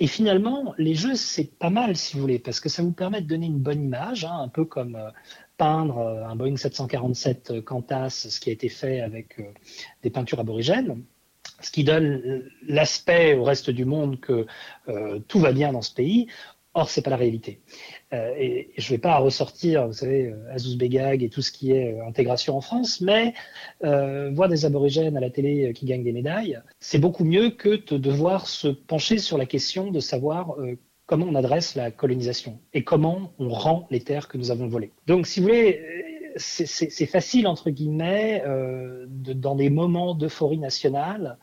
Et 0.00 0.06
finalement, 0.06 0.74
les 0.78 0.94
jeux, 0.94 1.14
c'est 1.14 1.58
pas 1.58 1.68
mal, 1.68 1.94
si 1.94 2.14
vous 2.14 2.22
voulez, 2.22 2.38
parce 2.38 2.58
que 2.58 2.70
ça 2.70 2.82
vous 2.82 2.92
permet 2.92 3.20
de 3.20 3.26
donner 3.26 3.44
une 3.44 3.58
bonne 3.58 3.84
image, 3.84 4.24
hein, 4.24 4.38
un 4.40 4.48
peu 4.48 4.64
comme 4.64 4.98
peindre 5.56 5.98
euh, 5.98 6.26
un 6.26 6.36
Boeing 6.36 6.56
747 6.56 7.50
euh, 7.50 7.62
Qantas, 7.62 8.26
ce 8.28 8.40
qui 8.40 8.50
a 8.50 8.52
été 8.52 8.68
fait 8.68 9.00
avec 9.00 9.38
euh, 9.38 9.44
des 10.02 10.10
peintures 10.10 10.40
aborigènes, 10.40 11.02
ce 11.60 11.70
qui 11.70 11.84
donne 11.84 12.42
l'aspect 12.66 13.34
au 13.34 13.44
reste 13.44 13.70
du 13.70 13.84
monde 13.84 14.20
que 14.20 14.46
tout 15.28 15.38
va 15.38 15.52
bien 15.52 15.72
dans 15.72 15.80
ce 15.80 15.94
pays. 15.94 16.26
Or, 16.74 16.90
c'est 16.90 17.00
pas 17.00 17.08
la 17.08 17.16
réalité. 17.16 17.60
et, 18.12 18.72
je 18.76 18.90
vais 18.90 18.98
pas 18.98 19.16
ressortir, 19.16 19.86
vous 19.86 19.94
savez, 19.94 20.34
Azouz 20.50 20.76
Begag 20.76 21.22
et 21.22 21.30
tout 21.30 21.40
ce 21.40 21.50
qui 21.50 21.72
est 21.72 21.98
intégration 22.00 22.58
en 22.58 22.60
France, 22.60 23.00
mais 23.00 23.32
voir 23.80 24.50
des 24.50 24.66
aborigènes 24.66 25.16
à 25.16 25.20
la 25.20 25.30
télé 25.30 25.72
qui 25.72 25.86
gagnent 25.86 26.04
des 26.04 26.12
médailles, 26.12 26.60
c'est 26.78 26.98
beaucoup 26.98 27.24
mieux 27.24 27.48
que 27.48 27.70
de 27.70 27.96
devoir 27.96 28.46
se 28.46 28.68
pencher 28.68 29.16
sur 29.16 29.38
la 29.38 29.46
question 29.46 29.90
de 29.90 30.00
savoir 30.00 30.56
comment 31.06 31.26
on 31.26 31.34
adresse 31.34 31.74
la 31.74 31.90
colonisation 31.90 32.60
et 32.74 32.84
comment 32.84 33.32
on 33.38 33.48
rend 33.48 33.86
les 33.90 34.00
terres 34.00 34.28
que 34.28 34.38
nous 34.38 34.50
avons 34.50 34.68
volées. 34.68 34.92
Donc, 35.06 35.26
si 35.26 35.40
vous 35.40 35.46
voulez, 35.46 36.34
c'est 36.36 37.06
facile, 37.06 37.46
entre 37.46 37.70
guillemets, 37.70 38.42
euh, 38.46 39.06
dans 39.08 39.54
des 39.54 39.70
moments 39.70 40.14
d'euphorie 40.14 40.58
nationale, 40.58 41.38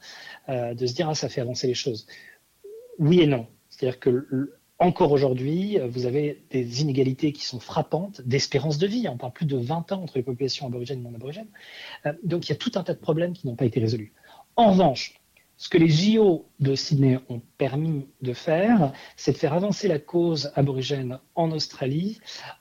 euh, 0.49 0.73
de 0.73 0.85
se 0.85 0.93
dire, 0.93 1.09
ah, 1.09 1.15
ça 1.15 1.29
fait 1.29 1.41
avancer 1.41 1.67
les 1.67 1.73
choses. 1.73 2.05
Oui 2.99 3.21
et 3.21 3.27
non. 3.27 3.47
C'est-à-dire 3.69 3.99
que 3.99 4.53
encore 4.79 5.11
aujourd'hui, 5.11 5.77
vous 5.87 6.05
avez 6.05 6.43
des 6.49 6.81
inégalités 6.81 7.31
qui 7.31 7.45
sont 7.45 7.59
frappantes 7.59 8.21
d'espérance 8.21 8.77
de 8.77 8.87
vie. 8.87 9.07
On 9.07 9.17
parle 9.17 9.31
plus 9.31 9.45
de 9.45 9.57
20 9.57 9.91
ans 9.93 10.03
entre 10.03 10.17
les 10.17 10.23
populations 10.23 10.67
aborigènes 10.67 10.99
et 10.99 11.03
non 11.03 11.15
aborigènes. 11.15 11.47
Euh, 12.05 12.13
donc 12.23 12.47
il 12.47 12.49
y 12.49 12.53
a 12.53 12.57
tout 12.57 12.71
un 12.75 12.83
tas 12.83 12.93
de 12.93 12.99
problèmes 12.99 13.33
qui 13.33 13.47
n'ont 13.47 13.55
pas 13.55 13.65
été 13.65 13.79
résolus. 13.79 14.13
En 14.55 14.71
revanche, 14.71 15.21
ce 15.57 15.69
que 15.69 15.77
les 15.77 15.87
JO 15.87 16.45
de 16.59 16.75
Sydney 16.75 17.19
ont 17.29 17.41
permis 17.57 18.07
de 18.21 18.33
faire, 18.33 18.91
c'est 19.15 19.33
de 19.33 19.37
faire 19.37 19.53
avancer 19.53 19.87
la 19.87 19.99
cause 19.99 20.51
aborigène 20.55 21.19
en 21.35 21.51
Australie 21.51 22.19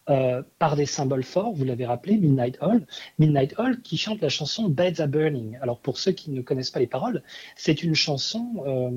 euh, 0.09 0.43
par 0.59 0.77
des 0.77 0.87
symboles 0.87 1.25
forts. 1.25 1.53
Vous 1.53 1.65
l'avez 1.65 1.87
rappelé, 1.87 2.17
Midnight 2.17 2.59
Hall. 2.61 2.87
Midnight 3.19 3.55
Hall 3.59 3.81
qui 3.81 3.97
chante 3.97 4.21
la 4.21 4.29
chanson 4.29 4.69
Beds 4.69 5.01
Are 5.01 5.09
Burning. 5.09 5.59
Alors 5.63 5.81
pour 5.81 5.99
ceux 5.99 6.13
qui 6.13 6.31
ne 6.31 6.43
connaissent 6.43 6.71
pas 6.71 6.81
les 6.81 6.87
paroles, 6.87 7.23
c'est 7.57 7.83
une 7.83 7.95
chanson 7.95 8.63
euh, 8.67 8.91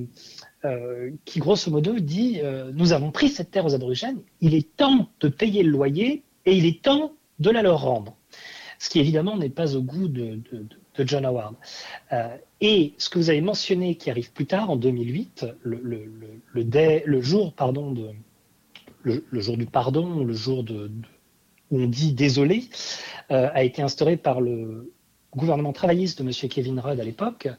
euh, 0.65 1.11
qui 1.23 1.39
grosso 1.39 1.71
modo 1.71 1.97
dit 1.99 2.41
Nous 2.73 2.93
avons 2.93 3.11
pris 3.11 3.29
cette 3.29 3.51
terre 3.51 3.65
aux 3.65 3.75
aborigènes, 3.75 4.21
il 4.41 4.55
est 4.55 4.75
temps 4.75 5.09
de 5.21 5.29
payer 5.29 5.63
le 5.63 5.71
loyer 5.71 6.23
et 6.45 6.55
il 6.55 6.65
est 6.65 6.83
temps 6.83 7.13
de 7.39 7.49
la 7.49 7.61
leur 7.61 7.81
rendre. 7.81 8.17
Ce 8.77 8.89
qui 8.89 8.99
évidemment 8.99 9.37
n'est 9.37 9.49
pas 9.49 9.75
au 9.75 9.81
goût 9.81 10.09
de, 10.09 10.39
de 10.97 11.07
John 11.07 11.25
Howard. 11.25 11.55
Et 12.67 12.95
ce 12.97 13.09
que 13.09 13.19
vous 13.19 13.29
avez 13.29 13.41
mentionné 13.41 13.93
qui 13.93 14.09
arrive 14.09 14.31
plus 14.31 14.47
tard, 14.47 14.71
en 14.71 14.75
2008, 14.75 15.45
le, 15.61 15.79
le, 15.83 16.09
le, 16.51 17.01
le 17.05 17.21
jour, 17.21 17.53
pardon, 17.53 17.91
de, 17.91 18.09
le, 19.03 19.23
jour 19.33 19.55
du 19.55 19.67
pardon, 19.67 20.23
le 20.23 20.33
jour 20.33 20.63
de, 20.63 20.91
où 21.69 21.79
on 21.79 21.85
dit 21.85 22.13
désolé, 22.13 22.63
euh, 23.29 23.51
a 23.53 23.63
été 23.63 23.83
instauré 23.83 24.17
par 24.17 24.41
le 24.41 24.91
gouvernement 25.35 25.73
travailliste 25.73 26.23
de 26.23 26.27
M. 26.27 26.49
Kevin 26.49 26.79
Rudd 26.79 26.99
à 26.99 27.03
l'époque. 27.03 27.49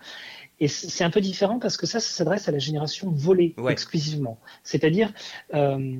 Et 0.58 0.66
c'est 0.66 1.04
un 1.04 1.10
peu 1.10 1.20
différent 1.20 1.60
parce 1.60 1.76
que 1.76 1.86
ça, 1.86 2.00
ça 2.00 2.10
s'adresse 2.10 2.48
à 2.48 2.50
la 2.50 2.58
génération 2.58 3.08
volée 3.12 3.54
exclusivement. 3.68 4.40
C'est-à-dire, 4.64 5.12
euh, 5.54 5.98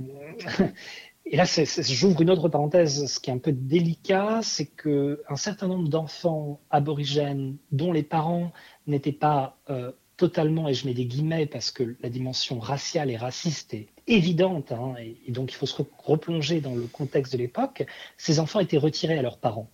Et 1.29 1.37
là, 1.37 1.45
j'ouvre 1.45 2.23
une 2.23 2.31
autre 2.31 2.49
parenthèse. 2.49 3.07
Ce 3.07 3.19
qui 3.19 3.31
est 3.31 3.33
un 3.33 3.39
peu 3.39 3.53
délicat, 3.53 4.41
c'est 4.43 4.67
que 4.67 5.23
un 5.29 5.37
certain 5.37 5.67
nombre 5.67 5.89
d'enfants 5.89 6.61
aborigènes 6.71 7.57
dont 7.73 7.93
les 7.93 8.05
parents 8.05 8.53
n'étaient 8.87 9.13
pas 9.13 9.59
euh, 9.69 9.91
totalement, 10.17 10.69
et 10.69 10.75
je 10.75 10.87
mets 10.87 10.95
des 10.95 11.07
guillemets 11.07 11.47
parce 11.47 11.73
que 11.73 11.97
la 12.01 12.09
dimension 12.11 12.61
raciale 12.61 13.11
et 13.11 13.17
raciste 13.17 13.75
est 13.75 13.89
évidente, 14.07 14.73
hein, 14.73 14.95
et, 14.99 15.31
donc 15.31 15.53
il 15.53 15.57
faut 15.57 15.67
se 15.67 15.83
replonger 15.99 16.61
dans 16.61 16.75
le 16.75 16.87
contexte 16.87 17.33
de 17.33 17.39
l'époque, 17.39 17.85
ces 18.17 18.39
enfants 18.39 18.61
étaient 18.61 18.79
retirés 18.79 19.19
à 19.19 19.23
leurs 19.23 19.39
parents 19.39 19.69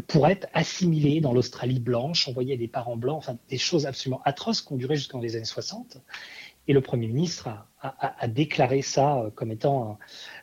pour 0.00 0.26
être 0.28 0.46
assimilés 0.54 1.20
dans 1.20 1.32
l'Australie 1.32 1.80
blanche, 1.80 2.28
on 2.28 2.32
voyait 2.32 2.56
des 2.56 2.68
parents 2.68 2.96
blancs, 2.96 3.18
enfin 3.18 3.36
des 3.48 3.58
choses 3.58 3.86
absolument 3.86 4.22
atroces 4.24 4.62
qui 4.62 4.72
ont 4.72 4.76
duré 4.76 4.96
jusqu'en 4.96 5.20
les 5.20 5.36
années 5.36 5.44
60. 5.44 5.98
Et 6.68 6.72
le 6.72 6.80
Premier 6.80 7.08
ministre 7.08 7.48
a, 7.48 7.68
déclaré 8.28 8.82
ça 8.82 9.18
euh, 9.18 9.30
comme 9.30 9.50
étant 9.50 9.98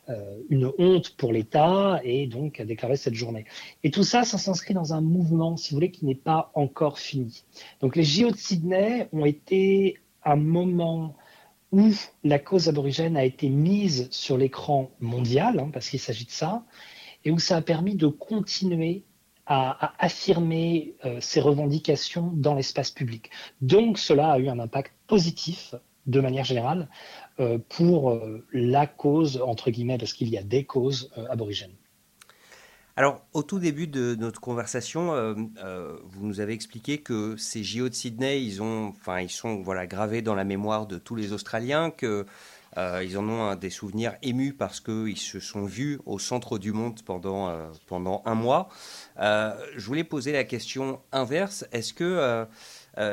euh, 0.09 0.41
une 0.49 0.71
honte 0.77 1.15
pour 1.15 1.31
l'État 1.31 1.99
et 2.03 2.27
donc 2.27 2.59
a 2.59 2.65
déclaré 2.65 2.97
cette 2.97 3.13
journée. 3.13 3.45
Et 3.83 3.91
tout 3.91 4.03
ça, 4.03 4.23
ça 4.23 4.37
s'inscrit 4.37 4.73
dans 4.73 4.93
un 4.93 5.01
mouvement, 5.01 5.57
si 5.57 5.71
vous 5.71 5.77
voulez, 5.77 5.91
qui 5.91 6.05
n'est 6.05 6.15
pas 6.15 6.51
encore 6.53 6.99
fini. 6.99 7.43
Donc 7.81 7.95
les 7.95 8.03
JO 8.03 8.31
de 8.31 8.37
Sydney 8.37 9.07
ont 9.13 9.25
été 9.25 9.97
un 10.23 10.35
moment 10.35 11.15
où 11.71 11.91
la 12.23 12.39
cause 12.39 12.67
aborigène 12.67 13.15
a 13.15 13.23
été 13.23 13.49
mise 13.49 14.07
sur 14.11 14.37
l'écran 14.37 14.89
mondial, 14.99 15.59
hein, 15.59 15.69
parce 15.71 15.89
qu'il 15.89 15.99
s'agit 15.99 16.25
de 16.25 16.31
ça, 16.31 16.63
et 17.25 17.31
où 17.31 17.39
ça 17.39 17.57
a 17.57 17.61
permis 17.61 17.95
de 17.95 18.07
continuer 18.07 19.03
à, 19.45 19.93
affirmer 19.97 20.93
euh, 21.05 21.17
ces 21.21 21.41
revendications 21.41 22.31
dans 22.35 22.53
l'espace 22.53 22.91
public. 22.91 23.31
Donc 23.61 23.97
cela 23.97 24.33
a 24.33 24.39
eu 24.39 24.47
un 24.47 24.59
impact 24.59 24.93
positif 25.07 25.73
de 26.05 26.19
manière 26.21 26.43
générale 26.45 26.87
pour 27.69 28.11
euh, 28.11 28.45
la 28.51 28.85
cause, 28.85 29.41
entre 29.41 29.71
guillemets, 29.71 29.97
parce 29.97 30.13
qu'il 30.13 30.29
y 30.29 30.37
a 30.37 30.43
des 30.43 30.65
causes 30.65 31.09
euh, 31.17 31.25
aborigènes. 31.29 31.75
Alors, 32.97 33.21
au 33.33 33.43
tout 33.43 33.59
début 33.59 33.87
de 33.87 34.15
notre 34.15 34.41
conversation, 34.41 35.13
vous 36.03 36.27
nous 36.27 36.41
avez 36.41 36.51
expliqué 36.51 36.97
que 36.97 37.37
ces 37.37 37.63
JO 37.63 37.87
de 37.87 37.93
Sydney, 37.93 38.43
ils, 38.43 38.61
ont, 38.61 38.93
ils 39.21 39.29
sont 39.29 39.61
voilà, 39.61 39.87
gravés 39.87 40.21
dans 40.21 40.35
la 40.35 40.43
mémoire 40.43 40.85
de 40.85 40.97
tous 40.97 41.15
les 41.15 41.31
Australiens, 41.31 41.91
qu'ils 41.91 42.25
ils 42.75 43.17
en 43.17 43.29
ont 43.29 43.55
des 43.55 43.69
souvenirs 43.69 44.17
émus 44.21 44.51
parce 44.51 44.81
qu'ils 44.81 45.15
se 45.15 45.39
sont 45.39 45.63
vus 45.63 46.01
au 46.05 46.19
centre 46.19 46.59
du 46.59 46.73
monde 46.73 47.01
pendant, 47.05 47.71
pendant 47.87 48.21
un 48.25 48.35
mois. 48.35 48.67
je 49.17 49.85
voulais 49.85 50.03
poser 50.03 50.33
la 50.33 50.43
question 50.43 50.99
inverse. 51.13 51.65
Est-ce 51.71 51.93
que 51.93 52.45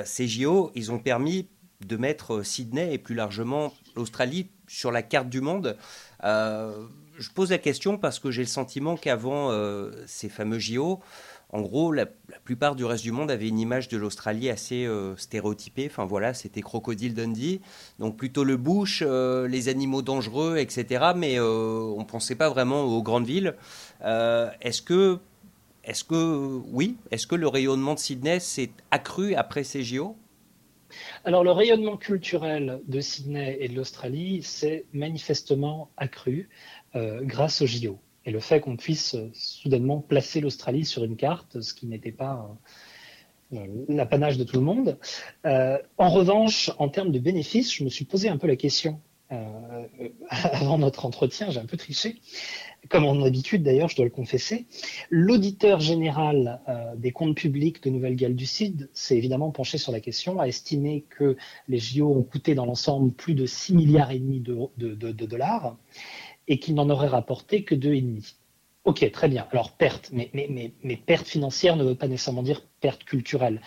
ces 0.04 0.26
JO, 0.26 0.72
ils 0.74 0.90
ont 0.90 0.98
permis 0.98 1.48
de 1.86 1.96
mettre 1.96 2.42
Sydney 2.42 2.92
et 2.92 2.98
plus 2.98 3.14
largement 3.14 3.72
l'Australie 3.96 4.48
sur 4.68 4.92
la 4.92 5.02
carte 5.02 5.28
du 5.28 5.40
monde. 5.40 5.76
Euh, 6.24 6.86
je 7.18 7.30
pose 7.30 7.50
la 7.50 7.58
question 7.58 7.98
parce 7.98 8.18
que 8.18 8.30
j'ai 8.30 8.42
le 8.42 8.48
sentiment 8.48 8.96
qu'avant 8.96 9.50
euh, 9.50 9.90
ces 10.06 10.28
fameux 10.28 10.58
JO, 10.58 11.00
en 11.50 11.62
gros, 11.62 11.92
la, 11.92 12.06
plupart 12.44 12.74
du 12.74 12.84
reste 12.84 13.04
du 13.04 13.12
monde 13.12 13.30
avait 13.30 13.48
une 13.48 13.58
image 13.58 13.88
de 13.88 13.96
l'Australie 13.96 14.50
assez 14.50 14.84
euh, 14.84 15.16
stéréotypée. 15.16 15.88
Enfin 15.90 16.04
voilà, 16.04 16.34
c'était 16.34 16.60
Crocodile 16.60 17.14
Dundee, 17.14 17.60
donc 17.98 18.16
plutôt 18.16 18.44
le 18.44 18.56
bush, 18.56 19.02
les 19.02 19.68
animaux 19.68 20.02
dangereux, 20.02 20.58
etc. 20.58 21.12
Mais 21.16 21.40
on 21.40 21.98
ne 21.98 22.04
pensait 22.04 22.34
pas 22.34 22.50
vraiment 22.50 22.82
aux 22.82 23.02
grandes 23.02 23.26
villes. 23.26 23.54
est-ce 24.02 24.82
que, 24.82 25.18
est-ce 25.84 26.04
que, 26.04 26.60
oui, 26.72 26.96
est-ce 27.10 27.26
que 27.26 27.36
le 27.36 27.48
rayonnement 27.48 27.94
de 27.94 28.00
Sydney 28.00 28.40
s'est 28.40 28.70
accru 28.90 29.34
après 29.34 29.64
ces 29.64 29.82
JO 29.82 30.16
alors 31.24 31.44
le 31.44 31.50
rayonnement 31.50 31.96
culturel 31.96 32.80
de 32.86 33.00
Sydney 33.00 33.56
et 33.60 33.68
de 33.68 33.74
l'Australie 33.74 34.42
s'est 34.42 34.84
manifestement 34.92 35.90
accru 35.96 36.48
euh, 36.94 37.20
grâce 37.22 37.62
au 37.62 37.66
JO. 37.66 37.98
Et 38.24 38.30
le 38.30 38.40
fait 38.40 38.60
qu'on 38.60 38.76
puisse 38.76 39.14
euh, 39.14 39.30
soudainement 39.32 40.00
placer 40.00 40.40
l'Australie 40.40 40.84
sur 40.84 41.04
une 41.04 41.16
carte, 41.16 41.60
ce 41.60 41.74
qui 41.74 41.86
n'était 41.86 42.12
pas 42.12 42.56
euh, 43.52 43.66
l'apanage 43.88 44.38
de 44.38 44.44
tout 44.44 44.56
le 44.56 44.62
monde. 44.62 44.98
en 45.44 46.08
revanche, 46.08 46.70
en 46.78 46.88
termes 46.88 47.12
de 47.12 47.18
bénéfices, 47.18 47.72
je 47.72 47.84
me 47.84 47.88
suis 47.88 48.04
posé 48.04 48.28
un 48.28 48.38
peu 48.38 48.46
la 48.46 48.56
question 48.56 49.00
avant 50.30 50.78
notre 50.78 51.04
entretien, 51.04 51.50
j'ai 51.50 51.58
un 51.58 51.66
peu 51.66 51.76
triché 51.76 52.20
comme 52.88 53.04
en 53.04 53.22
habitude 53.22 53.62
d'ailleurs, 53.62 53.88
je 53.88 53.96
dois 53.96 54.04
le 54.04 54.10
confesser. 54.10 54.66
L'auditeur 55.10 55.80
général 55.80 56.60
euh, 56.68 56.94
des 56.96 57.12
comptes 57.12 57.36
publics 57.36 57.82
de 57.82 57.90
Nouvelle-Galles 57.90 58.36
du 58.36 58.46
Sud 58.46 58.88
s'est 58.92 59.16
évidemment 59.16 59.50
penché 59.50 59.78
sur 59.78 59.92
la 59.92 60.00
question, 60.00 60.40
a 60.40 60.46
estimé 60.46 61.04
que 61.08 61.36
les 61.68 61.78
JO 61.78 62.08
ont 62.08 62.22
coûté 62.22 62.54
dans 62.54 62.66
l'ensemble 62.66 63.12
plus 63.12 63.34
de 63.34 63.46
6 63.46 63.74
milliards 63.74 64.10
et 64.10 64.18
demi 64.18 64.40
de, 64.40 65.24
dollars 65.26 65.76
et 66.48 66.58
qu'ils 66.58 66.74
n'en 66.74 66.90
auraient 66.90 67.08
rapporté 67.08 67.64
que 67.64 67.74
2,5. 67.74 68.34
Ok, 68.84 69.10
très 69.10 69.28
bien. 69.28 69.48
Alors 69.50 69.72
perte, 69.72 70.12
mais, 70.12 70.96
perte 71.06 71.26
financière 71.26 71.74
ne 71.74 71.82
veut 71.82 71.96
pas 71.96 72.06
nécessairement 72.06 72.44
dire 72.44 72.62
perte 72.80 73.02
culturelle. 73.02 73.60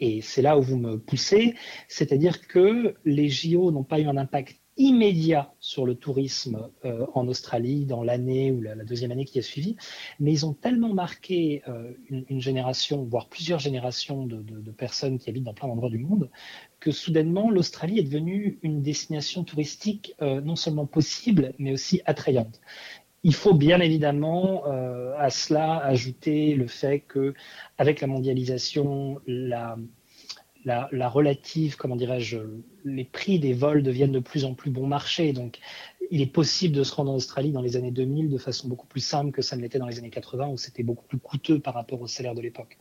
Et 0.00 0.20
c'est 0.20 0.42
là 0.42 0.58
où 0.58 0.62
vous 0.62 0.76
me 0.76 0.98
poussez, 0.98 1.54
c'est-à-dire 1.88 2.46
que 2.46 2.94
les 3.06 3.30
JO 3.30 3.70
n'ont 3.70 3.84
pas 3.84 4.00
eu 4.00 4.06
un 4.06 4.18
impact 4.18 4.58
immédiat 4.76 5.54
sur 5.58 5.86
le 5.86 5.94
tourisme 5.94 6.68
euh, 6.84 7.06
en 7.14 7.28
Australie 7.28 7.86
dans 7.86 8.02
l'année 8.02 8.52
ou 8.52 8.60
la, 8.60 8.74
deuxième 8.76 9.10
année 9.10 9.24
qui 9.24 9.38
a 9.38 9.42
suivi, 9.42 9.76
mais 10.20 10.32
ils 10.32 10.44
ont 10.44 10.52
tellement 10.52 10.92
marqué 10.92 11.62
euh, 11.68 11.92
une, 12.10 12.40
génération, 12.40 13.04
voire 13.04 13.28
plusieurs 13.28 13.58
générations 13.58 14.26
de, 14.26 14.70
personnes 14.72 15.18
qui 15.18 15.30
habitent 15.30 15.44
dans 15.44 15.54
plein 15.54 15.68
d'endroits 15.68 15.90
du 15.90 15.98
monde, 15.98 16.30
que 16.80 16.90
soudainement 16.90 17.50
l'Australie 17.50 17.98
est 17.98 18.02
devenue 18.02 18.58
une 18.62 18.82
destination 18.82 19.44
touristique 19.44 20.14
euh, 20.20 20.40
non 20.40 20.56
seulement 20.56 20.86
possible, 20.86 21.54
mais 21.58 21.72
aussi 21.72 22.02
attrayante. 22.04 22.60
Il 23.22 23.34
faut 23.34 23.54
bien 23.54 23.80
évidemment 23.80 24.66
à 24.66 25.30
cela 25.30 25.78
ajouter 25.78 26.54
le 26.54 26.68
fait 26.68 27.00
que, 27.00 27.34
avec 27.76 28.00
la 28.00 28.06
mondialisation, 28.06 29.20
la, 29.26 29.76
la, 30.66 31.08
relative, 31.08 31.76
comment 31.76 31.96
dirais-je, 31.96 32.38
les 32.84 33.04
prix 33.04 33.38
des 33.38 33.52
vols 33.52 33.82
deviennent 33.82 34.12
de 34.12 34.18
plus 34.18 34.44
en 34.44 34.54
plus 34.54 34.70
bon 34.70 34.86
marché. 34.86 35.32
Donc, 35.32 35.58
il 36.10 36.20
est 36.20 36.26
possible 36.26 36.74
de 36.74 36.82
se 36.82 36.92
rendre 36.92 37.12
en 37.12 37.14
Australie 37.14 37.52
dans 37.52 37.62
les 37.62 37.76
années 37.76 37.92
2000 37.92 38.30
de 38.30 38.38
façon 38.38 38.68
beaucoup 38.68 38.86
plus 38.86 39.00
simple 39.00 39.30
que 39.30 39.42
ça 39.42 39.56
ne 39.56 39.62
l'était 39.62 39.78
dans 39.78 39.86
les 39.86 39.98
années 39.98 40.10
80 40.10 40.48
où 40.48 40.56
c'était 40.56 40.82
beaucoup 40.82 41.06
plus 41.06 41.18
coûteux 41.18 41.60
par 41.60 41.74
rapport 41.74 42.00
au 42.00 42.08
salaire 42.08 42.34
de 42.34 42.40
l'époque. 42.40 42.78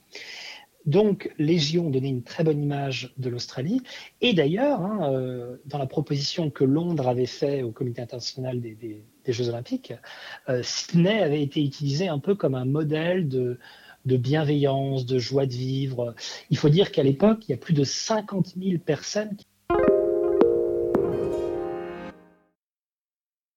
Donc, 0.88 1.34
ont 1.40 1.90
donné 1.90 2.10
une 2.10 2.24
très 2.24 2.44
bonne 2.44 2.62
image 2.62 3.14
de 3.18 3.30
l'Australie. 3.30 3.82
Et 4.22 4.34
d'ailleurs, 4.34 4.82
hein, 4.82 5.12
euh, 5.12 5.58
dans 5.66 5.80
la 5.80 5.88
proposition 5.88 6.52
que 6.52 6.64
Londres 6.64 7.08
avait 7.08 7.26
fait 7.26 7.64
au 7.64 7.72
Comité 7.72 8.02
international 8.02 8.62
des, 8.62 9.04
Jeux 9.28 9.50
olympiques, 9.50 9.94
euh, 10.50 10.62
Sydney 10.62 11.24
avait 11.24 11.42
été 11.42 11.64
utilisé 11.64 12.08
un 12.08 12.20
peu 12.20 12.36
comme 12.36 12.54
un 12.54 12.66
modèle 12.66 13.28
de, 13.28 13.58
de 14.06 14.18
bienveillance, 14.18 15.06
de 15.06 15.20
joie 15.20 15.46
de 15.46 15.54
vivre. 15.54 16.16
Il 16.50 16.58
faut 16.58 16.70
dire 16.70 16.92
qu'à 16.92 17.04
l'époque, 17.04 17.48
il 17.48 17.52
y 17.52 17.54
a 17.54 17.58
plus 17.58 17.74
de 17.74 17.84
50 17.84 18.54
000 18.58 18.80
personnes 18.80 19.36
qui 19.36 19.46